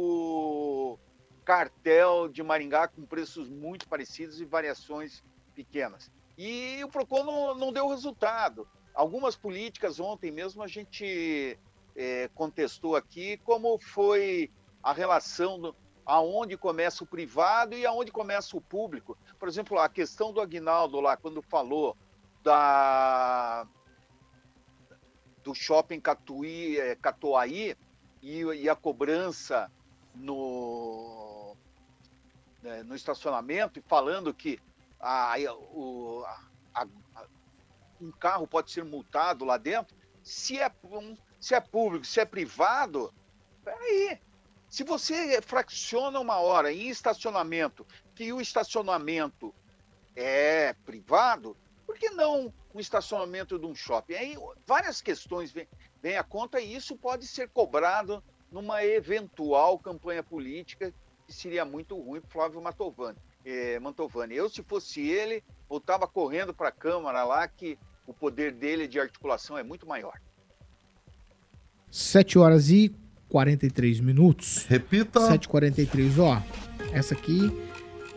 cartel 1.44 2.28
de 2.28 2.42
Maringá 2.42 2.86
com 2.86 3.04
preços 3.04 3.48
muito 3.50 3.88
parecidos 3.88 4.40
e 4.40 4.44
variações 4.44 5.24
pequenas. 5.54 6.10
E 6.38 6.82
o 6.84 6.88
PROCON 6.88 7.24
não, 7.24 7.54
não 7.54 7.72
deu 7.72 7.88
resultado. 7.88 8.68
Algumas 8.94 9.36
políticas 9.36 9.98
ontem 9.98 10.30
mesmo 10.30 10.62
a 10.62 10.68
gente 10.68 11.58
eh, 11.96 12.30
contestou 12.34 12.94
aqui 12.96 13.36
como 13.38 13.78
foi 13.78 14.50
a 14.82 14.92
relação 14.92 15.58
do, 15.58 15.76
aonde 16.04 16.56
começa 16.56 17.04
o 17.04 17.06
privado 17.06 17.74
e 17.74 17.84
aonde 17.86 18.12
começa 18.12 18.56
o 18.56 18.60
público. 18.60 19.16
Por 19.38 19.48
exemplo, 19.48 19.78
a 19.78 19.88
questão 19.88 20.32
do 20.32 20.40
Aguinaldo 20.40 21.00
lá, 21.00 21.16
quando 21.16 21.42
falou 21.42 21.96
da, 22.42 23.66
do 25.42 25.54
shopping 25.54 26.00
Catuí, 26.00 26.78
eh, 26.78 26.96
Catuaí 26.96 27.76
e, 28.22 28.40
e 28.42 28.68
a 28.68 28.76
cobrança 28.76 29.70
no, 30.14 31.56
né, 32.62 32.82
no 32.84 32.94
estacionamento, 32.94 33.78
e 33.78 33.82
falando 33.82 34.32
que 34.32 34.60
a, 35.00 35.34
o, 35.72 36.24
a- 36.74 36.86
a- 37.16 37.26
um 38.00 38.10
carro 38.12 38.46
pode 38.46 38.70
ser 38.70 38.84
multado 38.84 39.44
lá 39.44 39.56
dentro, 39.56 39.96
se 40.22 40.58
é, 40.58 40.70
um- 40.84 41.16
se 41.40 41.54
é 41.54 41.60
público, 41.60 42.04
se 42.06 42.20
é 42.20 42.24
privado, 42.24 43.12
peraí. 43.64 44.20
Se 44.68 44.84
você 44.84 45.42
fracciona 45.42 46.18
uma 46.18 46.36
hora 46.38 46.72
em 46.72 46.88
estacionamento, 46.88 47.86
que 48.14 48.32
o 48.32 48.40
estacionamento 48.40 49.54
é 50.16 50.72
privado, 50.84 51.56
por 51.84 51.98
que 51.98 52.08
não 52.10 52.52
um 52.74 52.80
estacionamento 52.80 53.58
de 53.58 53.66
um 53.66 53.74
shopping? 53.74 54.14
Aí 54.14 54.36
várias 54.66 55.02
questões 55.02 55.52
vêm 56.02 56.16
à 56.16 56.24
conta 56.24 56.60
e 56.60 56.74
isso 56.74 56.96
pode 56.96 57.26
ser 57.26 57.48
cobrado 57.48 58.22
numa 58.50 58.84
eventual 58.84 59.78
campanha 59.78 60.22
política 60.22 60.92
que 61.26 61.32
seria 61.32 61.64
muito 61.64 61.98
ruim 61.98 62.20
para 62.20 62.30
Flávio 62.30 62.60
Mantovani. 62.60 63.16
Eh, 63.44 63.78
Mantovani. 63.78 64.34
Eu, 64.34 64.50
se 64.50 64.62
fosse 64.62 65.00
ele, 65.00 65.42
voltava 65.68 66.06
correndo 66.06 66.52
para 66.52 66.68
a 66.68 66.72
Câmara 66.72 67.24
lá, 67.24 67.46
que 67.46 67.78
o 68.06 68.12
poder 68.12 68.52
dele 68.52 68.88
de 68.88 68.98
articulação 68.98 69.56
é 69.56 69.62
muito 69.62 69.86
maior. 69.86 70.20
7 71.90 72.38
horas 72.38 72.70
e 72.70 72.94
43 73.28 74.00
minutos. 74.00 74.66
Repita. 74.66 75.20
7h43, 75.20 76.18
ó. 76.18 76.42
Essa 76.92 77.14
aqui 77.14 77.50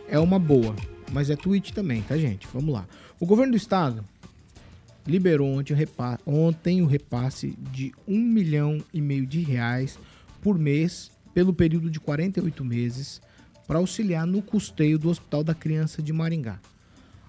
é 0.08 0.18
uma 0.18 0.38
boa, 0.38 0.74
mas 1.12 1.30
é 1.30 1.36
tweet 1.36 1.72
também, 1.72 2.02
tá, 2.02 2.16
gente? 2.16 2.46
Vamos 2.48 2.74
lá. 2.74 2.86
O 3.18 3.26
governo 3.26 3.52
do 3.52 3.56
estado 3.56 4.04
liberou 5.06 5.48
ontem 5.52 5.72
o, 5.72 5.76
repa- 5.76 6.18
ontem 6.26 6.82
o 6.82 6.86
repasse 6.86 7.56
de 7.72 7.92
um 8.06 8.18
milhão 8.18 8.78
e 8.92 9.00
meio 9.00 9.26
de 9.26 9.40
reais 9.40 9.98
por 10.42 10.58
mês 10.58 11.10
pelo 11.32 11.52
período 11.52 11.90
de 11.90 12.00
48 12.00 12.64
meses 12.64 13.20
para 13.66 13.78
auxiliar 13.78 14.26
no 14.26 14.42
custeio 14.42 14.98
do 14.98 15.08
Hospital 15.08 15.44
da 15.44 15.54
Criança 15.54 16.02
de 16.02 16.12
Maringá. 16.12 16.58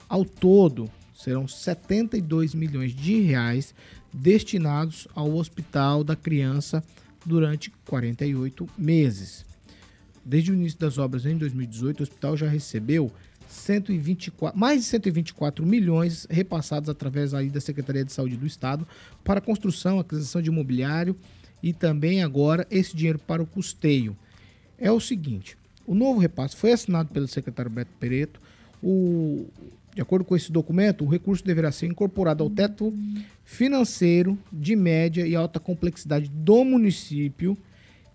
Ao 0.07 0.23
todo, 0.23 0.89
serão 1.13 1.47
72 1.47 2.53
milhões 2.53 2.95
de 2.95 3.19
reais 3.21 3.73
destinados 4.13 5.07
ao 5.13 5.34
Hospital 5.36 6.03
da 6.03 6.15
Criança 6.15 6.84
durante 7.25 7.71
48 7.86 8.69
meses. 8.78 9.45
Desde 10.23 10.51
o 10.51 10.55
início 10.55 10.80
das 10.80 10.97
obras 10.97 11.25
em 11.25 11.38
2018, 11.38 11.99
o 11.99 12.03
hospital 12.03 12.38
já 12.38 12.47
recebeu 12.47 13.11
124, 13.57 14.57
mais 14.57 14.81
de 14.81 14.87
124 14.87 15.65
milhões 15.65 16.27
repassados 16.29 16.89
através 16.89 17.33
aí 17.33 17.49
da 17.49 17.59
Secretaria 17.59 18.05
de 18.05 18.11
Saúde 18.11 18.37
do 18.37 18.45
Estado 18.45 18.87
para 19.23 19.41
construção, 19.41 19.99
aquisição 19.99 20.41
de 20.41 20.49
imobiliário 20.49 21.15
e 21.61 21.73
também 21.73 22.23
agora 22.23 22.67
esse 22.69 22.95
dinheiro 22.95 23.19
para 23.19 23.41
o 23.41 23.45
custeio. 23.45 24.15
É 24.77 24.91
o 24.91 24.99
seguinte, 24.99 25.57
o 25.85 25.95
novo 25.95 26.19
repasse 26.19 26.55
foi 26.55 26.71
assinado 26.71 27.09
pelo 27.09 27.27
secretário 27.27 27.71
Beto 27.71 27.91
Pereto. 27.99 28.39
O, 28.83 29.47
de 29.95 30.01
acordo 30.01 30.23
com 30.23 30.35
esse 30.35 30.51
documento, 30.51 31.03
o 31.03 31.07
recurso 31.07 31.43
deverá 31.43 31.71
ser 31.71 31.87
incorporado 31.87 32.43
ao 32.43 32.49
teto 32.49 32.93
financeiro 33.43 34.37
de 34.51 34.75
média 34.75 35.25
e 35.25 35.35
alta 35.35 35.59
complexidade 35.59 36.29
do 36.29 36.63
município 36.63 37.57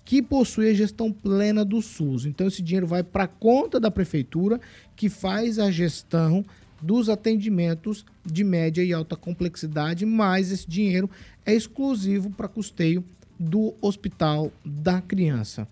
que 0.05 0.21
possui 0.21 0.71
a 0.71 0.75
gestão 0.75 1.13
plena 1.13 1.65
do 1.65 1.81
SUS. 1.81 2.27
Então 2.27 2.47
esse 2.47 2.63
dinheiro 2.63 2.87
vai 2.87 3.03
para 3.03 3.25
a 3.25 3.29
conta 3.29 3.79
da 3.79 3.91
prefeitura 3.91 4.61
que 4.97 5.09
faz 5.09 5.59
a 5.59 5.71
gestão 5.71 6.45
dos 6.81 7.09
atendimentos 7.09 8.05
de 8.25 8.43
média 8.43 8.83
e 8.83 8.93
alta 8.93 9.15
complexidade, 9.15 10.05
mas 10.05 10.51
esse 10.51 10.69
dinheiro 10.69 11.09
é 11.47 11.55
exclusivo 11.55 12.31
para 12.31 12.49
custeio 12.49 13.05
do 13.39 13.73
Hospital 13.81 14.53
da 14.65 15.01
Criança. 15.01 15.69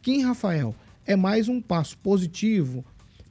Kim 0.00 0.22
Rafael, 0.22 0.74
é 1.06 1.16
mais 1.16 1.48
um 1.48 1.60
passo 1.60 1.96
positivo, 1.98 2.84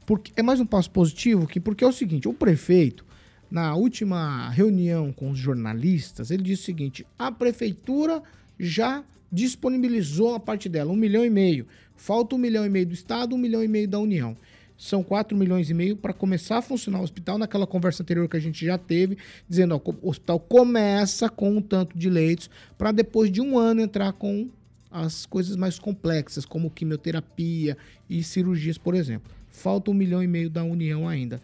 porque 0.05 0.31
é 0.35 0.43
mais 0.43 0.59
um 0.59 0.65
passo 0.65 0.91
positivo 0.91 1.47
que 1.47 1.59
porque 1.59 1.83
é 1.83 1.87
o 1.87 1.91
seguinte, 1.91 2.27
o 2.27 2.33
prefeito 2.33 3.05
na 3.49 3.75
última 3.75 4.49
reunião 4.49 5.11
com 5.11 5.31
os 5.31 5.39
jornalistas, 5.39 6.31
ele 6.31 6.43
disse 6.43 6.63
o 6.63 6.65
seguinte: 6.65 7.07
a 7.17 7.31
prefeitura 7.31 8.21
já 8.59 9.03
disponibilizou 9.31 10.35
a 10.35 10.39
parte 10.39 10.69
dela, 10.69 10.91
um 10.91 10.95
milhão 10.95 11.25
e 11.25 11.29
meio. 11.29 11.67
Falta 11.95 12.35
um 12.35 12.37
milhão 12.37 12.65
e 12.65 12.69
meio 12.69 12.85
do 12.85 12.93
Estado, 12.93 13.35
um 13.35 13.37
milhão 13.37 13.63
e 13.63 13.67
meio 13.67 13.87
da 13.87 13.99
União. 13.99 14.35
São 14.77 15.01
4 15.01 15.35
milhões 15.35 15.71
e 15.71 15.73
meio 15.73 15.97
para 15.97 16.13
começar 16.13 16.59
a 16.59 16.61
funcionar 16.61 16.99
o 16.99 17.03
hospital. 17.03 17.39
Naquela 17.39 17.65
conversa 17.65 18.03
anterior 18.03 18.29
que 18.29 18.37
a 18.37 18.39
gente 18.39 18.63
já 18.63 18.77
teve, 18.77 19.17
dizendo 19.49 19.75
ó, 19.75 19.91
o 20.01 20.09
hospital 20.09 20.39
começa 20.39 21.27
com 21.29 21.57
um 21.57 21.61
tanto 21.61 21.97
de 21.97 22.09
leitos 22.09 22.49
para 22.77 22.91
depois 22.91 23.31
de 23.31 23.41
um 23.41 23.57
ano 23.57 23.81
entrar 23.81 24.13
com 24.13 24.49
as 24.91 25.25
coisas 25.25 25.55
mais 25.55 25.79
complexas, 25.79 26.45
como 26.45 26.69
quimioterapia 26.69 27.75
e 28.07 28.21
cirurgias, 28.23 28.77
por 28.77 28.93
exemplo. 28.93 29.31
Falta 29.49 29.89
um 29.89 29.93
milhão 29.93 30.21
e 30.21 30.27
meio 30.27 30.49
da 30.49 30.63
União 30.63 31.07
ainda. 31.07 31.41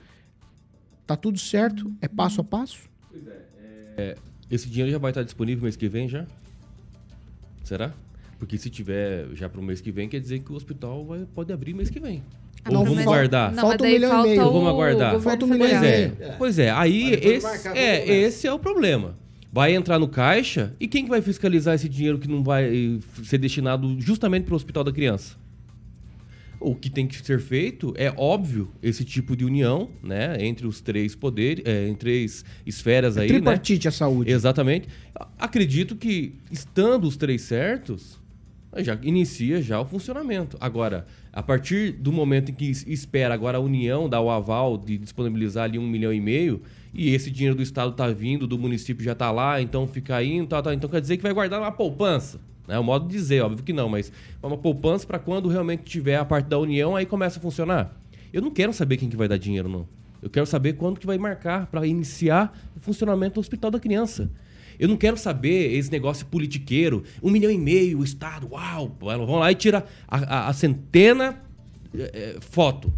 Tá 1.05 1.17
tudo 1.17 1.39
certo? 1.39 1.91
É 1.99 2.07
passo 2.07 2.39
a 2.39 2.43
passo? 2.43 2.81
É, 3.97 4.15
esse 4.49 4.69
dinheiro 4.69 4.91
já 4.91 4.97
vai 4.99 5.11
estar 5.11 5.23
disponível 5.23 5.63
mês 5.63 5.75
que 5.75 5.89
vem 5.89 6.07
já? 6.07 6.25
Será? 7.63 7.93
Porque 8.37 8.57
se 8.57 8.69
tiver 8.69 9.27
já 9.33 9.47
para 9.47 9.59
o 9.59 9.63
mês 9.63 9.79
que 9.79 9.91
vem, 9.91 10.09
quer 10.09 10.19
dizer 10.19 10.39
que 10.39 10.51
o 10.51 10.55
hospital 10.55 11.05
vai, 11.05 11.25
pode 11.33 11.51
abrir 11.53 11.73
mês 11.73 11.89
que 11.89 11.99
vem. 11.99 12.21
Ah, 12.65 12.69
Ou 12.69 12.73
não, 12.75 12.81
vamos 12.83 12.95
mas- 12.97 13.05
guardar? 13.05 13.51
não, 13.53 13.63
Falta 13.67 13.83
um 13.83 13.87
milhão 13.87 14.09
e 14.09 14.11
falta 14.11 14.27
meio. 14.29 14.43
Vamos 14.51 14.69
aguardar? 14.69 15.19
Falta 15.21 15.45
um 15.45 15.47
milhão 15.47 15.67
e 15.67 15.69
pois 15.69 15.81
meio. 15.81 16.17
é. 16.19 16.35
Pois 16.37 16.59
é, 16.59 16.69
aí 16.71 17.13
esse, 17.13 17.43
marcar 17.45 17.75
é, 17.77 17.99
começa. 17.99 18.11
esse 18.13 18.47
é 18.47 18.53
o 18.53 18.59
problema. 18.59 19.17
Vai 19.51 19.75
entrar 19.75 19.99
no 19.99 20.07
caixa 20.07 20.73
e 20.79 20.87
quem 20.87 21.03
que 21.03 21.09
vai 21.09 21.21
fiscalizar 21.21 21.75
esse 21.75 21.87
dinheiro 21.87 22.17
que 22.17 22.27
não 22.27 22.43
vai 22.43 22.99
ser 23.23 23.37
destinado 23.37 23.95
justamente 23.99 24.45
para 24.45 24.53
o 24.53 24.55
Hospital 24.55 24.83
da 24.83 24.91
Criança? 24.91 25.35
O 26.63 26.73
que 26.75 26.89
tem 26.89 27.05
que 27.05 27.21
ser 27.23 27.41
feito 27.41 27.93
é 27.97 28.13
óbvio 28.15 28.71
esse 28.81 29.03
tipo 29.03 29.35
de 29.35 29.43
união, 29.43 29.89
né, 30.01 30.37
entre 30.39 30.65
os 30.65 30.79
três 30.79 31.13
poderes, 31.13 31.65
é, 31.65 31.89
entre 31.89 31.99
três 31.99 32.45
esferas 32.65 33.17
aí, 33.17 33.27
né? 33.27 33.33
Tripartite 33.33 33.87
a 33.87 33.91
saúde. 33.91 34.31
Exatamente. 34.31 34.87
Acredito 35.37 35.95
que 35.95 36.35
estando 36.49 37.05
os 37.05 37.17
três 37.17 37.41
certos, 37.41 38.17
já 38.77 38.97
inicia 39.03 39.61
já 39.61 39.79
o 39.79 39.85
funcionamento. 39.85 40.57
Agora, 40.59 41.05
a 41.31 41.43
partir 41.43 41.91
do 41.91 42.11
momento 42.11 42.49
em 42.51 42.53
que 42.53 42.71
espera 42.87 43.33
agora 43.33 43.57
a 43.57 43.61
União 43.61 44.09
dar 44.09 44.21
o 44.21 44.31
aval 44.31 44.77
de 44.77 44.97
disponibilizar 44.97 45.65
ali 45.65 45.77
um 45.77 45.87
milhão 45.87 46.13
e 46.13 46.21
meio, 46.21 46.61
e 46.93 47.13
esse 47.13 47.29
dinheiro 47.29 47.55
do 47.55 47.61
Estado 47.61 47.91
está 47.91 48.07
vindo, 48.07 48.47
do 48.47 48.57
município 48.57 49.03
já 49.03 49.11
está 49.11 49.31
lá, 49.31 49.61
então 49.61 49.87
fica 49.87 50.23
indo, 50.23 50.47
tá, 50.47 50.61
tá, 50.61 50.73
então 50.73 50.89
quer 50.89 51.01
dizer 51.01 51.17
que 51.17 51.23
vai 51.23 51.33
guardar 51.33 51.59
uma 51.59 51.71
poupança. 51.71 52.39
É 52.67 52.79
o 52.79 52.83
modo 52.83 53.07
de 53.07 53.13
dizer, 53.13 53.41
óbvio 53.41 53.63
que 53.63 53.73
não, 53.73 53.89
mas 53.89 54.11
uma 54.41 54.57
poupança 54.57 55.05
para 55.05 55.19
quando 55.19 55.49
realmente 55.49 55.83
tiver 55.83 56.15
a 56.15 56.25
parte 56.25 56.47
da 56.47 56.57
União, 56.57 56.95
aí 56.95 57.05
começa 57.05 57.39
a 57.39 57.41
funcionar. 57.41 57.99
Eu 58.31 58.41
não 58.41 58.51
quero 58.51 58.73
saber 58.73 58.97
quem 58.97 59.09
que 59.09 59.17
vai 59.17 59.27
dar 59.27 59.37
dinheiro, 59.37 59.67
não. 59.67 59.87
Eu 60.21 60.29
quero 60.29 60.45
saber 60.45 60.73
quando 60.73 60.99
que 60.99 61.05
vai 61.05 61.17
marcar 61.17 61.67
para 61.67 61.85
iniciar 61.85 62.57
o 62.75 62.79
funcionamento 62.79 63.35
do 63.35 63.39
Hospital 63.41 63.69
da 63.69 63.79
Criança. 63.79 64.31
Eu 64.79 64.87
não 64.87 64.97
quero 64.97 65.17
saber 65.17 65.73
esse 65.73 65.91
negócio 65.91 66.25
politiqueiro. 66.25 67.03
Um 67.21 67.29
milhão 67.29 67.51
e 67.51 67.57
meio, 67.57 67.99
o 67.99 68.03
Estado, 68.03 68.47
uau. 68.51 68.95
Vão 68.99 69.39
lá 69.39 69.51
e 69.51 69.55
tira 69.55 69.85
a, 70.07 70.17
a, 70.17 70.47
a 70.47 70.53
centena 70.53 71.41
é, 71.93 72.37
foto. 72.39 72.91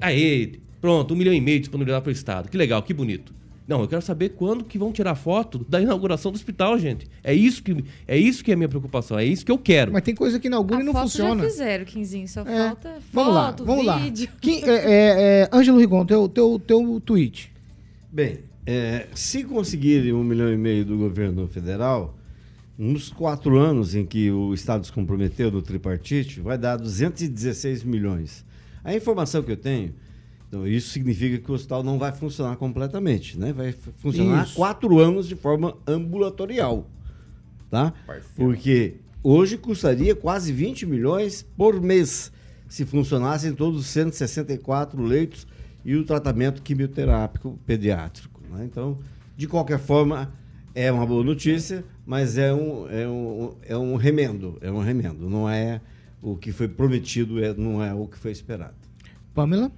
Aí, 0.00 0.60
pronto, 0.80 1.14
um 1.14 1.16
milhão 1.16 1.32
e 1.32 1.40
meio 1.40 1.60
disponibilidade 1.60 2.02
para 2.02 2.10
o 2.10 2.12
Estado. 2.12 2.48
Que 2.48 2.56
legal, 2.56 2.82
que 2.82 2.92
bonito. 2.92 3.32
Não, 3.68 3.82
eu 3.82 3.86
quero 3.86 4.00
saber 4.00 4.30
quando 4.30 4.64
que 4.64 4.78
vão 4.78 4.90
tirar 4.90 5.14
foto 5.14 5.62
da 5.68 5.78
inauguração 5.78 6.32
do 6.32 6.36
hospital, 6.36 6.78
gente. 6.78 7.06
É 7.22 7.34
isso 7.34 7.62
que 7.62 7.84
é 8.06 8.16
isso 8.16 8.42
que 8.42 8.50
é 8.50 8.54
a 8.54 8.56
minha 8.56 8.68
preocupação, 8.68 9.18
é 9.18 9.26
isso 9.26 9.44
que 9.44 9.52
eu 9.52 9.58
quero. 9.58 9.92
Mas 9.92 10.02
tem 10.02 10.14
coisa 10.14 10.40
que 10.40 10.46
inaugura 10.46 10.78
a 10.78 10.80
e 10.80 10.84
não 10.84 10.94
funciona. 10.94 11.42
já 11.44 11.50
fizeram, 11.50 11.84
Quinzinho, 11.84 12.26
só 12.26 12.40
é. 12.40 12.68
falta 12.68 12.98
vamos 13.12 13.34
foto, 13.34 13.34
lá, 13.34 13.50
vamos 13.66 14.02
vídeo. 14.02 14.30
Lá. 14.32 14.38
Quem, 14.40 14.64
é, 14.64 14.70
é, 14.70 15.40
é, 15.42 15.48
Ângelo 15.52 15.78
Rigon, 15.78 16.06
teu, 16.06 16.26
teu, 16.30 16.58
teu 16.58 16.98
tweet. 17.04 17.52
Bem, 18.10 18.38
é, 18.64 19.06
se 19.14 19.44
conseguirem 19.44 20.14
um 20.14 20.24
milhão 20.24 20.50
e 20.50 20.56
meio 20.56 20.86
do 20.86 20.96
governo 20.96 21.46
federal, 21.46 22.16
nos 22.78 23.10
quatro 23.10 23.58
anos 23.58 23.94
em 23.94 24.06
que 24.06 24.30
o 24.30 24.54
Estado 24.54 24.86
se 24.86 24.92
comprometeu 24.92 25.50
no 25.50 25.60
tripartite, 25.60 26.40
vai 26.40 26.56
dar 26.56 26.76
216 26.78 27.84
milhões. 27.84 28.46
A 28.82 28.94
informação 28.94 29.42
que 29.42 29.52
eu 29.52 29.56
tenho 29.58 29.92
então, 30.48 30.66
isso 30.66 30.88
significa 30.88 31.38
que 31.38 31.50
o 31.50 31.54
hospital 31.54 31.82
não 31.82 31.98
vai 31.98 32.10
funcionar 32.10 32.56
completamente, 32.56 33.38
né? 33.38 33.52
Vai 33.52 33.72
funcionar 33.72 34.46
isso. 34.46 34.54
quatro 34.54 34.98
anos 34.98 35.28
de 35.28 35.36
forma 35.36 35.76
ambulatorial, 35.86 36.88
tá? 37.70 37.92
Porque 38.34 38.96
hoje 39.22 39.58
custaria 39.58 40.16
quase 40.16 40.50
20 40.50 40.86
milhões 40.86 41.42
por 41.42 41.78
mês 41.82 42.32
se 42.66 42.86
funcionassem 42.86 43.52
todos 43.52 43.80
os 43.80 43.86
164 43.88 45.02
leitos 45.02 45.46
e 45.84 45.94
o 45.94 46.04
tratamento 46.04 46.62
quimioterápico 46.62 47.58
pediátrico. 47.66 48.40
Né? 48.50 48.64
Então, 48.64 48.98
de 49.36 49.46
qualquer 49.46 49.78
forma, 49.78 50.32
é 50.74 50.90
uma 50.90 51.04
boa 51.04 51.24
notícia, 51.24 51.84
mas 52.06 52.38
é 52.38 52.52
um, 52.52 52.88
é 52.90 53.08
um, 53.08 53.54
é 53.62 53.76
um 53.76 53.96
remendo, 53.96 54.58
é 54.60 54.70
um 54.70 54.80
remendo, 54.80 55.28
não 55.28 55.48
é 55.48 55.80
o 56.22 56.36
que 56.36 56.52
foi 56.52 56.68
prometido, 56.68 57.42
é, 57.42 57.54
não 57.54 57.82
é 57.82 57.92
o 57.94 58.06
que 58.06 58.18
foi 58.18 58.32
esperado. 58.32 58.74
Pamela? 59.34 59.70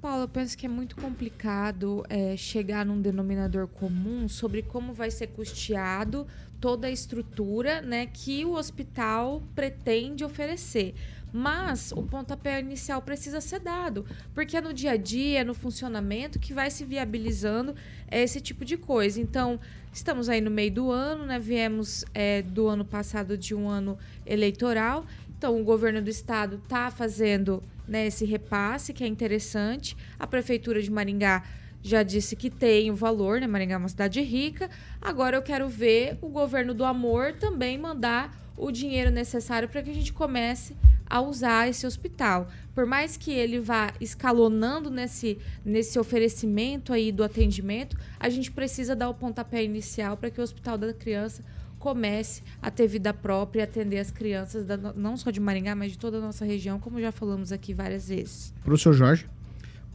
Paulo, 0.00 0.22
eu 0.22 0.28
penso 0.28 0.56
que 0.56 0.64
é 0.64 0.68
muito 0.68 0.94
complicado 0.94 2.04
é, 2.08 2.36
chegar 2.36 2.86
num 2.86 3.02
denominador 3.02 3.66
comum 3.66 4.28
sobre 4.28 4.62
como 4.62 4.92
vai 4.92 5.10
ser 5.10 5.26
custeado 5.26 6.24
toda 6.60 6.86
a 6.86 6.90
estrutura 6.90 7.82
né, 7.82 8.06
que 8.06 8.44
o 8.44 8.52
hospital 8.52 9.42
pretende 9.56 10.24
oferecer. 10.24 10.94
Mas 11.32 11.90
o 11.90 12.04
pontapé 12.04 12.60
inicial 12.60 13.02
precisa 13.02 13.40
ser 13.40 13.58
dado, 13.58 14.06
porque 14.32 14.56
é 14.56 14.60
no 14.60 14.72
dia 14.72 14.92
a 14.92 14.96
dia, 14.96 15.44
no 15.44 15.52
funcionamento, 15.52 16.38
que 16.38 16.54
vai 16.54 16.70
se 16.70 16.84
viabilizando 16.84 17.74
esse 18.08 18.40
tipo 18.40 18.64
de 18.64 18.76
coisa. 18.76 19.20
Então, 19.20 19.58
estamos 19.92 20.28
aí 20.28 20.40
no 20.40 20.50
meio 20.50 20.70
do 20.70 20.90
ano, 20.92 21.26
né? 21.26 21.38
Viemos 21.40 22.04
é, 22.14 22.40
do 22.40 22.68
ano 22.68 22.84
passado 22.84 23.36
de 23.36 23.54
um 23.54 23.68
ano 23.68 23.98
eleitoral. 24.24 25.04
Então, 25.36 25.60
o 25.60 25.64
governo 25.64 26.00
do 26.00 26.08
estado 26.08 26.56
está 26.56 26.90
fazendo 26.90 27.62
né, 27.88 28.06
esse 28.06 28.24
repasse, 28.24 28.92
que 28.92 29.02
é 29.02 29.06
interessante. 29.06 29.96
A 30.18 30.26
Prefeitura 30.26 30.82
de 30.82 30.90
Maringá 30.90 31.42
já 31.82 32.02
disse 32.02 32.36
que 32.36 32.50
tem 32.50 32.90
o 32.90 32.94
valor, 32.94 33.40
né? 33.40 33.46
Maringá 33.46 33.74
é 33.74 33.78
uma 33.78 33.88
cidade 33.88 34.20
rica. 34.20 34.68
Agora 35.00 35.36
eu 35.36 35.42
quero 35.42 35.68
ver 35.68 36.18
o 36.20 36.28
governo 36.28 36.74
do 36.74 36.84
amor 36.84 37.34
também 37.34 37.78
mandar 37.78 38.36
o 38.56 38.70
dinheiro 38.70 39.10
necessário 39.10 39.68
para 39.68 39.82
que 39.82 39.90
a 39.90 39.94
gente 39.94 40.12
comece 40.12 40.76
a 41.08 41.20
usar 41.20 41.68
esse 41.68 41.86
hospital. 41.86 42.48
Por 42.74 42.84
mais 42.84 43.16
que 43.16 43.32
ele 43.32 43.58
vá 43.58 43.92
escalonando 44.00 44.90
nesse, 44.90 45.38
nesse 45.64 45.98
oferecimento 45.98 46.92
aí 46.92 47.10
do 47.10 47.24
atendimento, 47.24 47.96
a 48.20 48.28
gente 48.28 48.50
precisa 48.50 48.94
dar 48.94 49.08
o 49.08 49.14
pontapé 49.14 49.64
inicial 49.64 50.16
para 50.16 50.30
que 50.30 50.40
o 50.40 50.44
Hospital 50.44 50.76
da 50.76 50.92
Criança 50.92 51.42
comece 51.78 52.42
a 52.60 52.70
ter 52.70 52.86
vida 52.86 53.12
própria 53.14 53.60
e 53.60 53.64
atender 53.64 53.98
as 53.98 54.10
crianças, 54.10 54.64
da, 54.64 54.76
não 54.76 55.16
só 55.16 55.30
de 55.30 55.40
Maringá, 55.40 55.74
mas 55.74 55.92
de 55.92 55.98
toda 55.98 56.18
a 56.18 56.20
nossa 56.20 56.44
região, 56.44 56.78
como 56.78 57.00
já 57.00 57.12
falamos 57.12 57.52
aqui 57.52 57.72
várias 57.72 58.08
vezes. 58.08 58.52
Professor 58.64 58.92
Jorge. 58.92 59.26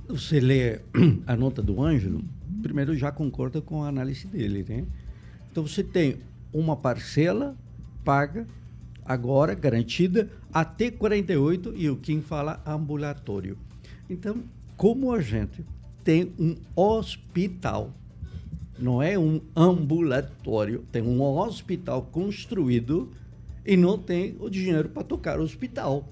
Você 0.08 0.40
lê 0.40 0.82
a 1.26 1.36
nota 1.36 1.62
do 1.62 1.82
Ângelo, 1.82 2.24
primeiro 2.62 2.96
já 2.96 3.12
concorda 3.12 3.62
com 3.62 3.84
a 3.84 3.88
análise 3.88 4.28
dele, 4.28 4.66
né? 4.68 4.86
Então 5.52 5.66
você 5.66 5.84
tem 5.84 6.18
uma 6.52 6.76
parcela 6.76 7.56
paga, 8.04 8.46
agora 9.06 9.54
garantida, 9.54 10.30
até 10.54 10.92
48, 10.92 11.74
e 11.76 11.90
o 11.90 11.96
Kim 11.98 12.22
fala 12.22 12.62
ambulatório. 12.66 13.58
Então, 14.10 14.44
como 14.76 15.14
a 15.14 15.22
gente 15.22 15.64
tem 16.04 16.34
um 16.38 16.56
hospital 16.76 17.94
não 18.84 19.02
é 19.02 19.18
um 19.18 19.40
ambulatório, 19.56 20.84
tem 20.92 21.02
um 21.02 21.22
hospital 21.22 22.02
construído 22.12 23.10
e 23.66 23.78
não 23.78 23.98
tem 23.98 24.36
o 24.42 24.50
dinheiro 24.50 24.90
para 24.90 25.06
tocar 25.06 25.40
o 25.40 25.44
hospital. 25.44 26.10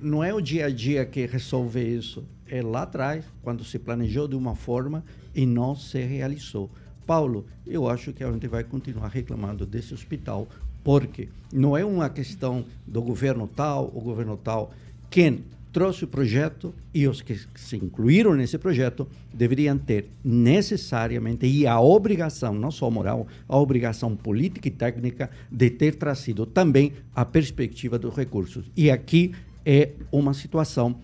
Não 0.00 0.24
é 0.24 0.32
o 0.32 0.40
dia 0.40 0.66
a 0.66 0.70
dia 0.70 1.04
que 1.04 1.26
resolve 1.26 1.82
isso, 1.82 2.24
é 2.48 2.62
lá 2.62 2.82
atrás, 2.82 3.26
quando 3.42 3.62
se 3.62 3.78
planejou 3.78 4.26
de 4.26 4.34
uma 4.34 4.54
forma 4.54 5.04
e 5.34 5.44
não 5.44 5.76
se 5.76 6.02
realizou. 6.02 6.70
Paulo, 7.06 7.44
eu 7.66 7.86
acho 7.90 8.10
que 8.14 8.24
a 8.24 8.32
gente 8.32 8.48
vai 8.48 8.64
continuar 8.64 9.08
reclamando 9.08 9.66
desse 9.66 9.92
hospital, 9.92 10.48
porque 10.82 11.28
não 11.52 11.76
é 11.76 11.84
uma 11.84 12.08
questão 12.08 12.64
do 12.86 13.02
governo 13.02 13.46
tal 13.46 13.92
ou 13.94 14.00
governo 14.00 14.38
tal. 14.38 14.72
Quem 15.10 15.44
trouxe 15.72 16.04
o 16.04 16.08
projeto 16.08 16.74
e 16.92 17.06
os 17.06 17.22
que 17.22 17.38
se 17.54 17.76
incluíram 17.76 18.34
nesse 18.34 18.58
projeto 18.58 19.06
deveriam 19.32 19.78
ter 19.78 20.08
necessariamente 20.24 21.46
e 21.46 21.66
a 21.66 21.80
obrigação, 21.80 22.54
não 22.54 22.70
só 22.70 22.90
moral, 22.90 23.26
a 23.48 23.56
obrigação 23.56 24.16
política 24.16 24.68
e 24.68 24.70
técnica 24.70 25.30
de 25.50 25.70
ter 25.70 25.94
trazido 25.94 26.44
também 26.44 26.92
a 27.14 27.24
perspectiva 27.24 27.98
dos 27.98 28.14
recursos. 28.14 28.64
E 28.76 28.90
aqui 28.90 29.32
é 29.64 29.90
uma 30.10 30.34
situação 30.34 30.96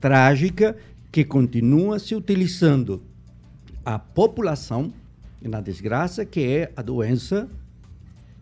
trágica 0.00 0.76
que 1.12 1.24
continua 1.24 1.98
se 1.98 2.14
utilizando 2.14 3.02
a 3.84 3.98
população 3.98 4.92
na 5.40 5.60
desgraça 5.60 6.24
que 6.24 6.40
é 6.40 6.72
a 6.76 6.82
doença 6.82 7.48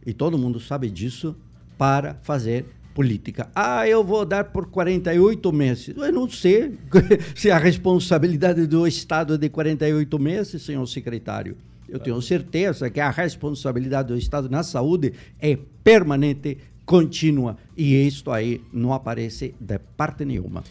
e 0.04 0.12
todo 0.12 0.38
mundo 0.38 0.58
sabe 0.58 0.90
disso 0.90 1.36
para 1.76 2.14
fazer 2.22 2.64
política. 2.96 3.50
Ah, 3.54 3.86
eu 3.86 4.02
vou 4.02 4.24
dar 4.24 4.44
por 4.44 4.70
48 4.70 5.52
meses. 5.52 5.94
Eu 5.94 6.10
não 6.10 6.26
sei 6.30 6.78
se 7.36 7.50
a 7.50 7.58
responsabilidade 7.58 8.66
do 8.66 8.86
Estado 8.86 9.34
é 9.34 9.36
de 9.36 9.50
48 9.50 10.18
meses, 10.18 10.62
senhor 10.62 10.86
secretário. 10.86 11.58
Eu 11.86 12.00
tenho 12.00 12.20
certeza 12.22 12.88
que 12.88 12.98
a 12.98 13.10
responsabilidade 13.10 14.08
do 14.08 14.16
Estado 14.16 14.48
na 14.48 14.62
saúde 14.62 15.12
é 15.38 15.58
permanente, 15.84 16.56
contínua, 16.86 17.58
e 17.76 17.94
isto 18.06 18.32
aí 18.32 18.62
não 18.72 18.94
aparece 18.94 19.54
de 19.60 19.78
parte 19.78 20.24
nenhuma. 20.24 20.64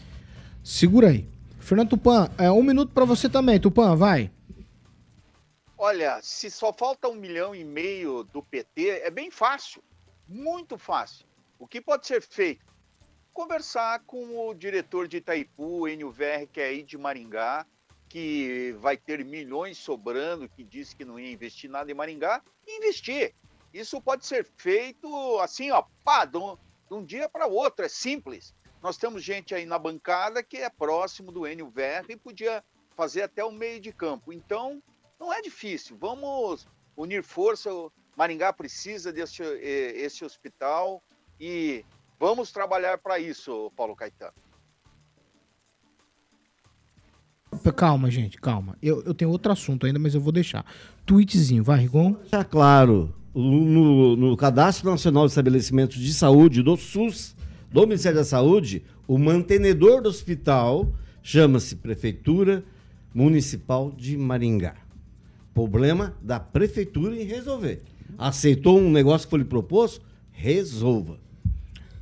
Segura 0.64 1.10
aí. 1.10 1.28
Fernando 1.60 1.90
Tupan, 1.90 2.28
é 2.36 2.50
um 2.50 2.62
minuto 2.62 2.92
para 2.92 3.04
você 3.04 3.28
também. 3.28 3.60
Tupan, 3.60 3.94
vai. 3.94 4.32
Olha, 5.78 6.18
se 6.22 6.50
só 6.50 6.72
falta 6.72 7.06
um 7.06 7.14
milhão 7.14 7.54
e 7.54 7.62
meio 7.62 8.24
do 8.24 8.42
PT, 8.42 9.02
é 9.04 9.10
bem 9.10 9.30
fácil, 9.30 9.80
muito 10.28 10.76
fácil. 10.76 11.24
O 11.58 11.66
que 11.66 11.80
pode 11.80 12.06
ser 12.06 12.20
feito? 12.20 12.64
Conversar 13.32 14.00
com 14.06 14.48
o 14.48 14.54
diretor 14.54 15.08
de 15.08 15.18
Itaipu, 15.18 15.86
NUVR, 15.88 16.46
que 16.52 16.60
é 16.60 16.66
aí 16.66 16.82
de 16.82 16.98
Maringá, 16.98 17.66
que 18.08 18.74
vai 18.78 18.96
ter 18.96 19.24
milhões 19.24 19.78
sobrando, 19.78 20.48
que 20.48 20.62
disse 20.62 20.94
que 20.94 21.04
não 21.04 21.18
ia 21.18 21.32
investir 21.32 21.70
nada 21.70 21.90
em 21.90 21.94
Maringá, 21.94 22.42
e 22.66 22.78
investir. 22.78 23.34
Isso 23.72 24.00
pode 24.00 24.24
ser 24.26 24.44
feito 24.56 25.38
assim, 25.40 25.70
ó, 25.70 25.84
pá, 26.04 26.24
de 26.24 26.38
um, 26.38 26.56
de 26.88 26.94
um 26.94 27.04
dia 27.04 27.28
para 27.28 27.46
outro, 27.46 27.84
é 27.84 27.88
simples. 27.88 28.54
Nós 28.82 28.96
temos 28.96 29.22
gente 29.22 29.54
aí 29.54 29.66
na 29.66 29.78
bancada 29.78 30.42
que 30.42 30.58
é 30.58 30.70
próximo 30.70 31.32
do 31.32 31.40
NUVR 31.40 32.06
e 32.08 32.16
podia 32.16 32.62
fazer 32.94 33.22
até 33.22 33.44
o 33.44 33.52
meio 33.52 33.80
de 33.80 33.92
campo. 33.92 34.32
Então, 34.32 34.82
não 35.18 35.32
é 35.32 35.40
difícil. 35.42 35.96
Vamos 35.98 36.66
unir 36.96 37.22
força. 37.22 37.70
Maringá 38.16 38.52
precisa 38.52 39.12
desse 39.12 39.42
eh, 39.42 39.92
esse 39.96 40.24
hospital. 40.24 41.02
E 41.40 41.84
vamos 42.18 42.50
trabalhar 42.50 42.98
para 42.98 43.18
isso, 43.18 43.70
Paulo 43.76 43.94
Caetano. 43.94 44.32
Calma, 47.74 48.10
gente, 48.10 48.38
calma. 48.38 48.76
Eu, 48.82 49.02
eu 49.02 49.14
tenho 49.14 49.30
outro 49.30 49.52
assunto 49.52 49.86
ainda, 49.86 49.98
mas 49.98 50.14
eu 50.14 50.20
vou 50.20 50.32
deixar. 50.32 50.64
Tweetzinho, 51.04 51.62
vai, 51.62 51.80
Rigon? 51.80 52.16
Já 52.30 52.44
claro, 52.44 53.14
no, 53.34 54.16
no 54.16 54.36
Cadastro 54.36 54.90
Nacional 54.90 55.24
de 55.26 55.30
Estabelecimentos 55.30 55.96
de 55.96 56.12
Saúde 56.12 56.62
do 56.62 56.76
SUS, 56.76 57.36
do 57.70 57.86
Ministério 57.86 58.18
da 58.18 58.24
Saúde, 58.24 58.84
o 59.06 59.18
mantenedor 59.18 60.02
do 60.02 60.08
hospital 60.08 60.92
chama-se 61.22 61.76
Prefeitura 61.76 62.64
Municipal 63.14 63.90
de 63.90 64.16
Maringá. 64.16 64.76
Problema 65.54 66.14
da 66.20 66.38
prefeitura 66.38 67.16
em 67.16 67.24
resolver. 67.24 67.82
Aceitou 68.18 68.78
um 68.78 68.90
negócio 68.90 69.26
que 69.26 69.30
foi 69.30 69.38
lhe 69.40 69.44
proposto? 69.44 70.04
Resolva. 70.30 71.18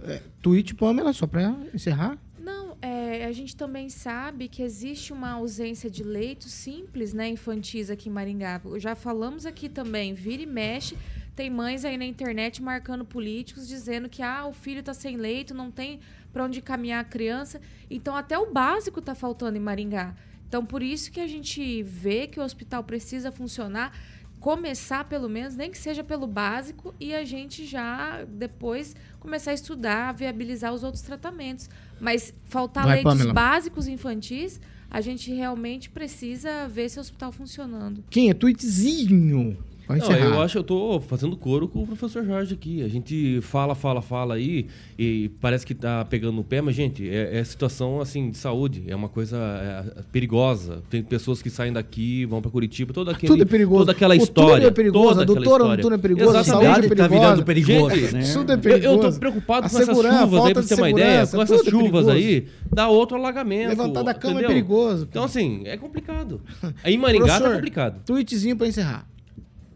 É, 0.04 0.20
tweet, 0.42 0.74
Pamela, 0.74 1.12
só 1.12 1.26
para 1.26 1.56
encerrar. 1.72 2.18
Não, 2.38 2.76
é, 2.82 3.24
a 3.24 3.32
gente 3.32 3.56
também 3.56 3.88
sabe 3.88 4.48
que 4.48 4.62
existe 4.62 5.12
uma 5.12 5.30
ausência 5.30 5.88
de 5.88 6.04
leitos 6.04 6.52
simples, 6.52 7.14
né, 7.14 7.28
infantis 7.28 7.88
aqui 7.88 8.10
em 8.10 8.12
Maringá. 8.12 8.60
Já 8.76 8.94
falamos 8.94 9.46
aqui 9.46 9.68
também, 9.68 10.12
vira 10.12 10.42
e 10.42 10.46
mexe, 10.46 10.96
tem 11.34 11.48
mães 11.48 11.84
aí 11.84 11.96
na 11.96 12.04
internet 12.04 12.62
marcando 12.62 13.04
políticos 13.04 13.66
dizendo 13.66 14.08
que 14.08 14.22
ah, 14.22 14.46
o 14.46 14.52
filho 14.52 14.80
está 14.80 14.92
sem 14.92 15.16
leito, 15.16 15.54
não 15.54 15.70
tem 15.70 16.00
para 16.32 16.44
onde 16.44 16.60
caminhar 16.60 17.00
a 17.00 17.04
criança. 17.04 17.60
Então 17.90 18.14
até 18.14 18.38
o 18.38 18.52
básico 18.52 19.00
está 19.00 19.14
faltando 19.14 19.56
em 19.56 19.60
Maringá. 19.60 20.14
Então 20.46 20.64
por 20.64 20.82
isso 20.82 21.10
que 21.10 21.20
a 21.20 21.26
gente 21.26 21.82
vê 21.82 22.26
que 22.26 22.38
o 22.38 22.42
hospital 22.42 22.84
precisa 22.84 23.32
funcionar, 23.32 23.96
começar 24.44 25.04
pelo 25.04 25.26
menos, 25.26 25.56
nem 25.56 25.70
que 25.70 25.78
seja 25.78 26.04
pelo 26.04 26.26
básico 26.26 26.94
e 27.00 27.14
a 27.14 27.24
gente 27.24 27.64
já 27.64 28.26
depois 28.28 28.94
começar 29.18 29.52
a 29.52 29.54
estudar, 29.54 30.12
viabilizar 30.12 30.74
os 30.74 30.84
outros 30.84 31.02
tratamentos. 31.02 31.70
Mas 31.98 32.34
faltar 32.44 32.84
Vai, 32.84 32.96
leitos 32.96 33.10
Pamela. 33.10 33.32
básicos 33.32 33.88
infantis, 33.88 34.60
a 34.90 35.00
gente 35.00 35.32
realmente 35.32 35.88
precisa 35.88 36.68
ver 36.68 36.82
esse 36.82 37.00
hospital 37.00 37.32
funcionando. 37.32 38.04
Quem 38.10 38.28
é 38.28 38.34
tweetzinho? 38.34 39.56
Não, 39.88 40.12
eu 40.16 40.40
acho 40.42 40.52
que 40.54 40.58
eu 40.58 40.64
tô 40.64 41.00
fazendo 41.00 41.36
coro 41.36 41.68
com 41.68 41.82
o 41.82 41.86
professor 41.86 42.24
Jorge 42.24 42.54
aqui. 42.54 42.82
A 42.82 42.88
gente 42.88 43.40
fala, 43.42 43.74
fala, 43.74 44.00
fala 44.00 44.34
aí 44.34 44.66
e 44.98 45.30
parece 45.40 45.66
que 45.66 45.74
tá 45.74 46.04
pegando 46.04 46.32
no 46.34 46.44
pé, 46.44 46.60
mas, 46.60 46.74
gente, 46.74 47.08
é, 47.08 47.36
é 47.38 47.44
situação 47.44 48.00
assim 48.00 48.30
de 48.30 48.36
saúde. 48.38 48.84
É 48.86 48.96
uma 48.96 49.08
coisa 49.08 49.36
é, 49.36 50.02
perigosa. 50.10 50.82
Tem 50.88 51.02
pessoas 51.02 51.42
que 51.42 51.50
saem 51.50 51.72
daqui, 51.72 52.24
vão 52.24 52.40
para 52.40 52.50
Curitiba, 52.50 52.92
toda 52.92 53.12
aquele, 53.12 53.30
Tudo 53.32 53.42
é 53.42 53.46
perigoso. 53.46 53.80
toda 53.80 53.92
aquela 53.92 54.14
O 54.14 54.16
história. 54.16 54.54
túnel 54.54 54.68
é 54.68 54.70
perigoso, 54.70 55.08
toda 55.08 55.22
a 55.22 55.24
doutora 55.24 55.62
história. 55.64 55.82
túnel 55.82 55.98
é 55.98 56.02
perigoso, 56.02 56.36
a 56.36 56.40
Exatamente. 56.40 56.64
saúde 56.64 56.86
é 56.86 56.88
Tá 56.88 56.88
perigosa. 57.08 57.08
virando 57.20 57.44
perigosa, 57.44 57.94
Gente, 57.96 58.14
né? 58.14 58.32
Tudo 58.32 58.52
é 58.52 58.54
eu, 58.54 58.58
perigoso. 58.60 58.86
eu 59.06 59.12
tô 59.12 59.18
preocupado 59.18 59.66
A 59.66 59.70
com 59.70 59.78
essas 59.78 59.96
chuvas 59.96 60.44
aí, 60.46 60.52
pra 60.54 60.62
você 60.62 60.74
ter 60.76 60.80
uma 60.80 60.90
ideia. 60.90 61.26
Com 61.26 61.42
essas 61.42 61.58
tudo 61.60 61.68
é 61.68 61.70
chuvas 61.70 62.06
perigoso. 62.06 62.10
aí, 62.10 62.46
dá 62.72 62.88
outro 62.88 63.16
alagamento. 63.16 63.68
Levantar 63.68 64.02
da 64.02 64.14
cama 64.14 64.32
é 64.32 64.34
entendeu? 64.36 64.48
perigoso. 64.48 65.06
Então, 65.10 65.24
assim, 65.24 65.62
é 65.66 65.76
complicado. 65.76 66.40
Aí 66.82 66.94
em 66.94 66.98
Maringá 66.98 67.26
tá 67.26 67.32
Professor, 67.34 67.54
complicado. 67.56 68.02
Tweetzinho 68.06 68.56
para 68.56 68.66
encerrar. 68.66 69.06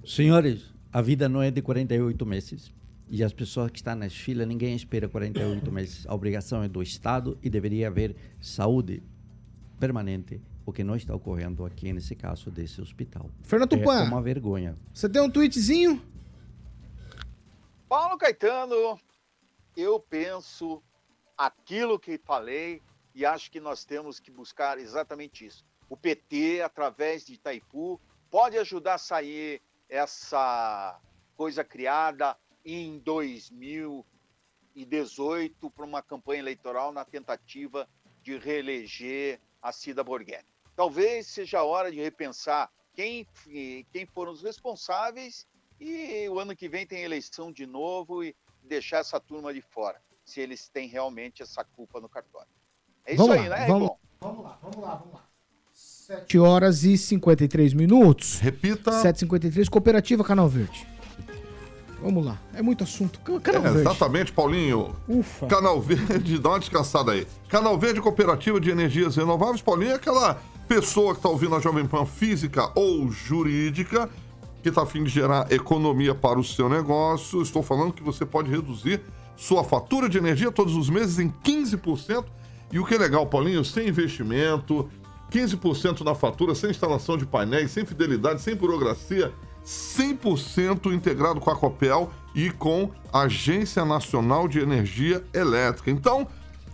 Senhores, 0.09 0.73
a 0.91 1.03
vida 1.03 1.29
não 1.29 1.43
é 1.43 1.51
de 1.51 1.61
48 1.61 2.25
meses. 2.25 2.73
E 3.11 3.23
as 3.23 3.31
pessoas 3.35 3.71
que 3.71 3.77
estão 3.79 3.95
nas 3.95 4.15
filas, 4.15 4.49
ninguém 4.49 4.75
espera 4.75 5.07
48 5.07 5.71
meses. 5.71 6.07
A 6.07 6.15
obrigação 6.15 6.63
é 6.63 6.69
do 6.69 6.83
Estado 6.83 7.39
e 7.43 7.51
deveria 7.51 7.89
haver 7.89 8.17
saúde 8.41 9.03
permanente, 9.79 10.41
o 10.65 10.73
que 10.73 10.83
não 10.83 10.97
está 10.97 11.15
ocorrendo 11.15 11.63
aqui 11.67 11.93
nesse 11.93 12.17
caso 12.17 12.51
desse 12.51 12.81
hospital. 12.81 13.31
Fernando 13.43 13.75
É 13.75 13.79
Tupan. 13.79 14.05
uma 14.05 14.23
vergonha. 14.23 14.79
Você 14.95 15.11
tem 15.11 15.21
um 15.21 15.31
tweetzinho? 15.31 16.03
Paulo 17.87 18.17
Caetano, 18.17 18.99
eu 19.77 20.01
penso 20.01 20.83
aquilo 21.37 21.99
que 21.99 22.17
falei 22.17 22.81
e 23.15 23.27
acho 23.27 23.51
que 23.51 23.61
nós 23.61 23.85
temos 23.85 24.19
que 24.19 24.31
buscar 24.31 24.79
exatamente 24.79 25.45
isso. 25.45 25.67
O 25.87 25.99
PT, 25.99 26.63
através 26.63 27.27
de 27.27 27.35
Itaipu, 27.35 28.01
pode 28.31 28.57
ajudar 28.57 28.95
a 28.95 28.99
sair 28.99 29.61
essa 29.89 31.01
coisa 31.37 31.65
criada 31.65 32.37
em 32.65 32.99
2018 32.99 35.71
para 35.71 35.85
uma 35.85 36.03
campanha 36.03 36.41
eleitoral 36.41 36.91
na 36.93 37.05
tentativa 37.05 37.89
de 38.23 38.37
reeleger 38.37 39.41
a 39.63 39.73
Cida 39.73 40.05
Borghetti. 40.05 40.47
Talvez 40.77 41.27
seja 41.27 41.59
a 41.61 41.65
hora 41.65 41.91
de 41.91 41.99
repensar 42.01 42.71
quem, 42.93 43.27
quem 43.91 44.05
foram 44.07 44.33
os 44.33 44.43
responsáveis 44.43 45.47
e 45.81 46.29
o 46.29 46.39
ano 46.39 46.55
que 46.55 46.69
vem 46.69 46.87
tem 46.87 47.03
eleição 47.03 47.51
de 47.53 47.67
novo 47.67 48.23
e 48.25 48.37
deixar 48.63 48.99
essa 48.99 49.19
turma 49.21 49.55
de 49.55 49.63
fora, 49.63 50.03
se 50.25 50.41
eles 50.41 50.69
têm 50.69 50.89
realmente 50.89 51.43
essa 51.43 51.65
culpa 51.65 52.01
no 52.01 52.09
cartório. 52.09 52.51
É 53.05 53.15
isso 53.15 53.27
Vamos 53.27 53.43
aí, 53.43 53.49
lá, 53.49 53.59
né, 53.61 53.67
vamos, 53.67 53.89
Rigon? 53.89 53.99
vamos 54.21 54.45
lá, 54.45 54.59
vamos 54.61 54.77
lá, 54.77 54.95
vamos 54.97 55.15
lá. 55.15 55.28
7 56.11 56.39
horas 56.39 56.85
e 56.85 56.97
53 56.97 57.75
minutos. 57.75 58.39
Repita. 58.41 58.91
7h53, 58.93 59.69
Cooperativa 59.69 60.25
Canal 60.25 60.49
Verde. 60.49 60.87
Vamos 62.03 62.25
lá, 62.25 62.39
é 62.55 62.63
muito 62.63 62.83
assunto. 62.83 63.21
Canal 63.43 63.61
É, 63.61 63.65
Verde. 63.73 63.81
exatamente, 63.81 64.33
Paulinho. 64.33 64.97
Ufa. 65.07 65.47
Canal 65.49 65.79
Verde, 65.83 66.39
dá 66.39 66.49
uma 66.49 66.61
descansada 66.61 67.13
aí. 67.13 67.27
Canal 67.51 67.79
Verde 67.79 68.01
Cooperativa 68.01 68.59
de 68.59 68.71
Energias 68.71 69.17
Renováveis, 69.17 69.61
Paulinho, 69.61 69.91
é 69.91 69.95
aquela 69.97 70.41
pessoa 70.67 71.13
que 71.13 71.19
está 71.19 71.29
ouvindo 71.29 71.55
a 71.55 71.61
Jovem 71.61 71.85
Pan 71.87 72.07
física 72.07 72.71
ou 72.75 73.11
jurídica, 73.11 74.09
que 74.63 74.71
está 74.71 74.85
a 74.85 74.87
fim 74.87 75.05
de 75.05 75.11
gerar 75.11 75.53
economia 75.53 76.15
para 76.15 76.39
o 76.39 76.45
seu 76.45 76.71
negócio. 76.71 77.43
Estou 77.43 77.63
falando 77.63 77.93
que 77.93 78.03
você 78.03 78.25
pode 78.25 78.51
reduzir 78.51 79.03
sua 79.37 79.63
fatura 79.63 80.09
de 80.09 80.17
energia 80.17 80.51
todos 80.51 80.75
os 80.75 80.89
meses 80.89 81.19
em 81.19 81.29
15%. 81.45 82.25
E 82.73 82.79
o 82.79 82.87
que 82.87 82.95
é 82.95 82.99
legal, 82.99 83.27
Paulinho, 83.27 83.63
sem 83.63 83.89
investimento, 83.89 84.89
15% 85.31 86.01
na 86.01 86.15
fatura, 86.15 86.55
sem 86.55 86.71
instalação 86.71 87.17
de 87.17 87.27
painéis, 87.27 87.71
sem 87.71 87.85
fidelidade, 87.85 88.41
sem 88.41 88.55
burocracia, 88.55 89.33
100% 89.65 90.93
integrado 90.93 91.41
com 91.41 91.51
a 91.51 91.57
Copel 91.57 92.11
e 92.35 92.51
com 92.51 92.91
a 93.13 93.23
Agência 93.23 93.85
Nacional 93.85 94.49
de 94.49 94.61
Energia 94.61 95.23
Elétrica. 95.35 95.91
Então, 95.91 96.27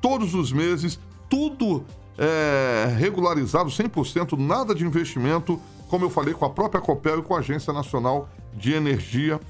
todos 0.00 0.34
os 0.34 0.52
meses, 0.52 0.98
tudo 1.28 1.84
é, 2.18 2.94
regularizado 2.98 3.70
100%, 3.70 4.36
nada 4.38 4.74
de 4.74 4.84
investimento, 4.84 5.60
como 5.88 6.04
eu 6.04 6.10
falei 6.10 6.34
com 6.34 6.44
a 6.44 6.50
própria 6.50 6.80
Copel 6.80 7.20
e 7.20 7.22
com 7.22 7.34
a 7.34 7.38
Agência 7.38 7.72
Nacional 7.72 8.28
de 8.52 8.72
Energia 8.72 9.40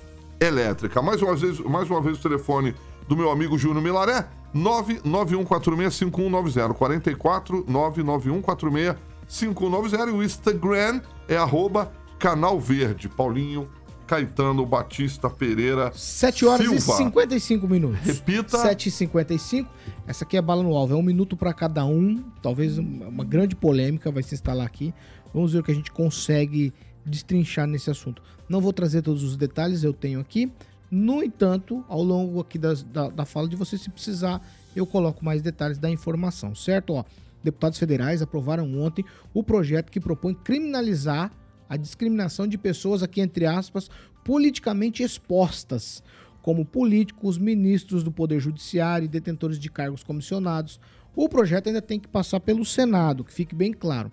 Elétrica. 0.40 1.02
Mais 1.02 1.20
uma 1.22 1.34
vez, 1.34 1.58
mais 1.60 1.90
uma 1.90 2.00
vez 2.00 2.18
o 2.18 2.22
telefone 2.22 2.74
do 3.08 3.16
meu 3.16 3.30
amigo 3.30 3.56
Júnior 3.58 3.82
Milaré, 3.82 4.26
991465190, 4.54 6.74
44 6.74 7.64
991465190 7.64 10.08
e 10.08 10.12
o 10.12 10.22
Instagram 10.22 11.00
é 11.28 11.36
arroba 11.36 11.92
Canal 12.18 12.60
Verde, 12.60 13.08
Paulinho 13.08 13.68
Caetano 14.06 14.64
Batista 14.66 15.28
Pereira 15.30 15.90
7 15.94 16.44
horas 16.46 16.66
Silva. 16.66 16.76
e 16.76 16.96
55 17.04 17.68
minutos. 17.68 18.00
Repita. 18.00 18.58
7 18.58 18.88
e 18.88 18.92
55 18.92 19.70
Essa 20.06 20.24
aqui 20.24 20.36
é 20.36 20.42
bala 20.42 20.62
no 20.62 20.74
alvo. 20.76 20.92
É 20.94 20.96
um 20.96 21.02
minuto 21.02 21.36
para 21.36 21.52
cada 21.52 21.84
um. 21.84 22.22
Talvez 22.42 22.78
uma 22.78 23.24
grande 23.24 23.56
polêmica 23.56 24.10
vai 24.10 24.22
se 24.22 24.34
instalar 24.34 24.66
aqui. 24.66 24.92
Vamos 25.32 25.52
ver 25.52 25.60
o 25.60 25.62
que 25.62 25.72
a 25.72 25.74
gente 25.74 25.90
consegue 25.90 26.72
destrinchar 27.04 27.66
nesse 27.66 27.90
assunto. 27.90 28.22
Não 28.48 28.60
vou 28.60 28.72
trazer 28.72 29.02
todos 29.02 29.22
os 29.22 29.36
detalhes, 29.36 29.82
eu 29.84 29.92
tenho 29.92 30.20
aqui. 30.20 30.50
No 30.90 31.22
entanto, 31.22 31.84
ao 31.88 32.02
longo 32.02 32.40
aqui 32.40 32.58
das- 32.58 32.82
da, 32.82 33.08
da 33.08 33.24
fala 33.24 33.48
de 33.48 33.56
você, 33.56 33.76
se 33.76 33.90
precisar, 33.90 34.40
eu 34.76 34.86
coloco 34.86 35.24
mais 35.24 35.42
detalhes 35.42 35.78
da 35.78 35.90
informação, 35.90 36.54
certo? 36.54 36.92
Ó, 36.94 37.04
deputados 37.42 37.78
federais 37.78 38.22
aprovaram 38.22 38.64
ontem 38.80 39.04
o 39.32 39.42
projeto 39.42 39.90
que 39.90 39.98
propõe 40.00 40.34
criminalizar 40.34 41.30
a 41.74 41.76
discriminação 41.76 42.46
de 42.46 42.56
pessoas 42.56 43.02
aqui, 43.02 43.20
entre 43.20 43.46
aspas, 43.46 43.90
politicamente 44.24 45.02
expostas, 45.02 46.02
como 46.40 46.64
políticos, 46.64 47.36
ministros 47.36 48.04
do 48.04 48.12
Poder 48.12 48.38
Judiciário 48.38 49.04
e 49.04 49.08
detentores 49.08 49.58
de 49.58 49.68
cargos 49.68 50.04
comissionados. 50.04 50.78
O 51.16 51.28
projeto 51.28 51.66
ainda 51.66 51.82
tem 51.82 51.98
que 51.98 52.06
passar 52.06 52.38
pelo 52.38 52.64
Senado, 52.64 53.24
que 53.24 53.32
fique 53.32 53.54
bem 53.54 53.72
claro. 53.72 54.10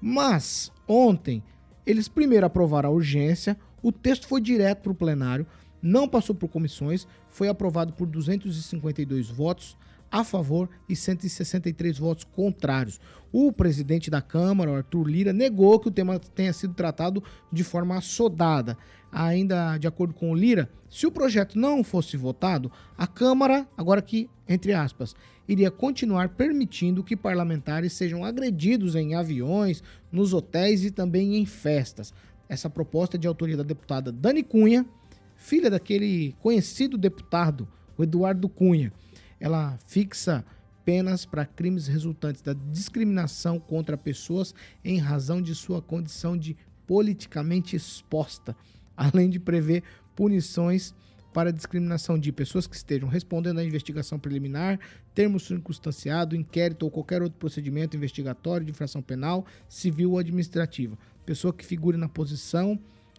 Mas, 0.00 0.72
ontem, 0.88 1.42
eles 1.86 2.08
primeiro 2.08 2.46
aprovaram 2.46 2.88
a 2.88 2.92
urgência, 2.92 3.56
o 3.80 3.92
texto 3.92 4.26
foi 4.26 4.40
direto 4.40 4.82
para 4.82 4.92
o 4.92 4.96
plenário, 4.96 5.46
não 5.80 6.08
passou 6.08 6.34
por 6.34 6.48
comissões, 6.48 7.06
foi 7.28 7.48
aprovado 7.48 7.92
por 7.92 8.06
252 8.06 9.30
votos 9.30 9.76
a 10.14 10.22
favor 10.22 10.70
e 10.88 10.94
163 10.94 11.98
votos 11.98 12.22
contrários. 12.22 13.00
O 13.32 13.52
presidente 13.52 14.08
da 14.08 14.22
Câmara, 14.22 14.76
Arthur 14.76 15.08
Lira, 15.08 15.32
negou 15.32 15.80
que 15.80 15.88
o 15.88 15.90
tema 15.90 16.20
tenha 16.20 16.52
sido 16.52 16.72
tratado 16.72 17.20
de 17.52 17.64
forma 17.64 17.98
assodada. 17.98 18.78
Ainda 19.10 19.76
de 19.76 19.88
acordo 19.88 20.14
com 20.14 20.30
o 20.30 20.34
Lira, 20.34 20.70
se 20.88 21.04
o 21.04 21.10
projeto 21.10 21.58
não 21.58 21.82
fosse 21.82 22.16
votado, 22.16 22.70
a 22.96 23.08
Câmara, 23.08 23.66
agora 23.76 23.98
aqui 23.98 24.30
entre 24.48 24.72
aspas, 24.72 25.16
iria 25.48 25.70
continuar 25.70 26.28
permitindo 26.28 27.02
que 27.02 27.16
parlamentares 27.16 27.92
sejam 27.94 28.24
agredidos 28.24 28.94
em 28.94 29.16
aviões, 29.16 29.82
nos 30.12 30.32
hotéis 30.32 30.84
e 30.84 30.92
também 30.92 31.36
em 31.36 31.44
festas. 31.44 32.14
Essa 32.48 32.70
proposta 32.70 33.16
é 33.16 33.18
de 33.18 33.26
autoria 33.26 33.56
da 33.56 33.64
deputada 33.64 34.12
Dani 34.12 34.44
Cunha, 34.44 34.86
filha 35.34 35.70
daquele 35.70 36.36
conhecido 36.40 36.96
deputado, 36.96 37.66
o 37.98 38.04
Eduardo 38.04 38.48
Cunha. 38.48 38.92
Ela 39.40 39.78
fixa 39.86 40.44
penas 40.84 41.24
para 41.24 41.46
crimes 41.46 41.86
resultantes 41.86 42.42
da 42.42 42.52
discriminação 42.52 43.58
contra 43.58 43.96
pessoas 43.96 44.54
em 44.84 44.98
razão 44.98 45.40
de 45.40 45.54
sua 45.54 45.80
condição 45.80 46.36
de 46.36 46.56
politicamente 46.86 47.74
exposta, 47.74 48.54
além 48.96 49.30
de 49.30 49.40
prever 49.40 49.82
punições 50.14 50.94
para 51.32 51.52
discriminação 51.52 52.16
de 52.16 52.30
pessoas 52.30 52.64
que 52.64 52.76
estejam 52.76 53.08
respondendo 53.08 53.58
à 53.58 53.64
investigação 53.64 54.20
preliminar, 54.20 54.78
termo 55.12 55.40
circunstanciado, 55.40 56.36
inquérito 56.36 56.84
ou 56.84 56.90
qualquer 56.90 57.22
outro 57.22 57.38
procedimento 57.38 57.96
investigatório 57.96 58.64
de 58.64 58.70
infração 58.70 59.02
penal, 59.02 59.44
civil 59.68 60.12
ou 60.12 60.18
administrativa. 60.18 60.96
Pessoa 61.26 61.52
que 61.52 61.66
figure 61.66 61.96
na 61.96 62.08
posição 62.08 62.78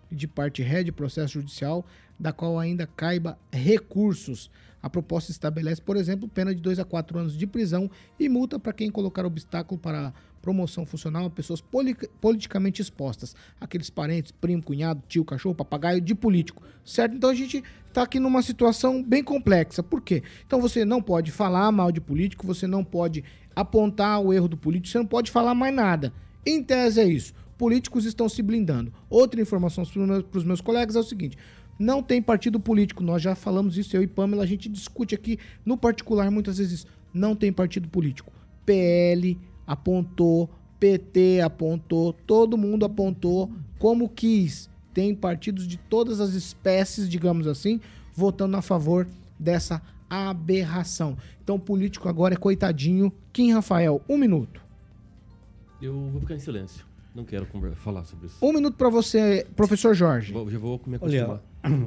de 0.09 0.28
parte 0.28 0.61
ré 0.61 0.82
de 0.82 0.93
processo 0.93 1.34
judicial, 1.34 1.86
da 2.20 2.32
qual 2.32 2.59
ainda 2.59 2.88
caiba 2.88 3.38
recursos. 3.51 4.49
A 4.82 4.89
proposta 4.89 5.32
estabelece, 5.32 5.82
por 5.82 5.97
exemplo, 5.97 6.28
pena 6.28 6.53
de 6.53 6.61
2 6.61 6.78
a 6.78 6.86
4 6.86 7.18
anos 7.18 7.36
de 7.36 7.47
prisão 7.47 7.89
e 8.20 8.30
multa 8.30 8.59
para 8.59 8.72
quem 8.72 8.91
colocar 8.91 9.26
obstáculo 9.26 9.80
para 9.80 10.13
promoção 10.43 10.86
funcional 10.86 11.26
a 11.26 11.30
pessoas 11.32 11.59
politicamente 12.22 12.80
expostas, 12.80 13.36
aqueles 13.59 13.89
parentes, 13.89 14.32
primo, 14.32 14.61
cunhado, 14.61 15.01
tio, 15.07 15.26
cachorro, 15.26 15.55
papagaio 15.55 15.99
de 15.99 16.13
político, 16.13 16.61
certo? 16.86 17.16
Então 17.16 17.32
a 17.32 17.34
gente 17.34 17.63
está 17.88 18.03
aqui 18.03 18.20
numa 18.20 18.43
situação 18.43 19.01
bem 19.01 19.24
complexa. 19.24 19.82
Por 19.82 20.01
quê? 20.01 20.22
Então 20.45 20.61
você 20.61 20.86
não 20.86 21.01
pode 21.01 21.32
falar 21.32 21.72
mal 21.72 21.91
de 21.91 21.99
político, 21.99 22.45
você 22.45 22.68
não 22.68 22.84
pode 22.84 23.24
apontar 23.55 24.22
o 24.22 24.32
erro 24.32 24.47
do 24.47 24.55
político, 24.55 24.91
você 24.91 24.99
não 24.99 25.07
pode 25.07 25.32
falar 25.32 25.55
mais 25.55 25.74
nada. 25.74 26.13
Em 26.45 26.61
tese 26.61 27.01
é 27.01 27.05
isso. 27.05 27.34
Políticos 27.57 28.05
estão 28.05 28.30
se 28.30 28.43
blindando. 28.43 28.93
Outra 29.09 29.41
informação 29.41 29.84
para 29.84 30.38
os 30.38 30.43
meus 30.43 30.61
colegas 30.61 30.95
é 30.95 30.99
o 30.99 31.03
seguinte: 31.03 31.38
não 31.78 32.02
tem 32.02 32.22
partido 32.22 32.60
político. 32.60 33.04
Nós 33.04 33.22
já 33.22 33.36
falamos 33.36 33.78
isso, 33.78 33.96
eu 33.96 34.04
e 34.04 34.08
Pamela, 34.08 34.44
a 34.44 34.48
gente 34.48 34.70
discute 34.70 35.16
aqui 35.16 35.40
no 35.66 35.78
particular 35.78 36.30
muitas 36.32 36.58
vezes. 36.58 36.86
Não 37.14 37.36
tem 37.36 37.52
partido 37.52 37.88
político. 37.88 38.32
PL 38.66 39.38
apontou, 39.66 40.50
PT 40.80 41.42
apontou, 41.42 42.14
todo 42.14 42.58
mundo 42.58 42.86
apontou 42.86 43.52
como 43.80 44.10
quis. 44.10 44.70
Tem 44.94 45.14
partidos 45.14 45.68
de 45.68 45.78
todas 45.78 46.20
as 46.22 46.34
espécies, 46.34 47.10
digamos 47.10 47.48
assim, 47.48 47.82
votando 48.14 48.56
a 48.56 48.62
favor 48.62 49.08
dessa 49.38 49.82
aberração. 50.10 51.18
Então, 51.44 51.58
o 51.58 51.60
político 51.60 52.08
agora 52.08 52.34
é 52.34 52.38
coitadinho. 52.38 53.12
Kim 53.34 53.52
Rafael, 53.52 54.02
um 54.08 54.18
minuto. 54.18 54.62
Eu 55.82 55.94
vou 56.12 56.22
ficar 56.22 56.36
em 56.36 56.40
silêncio. 56.40 56.86
Não 57.14 57.24
quero 57.24 57.48
falar 57.76 58.04
sobre 58.04 58.28
isso. 58.28 58.38
Um 58.42 58.52
minuto 58.52 58.76
para 58.76 58.90
você, 58.90 59.48
professor 59.56 59.94
Jorge. 59.94 60.34
Vou, 60.34 60.50
já 60.50 60.60
vou 60.60 60.78
comer 60.78 61.00
Olha, 61.02 61.42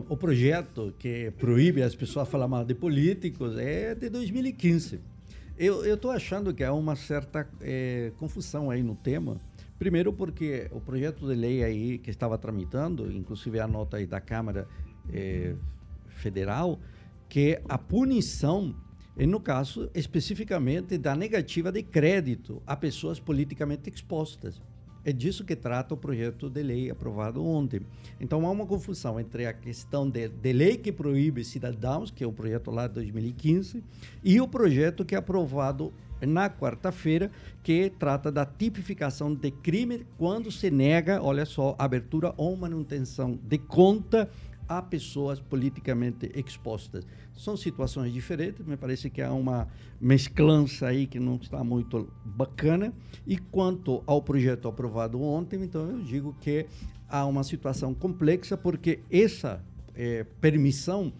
o 0.08 0.16
projeto 0.16 0.94
que 0.98 1.30
proíbe 1.38 1.82
as 1.82 1.94
pessoas 1.94 2.28
falar 2.28 2.48
mal 2.48 2.64
de 2.64 2.74
políticos 2.74 3.56
é 3.56 3.94
de 3.94 4.08
2015. 4.08 5.00
Eu 5.56 5.94
estou 5.94 6.10
achando 6.10 6.54
que 6.54 6.62
há 6.62 6.72
uma 6.72 6.94
certa 6.94 7.48
é, 7.60 8.12
confusão 8.16 8.70
aí 8.70 8.82
no 8.82 8.94
tema. 8.94 9.40
Primeiro 9.78 10.12
porque 10.12 10.68
o 10.72 10.80
projeto 10.80 11.26
de 11.26 11.34
lei 11.34 11.64
aí 11.64 11.98
que 11.98 12.10
estava 12.10 12.38
tramitando, 12.38 13.10
inclusive 13.12 13.58
a 13.58 13.66
nota 13.66 13.96
aí 13.96 14.06
da 14.06 14.20
Câmara 14.20 14.68
é, 15.12 15.54
Federal, 16.08 16.78
que 17.28 17.60
a 17.68 17.76
punição 17.76 18.74
e 19.16 19.26
no 19.26 19.40
caso 19.40 19.90
especificamente 19.94 20.96
da 20.96 21.16
negativa 21.16 21.72
de 21.72 21.82
crédito 21.82 22.62
a 22.64 22.76
pessoas 22.76 23.18
politicamente 23.18 23.90
expostas. 23.90 24.60
É 25.09 25.12
disso 25.12 25.42
que 25.42 25.56
trata 25.56 25.94
o 25.94 25.96
projeto 25.96 26.50
de 26.50 26.62
lei 26.62 26.90
aprovado 26.90 27.42
ontem. 27.42 27.80
Então 28.20 28.46
há 28.46 28.50
uma 28.50 28.66
confusão 28.66 29.18
entre 29.18 29.46
a 29.46 29.54
questão 29.54 30.06
de, 30.06 30.28
de 30.28 30.52
lei 30.52 30.76
que 30.76 30.92
proíbe 30.92 31.42
cidadãos, 31.46 32.11
que 32.11 32.22
é 32.22 32.26
o 32.26 32.32
projeto 32.32 32.70
lá 32.70 32.86
de 32.86 32.92
2015, 32.92 33.82
e 34.22 34.38
o 34.38 34.46
projeto 34.46 35.06
que 35.06 35.14
é 35.14 35.18
aprovado 35.18 35.94
na 36.20 36.50
quarta-feira, 36.50 37.30
que 37.62 37.90
trata 37.98 38.30
da 38.30 38.44
tipificação 38.44 39.34
de 39.34 39.50
crime 39.50 40.04
quando 40.18 40.52
se 40.52 40.70
nega, 40.70 41.22
olha 41.22 41.46
só, 41.46 41.74
abertura 41.78 42.34
ou 42.36 42.54
manutenção 42.54 43.38
de 43.42 43.56
conta 43.56 44.28
a 44.68 44.82
pessoas 44.82 45.40
politicamente 45.40 46.30
expostas. 46.34 47.06
São 47.36 47.56
situações 47.56 48.12
diferentes, 48.12 48.66
me 48.66 48.76
parece 48.76 49.08
que 49.08 49.22
há 49.22 49.32
uma 49.32 49.68
mesclança 50.00 50.88
aí 50.88 51.06
que 51.06 51.18
não 51.18 51.36
está 51.36 51.64
muito 51.64 52.08
bacana. 52.24 52.92
E 53.26 53.38
quanto 53.38 54.02
ao 54.06 54.20
projeto 54.20 54.68
aprovado 54.68 55.20
ontem, 55.22 55.62
então 55.62 55.88
eu 55.88 56.00
digo 56.00 56.36
que 56.40 56.66
há 57.08 57.24
uma 57.24 57.42
situação 57.42 57.94
complexa, 57.94 58.56
porque 58.56 59.00
essa 59.10 59.64
é, 59.94 60.24
permissão 60.40 61.12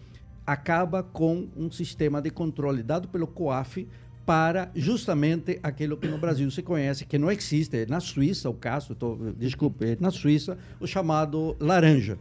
acaba 0.45 1.03
com 1.03 1.47
um 1.55 1.71
sistema 1.71 2.21
de 2.21 2.29
controle 2.29 2.83
dado 2.83 3.07
pelo 3.07 3.27
COAF 3.27 3.87
para 4.25 4.71
justamente 4.75 5.59
aquilo 5.63 5.97
que 5.97 6.07
no 6.07 6.19
Brasil 6.19 6.49
se 6.51 6.61
conhece, 6.61 7.03
que 7.03 7.17
não 7.17 7.31
existe, 7.31 7.87
na 7.87 7.99
Suíça 7.99 8.47
o 8.47 8.53
caso, 8.53 8.93
tô, 8.93 9.15
desculpe, 9.35 9.97
na 9.99 10.11
Suíça, 10.11 10.55
o 10.79 10.85
chamado 10.85 11.55
laranja. 11.59 12.17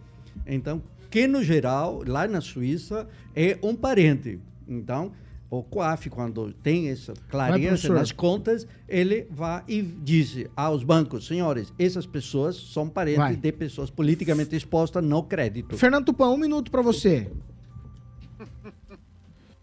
Então, 0.47 0.83
que 1.11 1.27
no 1.27 1.43
geral, 1.43 2.03
lá 2.07 2.27
na 2.27 2.41
Suíça, 2.41 3.09
é 3.35 3.59
um 3.63 3.75
parente. 3.75 4.41
Então, 4.67 5.13
o 5.51 5.63
COAF, 5.63 6.11
quando 6.11 6.53
tem 6.53 6.91
essa 6.91 7.15
clareza 7.29 7.93
nas 7.93 8.13
contas, 8.13 8.67
ele 8.87 9.27
vai 9.31 9.65
e 9.67 9.81
diz 9.81 10.45
aos 10.55 10.85
bancos, 10.85 11.27
senhores, 11.27 11.73
essas 11.79 12.07
pessoas 12.07 12.57
são 12.57 12.89
parentes 12.89 13.19
vai. 13.19 13.37
de 13.37 13.53
pessoas 13.53 13.91
politicamente 13.91 14.55
expostas 14.55 15.03
no 15.03 15.23
crédito. 15.23 15.79
Fernando 15.79 16.07
Tupan, 16.07 16.29
um 16.29 16.37
minuto 16.37 16.71
para 16.71 16.83
você. 16.83 17.31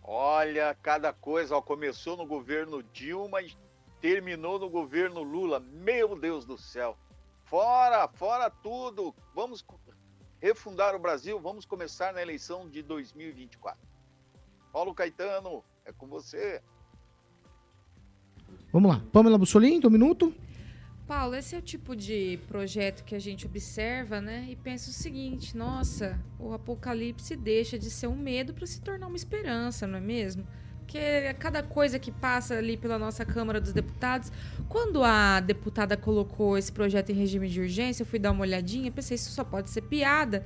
Olha, 0.03 0.75
cada 0.81 1.13
coisa, 1.13 1.55
ó, 1.55 1.61
começou 1.61 2.17
no 2.17 2.25
governo 2.25 2.81
Dilma 2.91 3.41
e 3.41 3.51
terminou 4.01 4.57
no 4.57 4.69
governo 4.69 5.21
Lula. 5.21 5.59
Meu 5.59 6.17
Deus 6.17 6.45
do 6.45 6.57
céu. 6.57 6.97
Fora, 7.43 8.07
fora 8.07 8.49
tudo. 8.49 9.13
Vamos 9.35 9.63
refundar 10.45 10.93
o 10.93 10.99
Brasil. 10.99 11.39
Vamos 11.39 11.65
começar 11.65 12.13
na 12.13 12.21
eleição 12.21 12.69
de 12.69 12.83
2024. 12.83 13.79
Paulo 14.71 14.93
Caetano, 14.93 15.63
é 15.83 15.91
com 15.91 16.05
você. 16.05 16.61
Vamos 18.71 18.91
lá. 18.91 19.01
Pamela 19.11 19.39
Bussolini, 19.39 19.87
um 19.87 19.89
minuto. 19.89 20.31
Paulo, 21.07 21.33
esse 21.35 21.55
é 21.55 21.57
o 21.57 21.61
tipo 21.63 21.95
de 21.95 22.39
projeto 22.47 23.03
que 23.03 23.15
a 23.15 23.19
gente 23.19 23.47
observa, 23.47 24.21
né? 24.21 24.45
E 24.47 24.55
pensa 24.55 24.91
o 24.91 24.93
seguinte: 24.93 25.57
nossa, 25.57 26.19
o 26.39 26.53
apocalipse 26.53 27.35
deixa 27.35 27.79
de 27.79 27.89
ser 27.89 28.07
um 28.07 28.15
medo 28.15 28.53
para 28.53 28.67
se 28.67 28.81
tornar 28.81 29.07
uma 29.07 29.15
esperança, 29.15 29.87
não 29.87 29.97
é 29.97 30.01
mesmo? 30.01 30.45
Porque 30.85 31.33
cada 31.39 31.63
coisa 31.63 31.97
que 31.97 32.11
passa 32.11 32.53
ali 32.55 32.77
pela 32.77 32.99
nossa 32.99 33.25
Câmara 33.25 33.59
dos 33.59 33.73
Deputados, 33.73 34.31
quando 34.69 35.03
a 35.03 35.39
deputada 35.39 35.97
colocou 35.97 36.57
esse 36.57 36.71
projeto 36.71 37.09
em 37.11 37.15
regime 37.15 37.49
de 37.49 37.59
urgência, 37.59 38.03
eu 38.03 38.05
fui 38.05 38.19
dar 38.19 38.31
uma 38.31 38.41
olhadinha, 38.41 38.91
pensei, 38.91 39.15
isso 39.15 39.31
só 39.31 39.43
pode 39.43 39.71
ser 39.71 39.81
piada. 39.81 40.45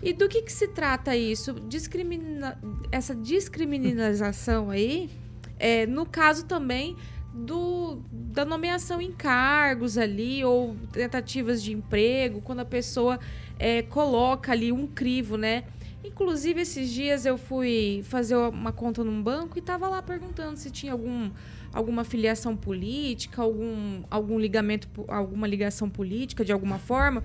E 0.00 0.12
do 0.12 0.28
que, 0.28 0.42
que 0.42 0.52
se 0.52 0.68
trata 0.68 1.16
isso? 1.16 1.54
Discrimina... 1.54 2.56
Essa 2.92 3.14
discriminalização 3.14 4.70
aí, 4.70 5.10
é, 5.58 5.86
no 5.86 6.06
caso 6.06 6.46
também 6.46 6.96
do, 7.34 8.00
da 8.12 8.44
nomeação 8.44 9.00
em 9.00 9.12
cargos 9.12 9.98
ali, 9.98 10.44
ou 10.44 10.76
tentativas 10.92 11.62
de 11.62 11.72
emprego, 11.72 12.40
quando 12.40 12.60
a 12.60 12.64
pessoa 12.64 13.18
é, 13.58 13.82
coloca 13.82 14.52
ali 14.52 14.70
um 14.70 14.86
crivo, 14.86 15.36
né? 15.36 15.64
Inclusive, 16.02 16.62
esses 16.62 16.90
dias 16.90 17.26
eu 17.26 17.36
fui 17.36 18.02
fazer 18.04 18.34
uma 18.36 18.72
conta 18.72 19.04
num 19.04 19.22
banco 19.22 19.58
e 19.58 19.60
estava 19.60 19.88
lá 19.88 20.00
perguntando 20.00 20.56
se 20.56 20.70
tinha 20.70 20.92
algum, 20.92 21.30
alguma 21.72 22.04
filiação 22.04 22.56
política, 22.56 23.42
algum, 23.42 24.02
algum 24.10 24.38
ligamento, 24.38 24.88
alguma 25.08 25.46
ligação 25.46 25.90
política 25.90 26.44
de 26.44 26.52
alguma 26.52 26.78
forma. 26.78 27.22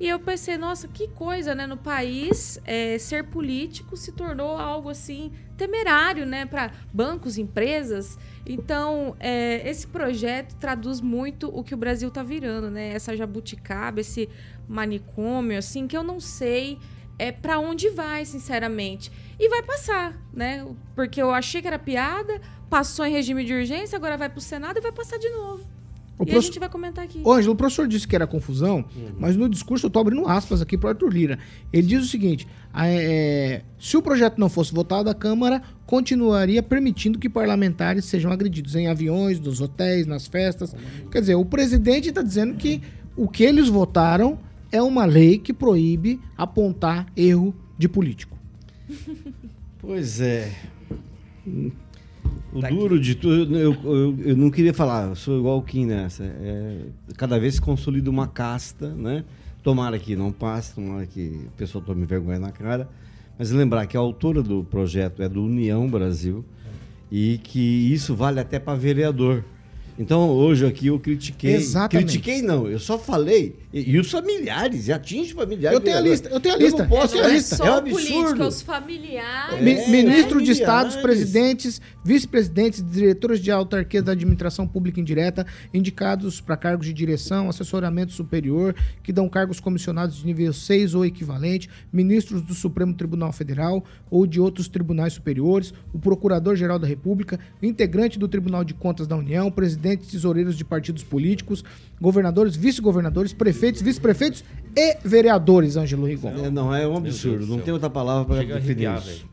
E 0.00 0.08
eu 0.08 0.18
pensei, 0.18 0.56
nossa, 0.58 0.88
que 0.88 1.06
coisa, 1.08 1.54
né? 1.54 1.68
No 1.68 1.76
país, 1.76 2.58
é, 2.64 2.98
ser 2.98 3.24
político 3.24 3.96
se 3.96 4.10
tornou 4.10 4.56
algo 4.56 4.88
assim 4.88 5.30
temerário, 5.56 6.26
né? 6.26 6.46
Para 6.46 6.72
bancos, 6.92 7.38
empresas. 7.38 8.18
Então, 8.44 9.14
é, 9.20 9.68
esse 9.68 9.86
projeto 9.86 10.56
traduz 10.56 11.00
muito 11.00 11.48
o 11.56 11.62
que 11.62 11.74
o 11.74 11.76
Brasil 11.76 12.08
está 12.08 12.24
virando, 12.24 12.70
né? 12.70 12.88
Essa 12.88 13.16
jabuticaba, 13.16 14.00
esse 14.00 14.28
manicômio, 14.66 15.56
assim, 15.56 15.86
que 15.86 15.96
eu 15.96 16.02
não 16.02 16.18
sei 16.18 16.78
é 17.18 17.30
para 17.32 17.58
onde 17.58 17.88
vai, 17.90 18.24
sinceramente. 18.24 19.10
E 19.38 19.48
vai 19.48 19.62
passar, 19.62 20.14
né? 20.32 20.66
Porque 20.94 21.20
eu 21.20 21.30
achei 21.32 21.60
que 21.60 21.66
era 21.68 21.78
piada, 21.78 22.40
passou 22.70 23.04
em 23.04 23.12
regime 23.12 23.44
de 23.44 23.52
urgência, 23.52 23.96
agora 23.96 24.16
vai 24.16 24.28
pro 24.28 24.40
Senado 24.40 24.78
e 24.78 24.80
vai 24.80 24.92
passar 24.92 25.18
de 25.18 25.28
novo. 25.30 25.62
O 26.16 26.22
e 26.22 26.26
prof- 26.26 26.38
a 26.38 26.40
gente 26.42 26.58
vai 26.60 26.68
comentar 26.68 27.04
aqui. 27.04 27.20
Ô, 27.24 27.32
Ângelo, 27.32 27.54
o 27.54 27.56
professor 27.56 27.88
disse 27.88 28.06
que 28.06 28.14
era 28.14 28.24
confusão, 28.24 28.84
mas 29.18 29.34
no 29.36 29.48
discurso 29.48 29.86
eu 29.86 29.90
tô 29.90 29.98
abrindo 29.98 30.28
aspas 30.28 30.62
aqui 30.62 30.78
pro 30.78 30.88
Arthur 30.88 31.08
Lira. 31.12 31.38
Ele 31.72 31.88
diz 31.88 32.04
o 32.04 32.08
seguinte: 32.08 32.46
é, 32.72 33.62
se 33.80 33.96
o 33.96 34.02
projeto 34.02 34.38
não 34.38 34.48
fosse 34.48 34.72
votado, 34.72 35.10
a 35.10 35.14
Câmara 35.14 35.60
continuaria 35.86 36.62
permitindo 36.62 37.18
que 37.18 37.28
parlamentares 37.28 38.04
sejam 38.04 38.30
agredidos 38.30 38.76
em 38.76 38.86
aviões, 38.86 39.40
nos 39.40 39.60
hotéis, 39.60 40.06
nas 40.06 40.28
festas. 40.28 40.74
Quer 41.10 41.20
dizer, 41.20 41.34
o 41.34 41.44
presidente 41.44 42.10
está 42.10 42.22
dizendo 42.22 42.54
que 42.54 42.80
o 43.16 43.28
que 43.28 43.42
eles 43.42 43.68
votaram 43.68 44.38
é 44.74 44.82
uma 44.82 45.04
lei 45.04 45.38
que 45.38 45.52
proíbe 45.52 46.20
apontar 46.36 47.06
erro 47.16 47.54
de 47.78 47.88
político. 47.88 48.36
Pois 49.86 50.18
é. 50.18 50.50
O 52.50 52.62
duro 52.70 52.98
de 52.98 53.14
tudo, 53.14 53.54
eu, 53.54 53.76
eu, 53.84 54.18
eu 54.18 54.34
não 54.34 54.50
queria 54.50 54.72
falar, 54.72 55.08
eu 55.08 55.14
sou 55.14 55.38
igual 55.38 55.58
o 55.58 55.62
Kim 55.62 55.84
nessa. 55.84 56.24
É, 56.24 56.86
cada 57.18 57.38
vez 57.38 57.56
se 57.56 57.60
consolida 57.60 58.08
uma 58.08 58.26
casta, 58.26 58.94
né? 58.94 59.26
Tomara 59.62 59.98
que 59.98 60.16
não 60.16 60.32
passe, 60.32 60.74
tomara 60.74 61.04
que 61.04 61.48
a 61.48 61.58
pessoa 61.58 61.84
tome 61.84 62.06
vergonha 62.06 62.38
na 62.38 62.50
cara. 62.50 62.88
Mas 63.38 63.50
lembrar 63.50 63.86
que 63.86 63.94
a 63.94 64.00
autora 64.00 64.42
do 64.42 64.64
projeto 64.64 65.22
é 65.22 65.28
do 65.28 65.44
União 65.44 65.86
Brasil 65.86 66.42
e 67.12 67.38
que 67.42 67.92
isso 67.92 68.16
vale 68.16 68.40
até 68.40 68.58
para 68.58 68.78
vereador. 68.78 69.44
Então 69.98 70.28
hoje 70.30 70.66
aqui 70.66 70.88
eu 70.88 70.98
critiquei. 70.98 71.54
Exatamente. 71.54 72.06
Critiquei 72.18 72.42
não, 72.42 72.68
eu 72.68 72.78
só 72.80 72.98
falei. 72.98 73.56
E, 73.72 73.92
e 73.92 73.98
os 73.98 74.10
familiares, 74.10 74.88
e 74.88 74.92
atinge 74.92 75.32
familiares. 75.34 75.76
Eu 75.78 75.80
tenho 75.84 75.96
a 75.96 76.00
lista, 76.00 76.28
eu 76.28 76.40
tenho 76.40 76.54
a 76.54 76.58
lista, 76.58 76.82
não 76.82 76.88
posso, 76.88 77.16
eu 77.16 77.24
a 77.24 77.28
é- 77.28 77.32
lista. 77.34 77.54
É 77.56 77.58
um 77.62 77.66
Só 77.66 77.80
política, 77.80 78.18
absurdo. 78.20 78.46
os 78.48 78.62
familiares. 78.62 79.60
Mi- 79.62 79.72
É, 79.72 79.88
Ministro 79.88 80.40
de 80.42 80.52
familiares. 80.54 80.58
Estados, 80.58 80.96
presidentes, 80.96 81.80
vice-presidentes, 82.04 82.84
diretores 82.88 83.40
de 83.40 83.50
autarquia 83.50 84.02
da 84.02 84.12
administração 84.12 84.66
pública 84.66 85.00
indireta, 85.00 85.46
indicados 85.72 86.40
para 86.40 86.56
cargos 86.56 86.86
de 86.86 86.92
direção, 86.92 87.48
assessoramento 87.48 88.12
superior, 88.12 88.74
que 89.02 89.12
dão 89.12 89.28
cargos 89.28 89.60
comissionados 89.60 90.16
de 90.16 90.26
nível 90.26 90.52
6 90.52 90.94
ou 90.94 91.04
equivalente, 91.04 91.68
ministros 91.92 92.42
do 92.42 92.54
Supremo 92.54 92.94
Tribunal 92.94 93.32
Federal 93.32 93.84
ou 94.10 94.26
de 94.26 94.40
outros 94.40 94.68
tribunais 94.68 95.12
superiores, 95.12 95.72
o 95.92 95.98
Procurador-Geral 95.98 96.78
da 96.78 96.86
República, 96.86 97.38
integrante 97.62 98.18
do 98.18 98.28
Tribunal 98.28 98.64
de 98.64 98.74
Contas 98.74 99.06
da 99.06 99.16
União, 99.16 99.50
presidentes 99.84 100.08
tesoureiros 100.10 100.56
de 100.56 100.64
partidos 100.64 101.02
políticos, 101.02 101.62
governadores, 102.00 102.56
vice-governadores, 102.56 103.32
prefeitos, 103.32 103.82
vice-prefeitos 103.82 104.42
e 104.74 104.96
vereadores, 105.04 105.76
Ângelo 105.76 106.06
Rigon. 106.06 106.30
É, 106.30 106.50
não, 106.50 106.74
é 106.74 106.88
um 106.88 106.96
absurdo. 106.96 107.46
do 107.46 107.56
Não 107.56 107.62
tem 107.62 107.72
outra 107.72 107.90
palavra 107.90 108.24
para 108.24 108.36
definir 108.36 108.86
arrepiar, 108.86 108.98
isso. 108.98 109.26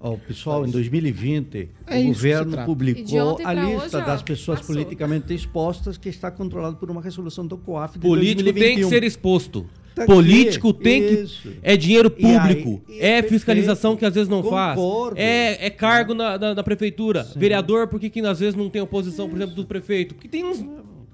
Ó, 0.00 0.14
pessoal, 0.16 0.66
em 0.66 0.70
2020, 0.70 1.68
É 1.86 1.98
o 2.00 2.06
governo 2.08 2.64
publicou 2.64 3.38
a 3.44 3.52
lista 3.52 4.00
das 4.00 4.22
pessoas 4.22 4.60
passou. 4.60 4.74
politicamente 4.74 5.34
expostas 5.34 5.96
que 5.96 6.08
está 6.08 6.30
controlado 6.30 6.76
por 6.76 6.90
uma 6.90 7.00
resolução 7.02 7.46
do 7.46 7.56
COAF 7.56 7.94
de 7.98 8.06
Político 8.06 8.44
tem 8.44 8.52
que 8.52 8.82
2021. 8.82 8.88
ser 8.88 9.04
exposto. 9.04 9.66
Tá 9.96 10.04
Político 10.04 10.68
aqui, 10.68 10.82
tem 10.82 11.02
que. 11.02 11.14
isso. 11.22 11.52
É 11.62 11.74
dinheiro 11.74 12.14
aí- 12.14 12.22
público. 12.22 12.82
e 12.86 12.98
é 12.98 13.12
perfeito. 13.14 13.28
fiscalização 13.30 13.96
que 13.96 14.04
às 14.04 14.12
vezes 14.14 14.28
não 14.28 14.42
Concordo. 14.42 15.14
faz. 15.14 15.24
É, 15.26 15.66
é 15.66 15.70
cargo 15.70 16.12
na, 16.12 16.36
na, 16.36 16.54
na 16.54 16.62
prefeitura. 16.62 17.26
Vereador, 17.34 17.88
por 17.88 17.98
que, 17.98 18.10
que 18.10 18.20
às 18.20 18.38
vezes 18.38 18.54
não 18.54 18.68
tem 18.68 18.82
oposição, 18.82 19.26
por 19.26 19.36
exemplo, 19.36 19.54
do 19.56 19.64
prefeito? 19.64 20.14
Porque 20.14 20.28
tem 20.28 20.44
uns 20.44 20.62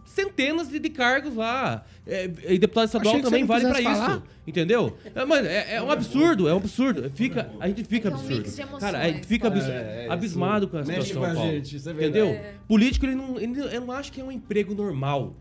centenas 0.05 0.69
de, 0.69 0.81
de 0.81 0.91
cargos 0.91 1.37
lá. 1.37 1.85
É, 2.05 2.29
e 2.49 2.59
deputado 2.59 2.87
estadual 2.87 3.15
que 3.15 3.23
também 3.23 3.45
vale 3.45 3.65
pra 3.67 3.77
quisesse 3.77 4.03
isso. 4.11 4.23
Entendeu? 4.45 4.97
É, 5.15 5.25
mas 5.25 5.47
é, 5.47 5.77
é 5.77 5.83
um 5.83 5.89
absurdo, 5.91 6.49
é 6.49 6.53
um 6.53 6.57
absurdo. 6.57 7.09
Fica, 7.15 7.53
a 7.61 7.69
gente 7.69 7.85
fica 7.85 8.11
que 8.11 8.17
um 8.17 8.19
absurdo. 8.19 8.79
Cara, 8.81 8.99
a 8.99 9.09
gente 9.09 9.27
fica 9.29 9.47
abs- 9.47 9.69
É, 9.69 10.07
é, 10.09 10.13
abismado 10.13 10.67
com 10.67 10.77
a 10.77 10.85
situação, 10.85 11.23
Paulo. 11.23 11.41
é. 11.53 11.59
Entendeu? 11.59 12.37
Político, 12.67 13.07
ele 13.07 13.15
não, 13.15 13.39
ele, 13.39 13.61
eu 13.61 13.81
não 13.83 13.93
acho 13.93 14.11
que 14.11 14.21
é 14.21 14.25
um 14.25 14.33
emprego 14.33 14.75
normal. 14.75 15.37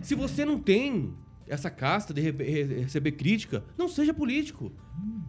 Se 0.00 0.14
você 0.14 0.44
não 0.44 0.60
tem 0.60 1.12
essa 1.46 1.70
casta 1.70 2.12
de 2.14 2.20
re- 2.20 2.30
re- 2.30 2.80
receber 2.82 3.12
crítica, 3.12 3.64
não 3.78 3.88
seja 3.88 4.12
político. 4.14 4.72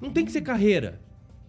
Não 0.01 0.11
tem 0.11 0.25
que 0.25 0.31
ser 0.31 0.41
carreira. 0.41 1.01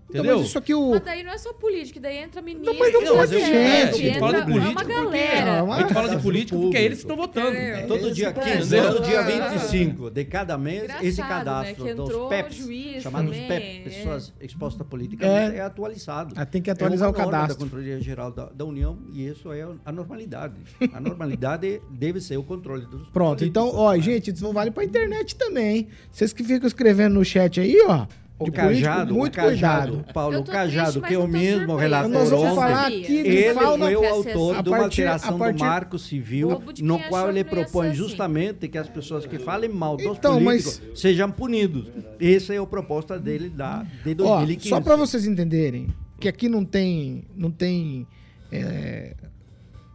Então, 0.09 0.20
Entendeu? 0.20 0.38
mas 0.38 0.46
isso 0.46 0.57
aqui 0.59 0.72
o. 0.72 0.90
Mas 0.90 1.00
daí 1.02 1.22
não 1.24 1.32
é 1.32 1.38
só 1.38 1.52
política, 1.52 1.98
daí 1.98 2.18
entra 2.18 2.40
ministro, 2.40 2.76
mas 2.78 2.92
não 2.92 3.02
pode 3.16 3.32
gente, 3.32 3.44
ser, 3.44 3.57
a 3.57 3.86
gente 3.92 4.07
entra 4.07 4.20
fala 4.20 4.32
de 4.32 4.38
é 4.38 4.44
político 4.44 4.70
uma 4.70 4.80
porque- 4.80 4.94
galera. 4.94 5.57
Não, 5.62 5.72
A 5.72 5.78
gente 5.80 5.92
fala 5.94 6.07
de 6.09 6.14
Casta 6.14 6.22
político 6.22 6.61
porque 6.61 6.76
é 6.76 6.82
eles 6.84 6.98
que 6.98 7.04
estão 7.04 7.16
votando. 7.16 7.57
Entendeu? 7.57 7.88
Todo 7.88 8.14
dia 8.14 8.28
Esse 8.30 8.40
15, 8.40 8.68
problema. 8.76 8.92
todo 8.94 9.04
dia 9.04 9.22
25 9.22 10.11
de 10.11 10.24
cada 10.24 10.57
mês, 10.57 10.82
esse 10.84 11.20
Engraçado, 11.20 11.28
cadastro 11.28 11.84
né? 11.84 11.94
Dos 11.94 12.28
PEPs, 12.28 13.02
chamados 13.02 13.36
PEP, 13.36 13.50
é. 13.52 13.80
pessoas 13.82 14.32
expostas 14.40 14.86
politicamente, 14.86 15.57
É. 15.57 15.59
é, 15.59 15.61
atualizado. 15.62 16.34
Ah, 16.36 16.46
tem 16.46 16.62
que 16.62 16.70
atualizar 16.70 17.09
é 17.09 17.11
o 17.11 17.14
cadastro. 17.14 17.54
da 17.59 17.64
Controladoria 17.64 18.00
Geral 18.00 18.30
da, 18.30 18.44
da 18.46 18.64
União 18.64 18.96
e 19.12 19.26
isso 19.26 19.52
é 19.52 19.66
a 19.84 19.90
normalidade. 19.90 20.54
A 20.92 21.00
normalidade 21.00 21.82
deve 21.90 22.20
ser 22.20 22.36
o 22.36 22.44
controle 22.44 22.86
dos 22.86 23.09
Pronto, 23.09 23.44
então, 23.44 23.70
ó, 23.74 23.92
né? 23.92 24.00
gente, 24.00 24.30
isso 24.32 24.52
vale 24.52 24.70
pra 24.70 24.84
internet 24.84 25.34
também, 25.34 25.76
hein? 25.78 25.88
Vocês 26.12 26.32
que 26.32 26.44
ficam 26.44 26.68
escrevendo 26.68 27.14
no 27.14 27.24
chat 27.24 27.61
aí, 27.61 27.76
ó. 27.88 28.07
O 28.39 28.53
cajado, 28.53 29.14
muito 29.14 29.32
o 29.32 29.37
cajado, 29.37 29.93
cuidado. 29.95 30.12
Paulo, 30.12 30.41
o 30.41 30.45
cajado 30.45 31.01
triste, 31.01 31.01
mas 31.01 31.09
que 31.09 31.14
eu 31.16 31.26
mesmo 31.26 31.74
relator 31.74 32.11
Nós 32.11 32.28
vamos 32.28 32.45
ontem, 32.45 32.55
falar 32.55 32.82
Sabia. 32.82 32.99
aqui 33.03 33.12
ele 33.16 33.55
fauna. 33.55 33.84
foi 33.87 33.97
o 33.97 34.05
autor 34.05 34.62
de 34.62 34.68
uma 34.68 34.78
alteração 34.78 35.39
partir- 35.39 35.59
do 35.59 35.64
Marco 35.64 35.99
Civil, 35.99 36.62
no 36.82 36.99
qual 37.05 37.30
ele 37.30 37.45
propõe 37.45 37.89
assim. 37.89 37.97
justamente 37.97 38.68
que 38.68 38.76
as 38.76 38.91
pessoas 38.91 39.24
que 39.24 39.39
falem 39.39 39.70
mal 39.70 39.97
dos 39.97 40.18
Então, 40.18 40.39
mas- 40.39 40.64
políticos 40.64 41.01
sejam 41.01 41.30
punidos. 41.30 41.87
Essa 42.20 42.53
é 42.53 42.59
a 42.59 42.66
proposta 42.66 43.18
dele 43.18 43.49
da, 43.49 43.84
de 44.05 44.11
Ó, 44.20 44.37
2015. 44.37 44.68
só 44.68 44.80
pra 44.82 44.97
vocês 44.97 45.26
entenderem 45.26 45.89
que 46.20 46.28
aqui 46.28 46.47
não 46.49 46.62
tem, 46.62 47.24
não 47.34 47.51
tem 47.51 48.07
é, 48.53 49.14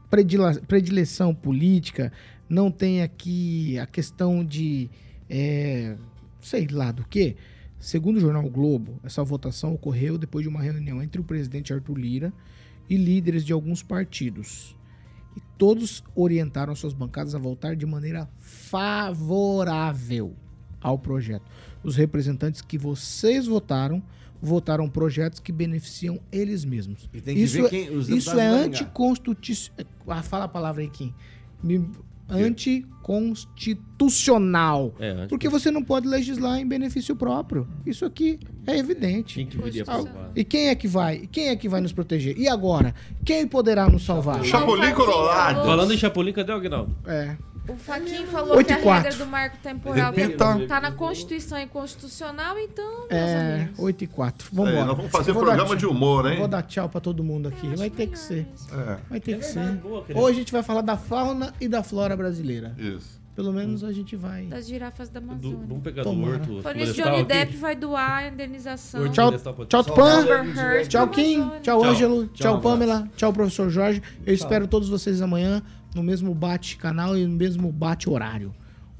predila- 0.09 0.59
predileção 0.67 1.33
política, 1.33 2.11
não 2.49 2.71
tem 2.71 3.03
aqui 3.03 3.77
a 3.77 3.85
questão 3.85 4.43
de 4.43 4.89
é, 5.29 5.95
sei 6.41 6.67
lá 6.71 6.91
do 6.91 7.05
que. 7.05 7.35
Segundo 7.81 8.17
o 8.17 8.19
jornal 8.19 8.45
o 8.45 8.49
Globo, 8.49 8.99
essa 9.03 9.23
votação 9.23 9.73
ocorreu 9.73 10.17
depois 10.17 10.43
de 10.43 10.49
uma 10.49 10.61
reunião 10.61 11.01
entre 11.01 11.19
o 11.19 11.23
presidente 11.23 11.73
Arthur 11.73 11.97
Lira 11.97 12.31
e 12.89 12.95
líderes 12.95 13.43
de 13.43 13.51
alguns 13.51 13.81
partidos. 13.83 14.75
E 15.35 15.41
todos 15.57 16.03
orientaram 16.15 16.75
suas 16.75 16.93
bancadas 16.93 17.33
a 17.33 17.39
votar 17.39 17.75
de 17.75 17.85
maneira 17.85 18.29
favorável 18.39 20.33
ao 20.79 20.97
projeto. 20.97 21.43
Os 21.83 21.95
representantes 21.95 22.61
que 22.61 22.77
vocês 22.77 23.47
votaram 23.47 24.01
votaram 24.41 24.89
projetos 24.89 25.39
que 25.39 25.51
beneficiam 25.51 26.19
eles 26.31 26.65
mesmos. 26.65 27.07
E 27.13 27.21
tem 27.21 27.35
que 27.35 27.41
isso 27.43 27.65
é, 27.65 27.69
quem- 27.69 27.89
os 27.95 28.09
isso 28.09 28.31
é 28.39 28.47
anticonstitucional. 28.47 29.85
Ah, 30.07 30.23
fala 30.23 30.45
a 30.45 30.47
palavra 30.47 30.81
aí, 30.81 30.89
Kim. 30.89 31.13
Me- 31.63 31.87
Anticonstitucional. 32.31 34.93
É, 34.99 35.25
Porque 35.27 35.49
você 35.49 35.71
não 35.71 35.83
pode 35.83 36.07
legislar 36.07 36.59
em 36.59 36.67
benefício 36.67 37.15
próprio. 37.15 37.67
Isso 37.85 38.05
aqui 38.05 38.39
é 38.65 38.77
evidente. 38.77 39.35
Quem 39.35 39.45
que 39.47 39.57
viria 39.57 39.83
Ah? 39.87 40.29
E 40.35 40.43
quem 40.43 40.69
é 40.69 40.75
que 40.75 40.87
vai? 40.87 41.27
Quem 41.31 41.49
é 41.49 41.55
que 41.55 41.69
vai 41.69 41.81
nos 41.81 41.93
proteger? 41.93 42.37
E 42.37 42.47
agora? 42.47 42.93
Quem 43.25 43.47
poderá 43.47 43.89
nos 43.89 44.05
salvar? 44.05 44.43
Chapolin 44.43 44.93
Colorado. 44.93 45.65
Falando 45.65 45.93
em 45.93 45.97
Chapolin, 45.97 46.33
cadê 46.33 46.51
o 46.51 46.55
Aguinaldo? 46.55 46.95
É. 47.05 47.37
O 47.69 47.75
Faquin 47.75 48.25
falou 48.25 48.57
Oito 48.57 48.67
que 48.67 48.73
a 48.73 48.81
quatro. 48.81 49.03
regra 49.09 49.23
do 49.23 49.29
marco 49.29 49.57
temporal 49.61 50.11
Repita. 50.11 50.67
tá 50.67 50.81
na 50.81 50.91
Constituição 50.91 51.59
e 51.59 51.67
Constitucional, 51.67 52.57
então, 52.57 53.05
É, 53.09 53.51
amigos. 53.63 53.79
8 53.79 54.03
e 54.03 54.07
4. 54.07 54.49
Vamos 54.51 54.69
É, 54.69 54.73
embora. 54.73 54.87
nós 54.87 54.97
vamos 54.97 55.11
fazer 55.11 55.31
programa 55.33 55.75
de 55.75 55.85
humor, 55.85 56.25
hein? 56.29 56.39
Vou 56.39 56.47
dar 56.47 56.63
tchau 56.63 56.89
pra 56.89 56.99
todo 56.99 57.23
mundo 57.23 57.47
aqui. 57.47 57.67
Vai 57.75 57.89
ter 57.91 58.07
que 58.07 58.17
ser. 58.17 58.47
É, 58.73 58.97
Vai 59.09 59.19
ter 59.19 59.37
que 59.37 59.45
ser. 59.45 59.79
Hoje 60.15 60.37
a 60.37 60.39
gente 60.39 60.51
vai 60.51 60.63
falar 60.63 60.81
da 60.81 60.97
fauna 60.97 61.53
e 61.61 61.67
da 61.67 61.83
flora 61.83 62.17
brasileira. 62.17 62.73
isso. 62.77 63.20
Pelo 63.41 63.53
menos 63.53 63.83
a 63.83 63.91
gente 63.91 64.15
vai. 64.15 64.45
Das 64.45 64.67
girafas 64.67 65.09
da 65.09 65.19
Do, 65.19 65.31
Amazônia. 65.31 65.57
vamos 65.67 65.83
pegar 65.83 66.03
Tomara. 66.03 66.37
do 66.37 66.53
Horto. 66.57 66.63
Falando 66.63 66.93
Johnny 66.93 67.15
aqui. 67.15 67.23
Depp 67.25 67.57
vai 67.57 67.75
doar 67.75 68.17
a 68.17 68.27
indenização. 68.27 69.01
Horto 69.01 69.13
Tchau, 69.13 69.31
tchau, 69.65 69.83
Só 69.83 69.93
Pan. 69.95 70.19
Amber 70.19 70.57
Heard 70.57 70.87
Tchau, 70.89 71.07
Kim. 71.09 71.51
Tchau. 71.63 71.83
Ângelo. 71.83 72.27
Tchau, 72.27 72.33
Tchau, 72.33 72.61
Pamela. 72.61 73.09
Tchau, 73.15 73.33
professor 73.33 73.69
Jorge. 73.69 74.01
Eu 74.25 74.33
espero 74.33 74.67
todos 74.67 74.89
vocês 74.89 75.21
amanhã 75.21 75.61
no 75.95 76.03
mesmo 76.03 76.33
bate-canal 76.33 77.17
e 77.17 77.25
no 77.25 77.35
mesmo 77.35 77.71
bate-horário. 77.71 78.53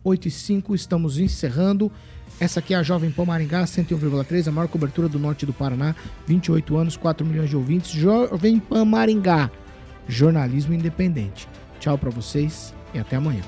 8 0.04 0.28
e 0.28 0.32
5, 0.32 0.74
estamos 0.74 1.20
encerrando. 1.20 1.92
Essa 2.40 2.60
aqui 2.60 2.74
é 2.74 2.78
a 2.78 2.84
Jovem 2.84 3.12
Pan 3.12 3.26
Maringá, 3.26 3.64
101,3, 3.66 4.48
a 4.48 4.52
maior 4.52 4.68
cobertura 4.68 5.08
do 5.08 5.20
norte 5.20 5.46
do 5.46 5.54
Paraná. 5.54 5.96
28 6.26 6.76
anos, 6.76 6.98
4 6.98 7.24
milhões 7.26 7.50
de 7.52 7.56
ouvintes. 7.56 7.92
Jovem 7.92 8.60
Pan 8.60 8.84
Maringá, 8.84 9.52
jornalismo 10.08 10.74
independente. 10.74 11.48
Tchau 11.80 11.98
pra 11.98 12.10
vocês 12.10 12.74
e 12.94 13.00
até 13.00 13.16
amanhã. 13.16 13.42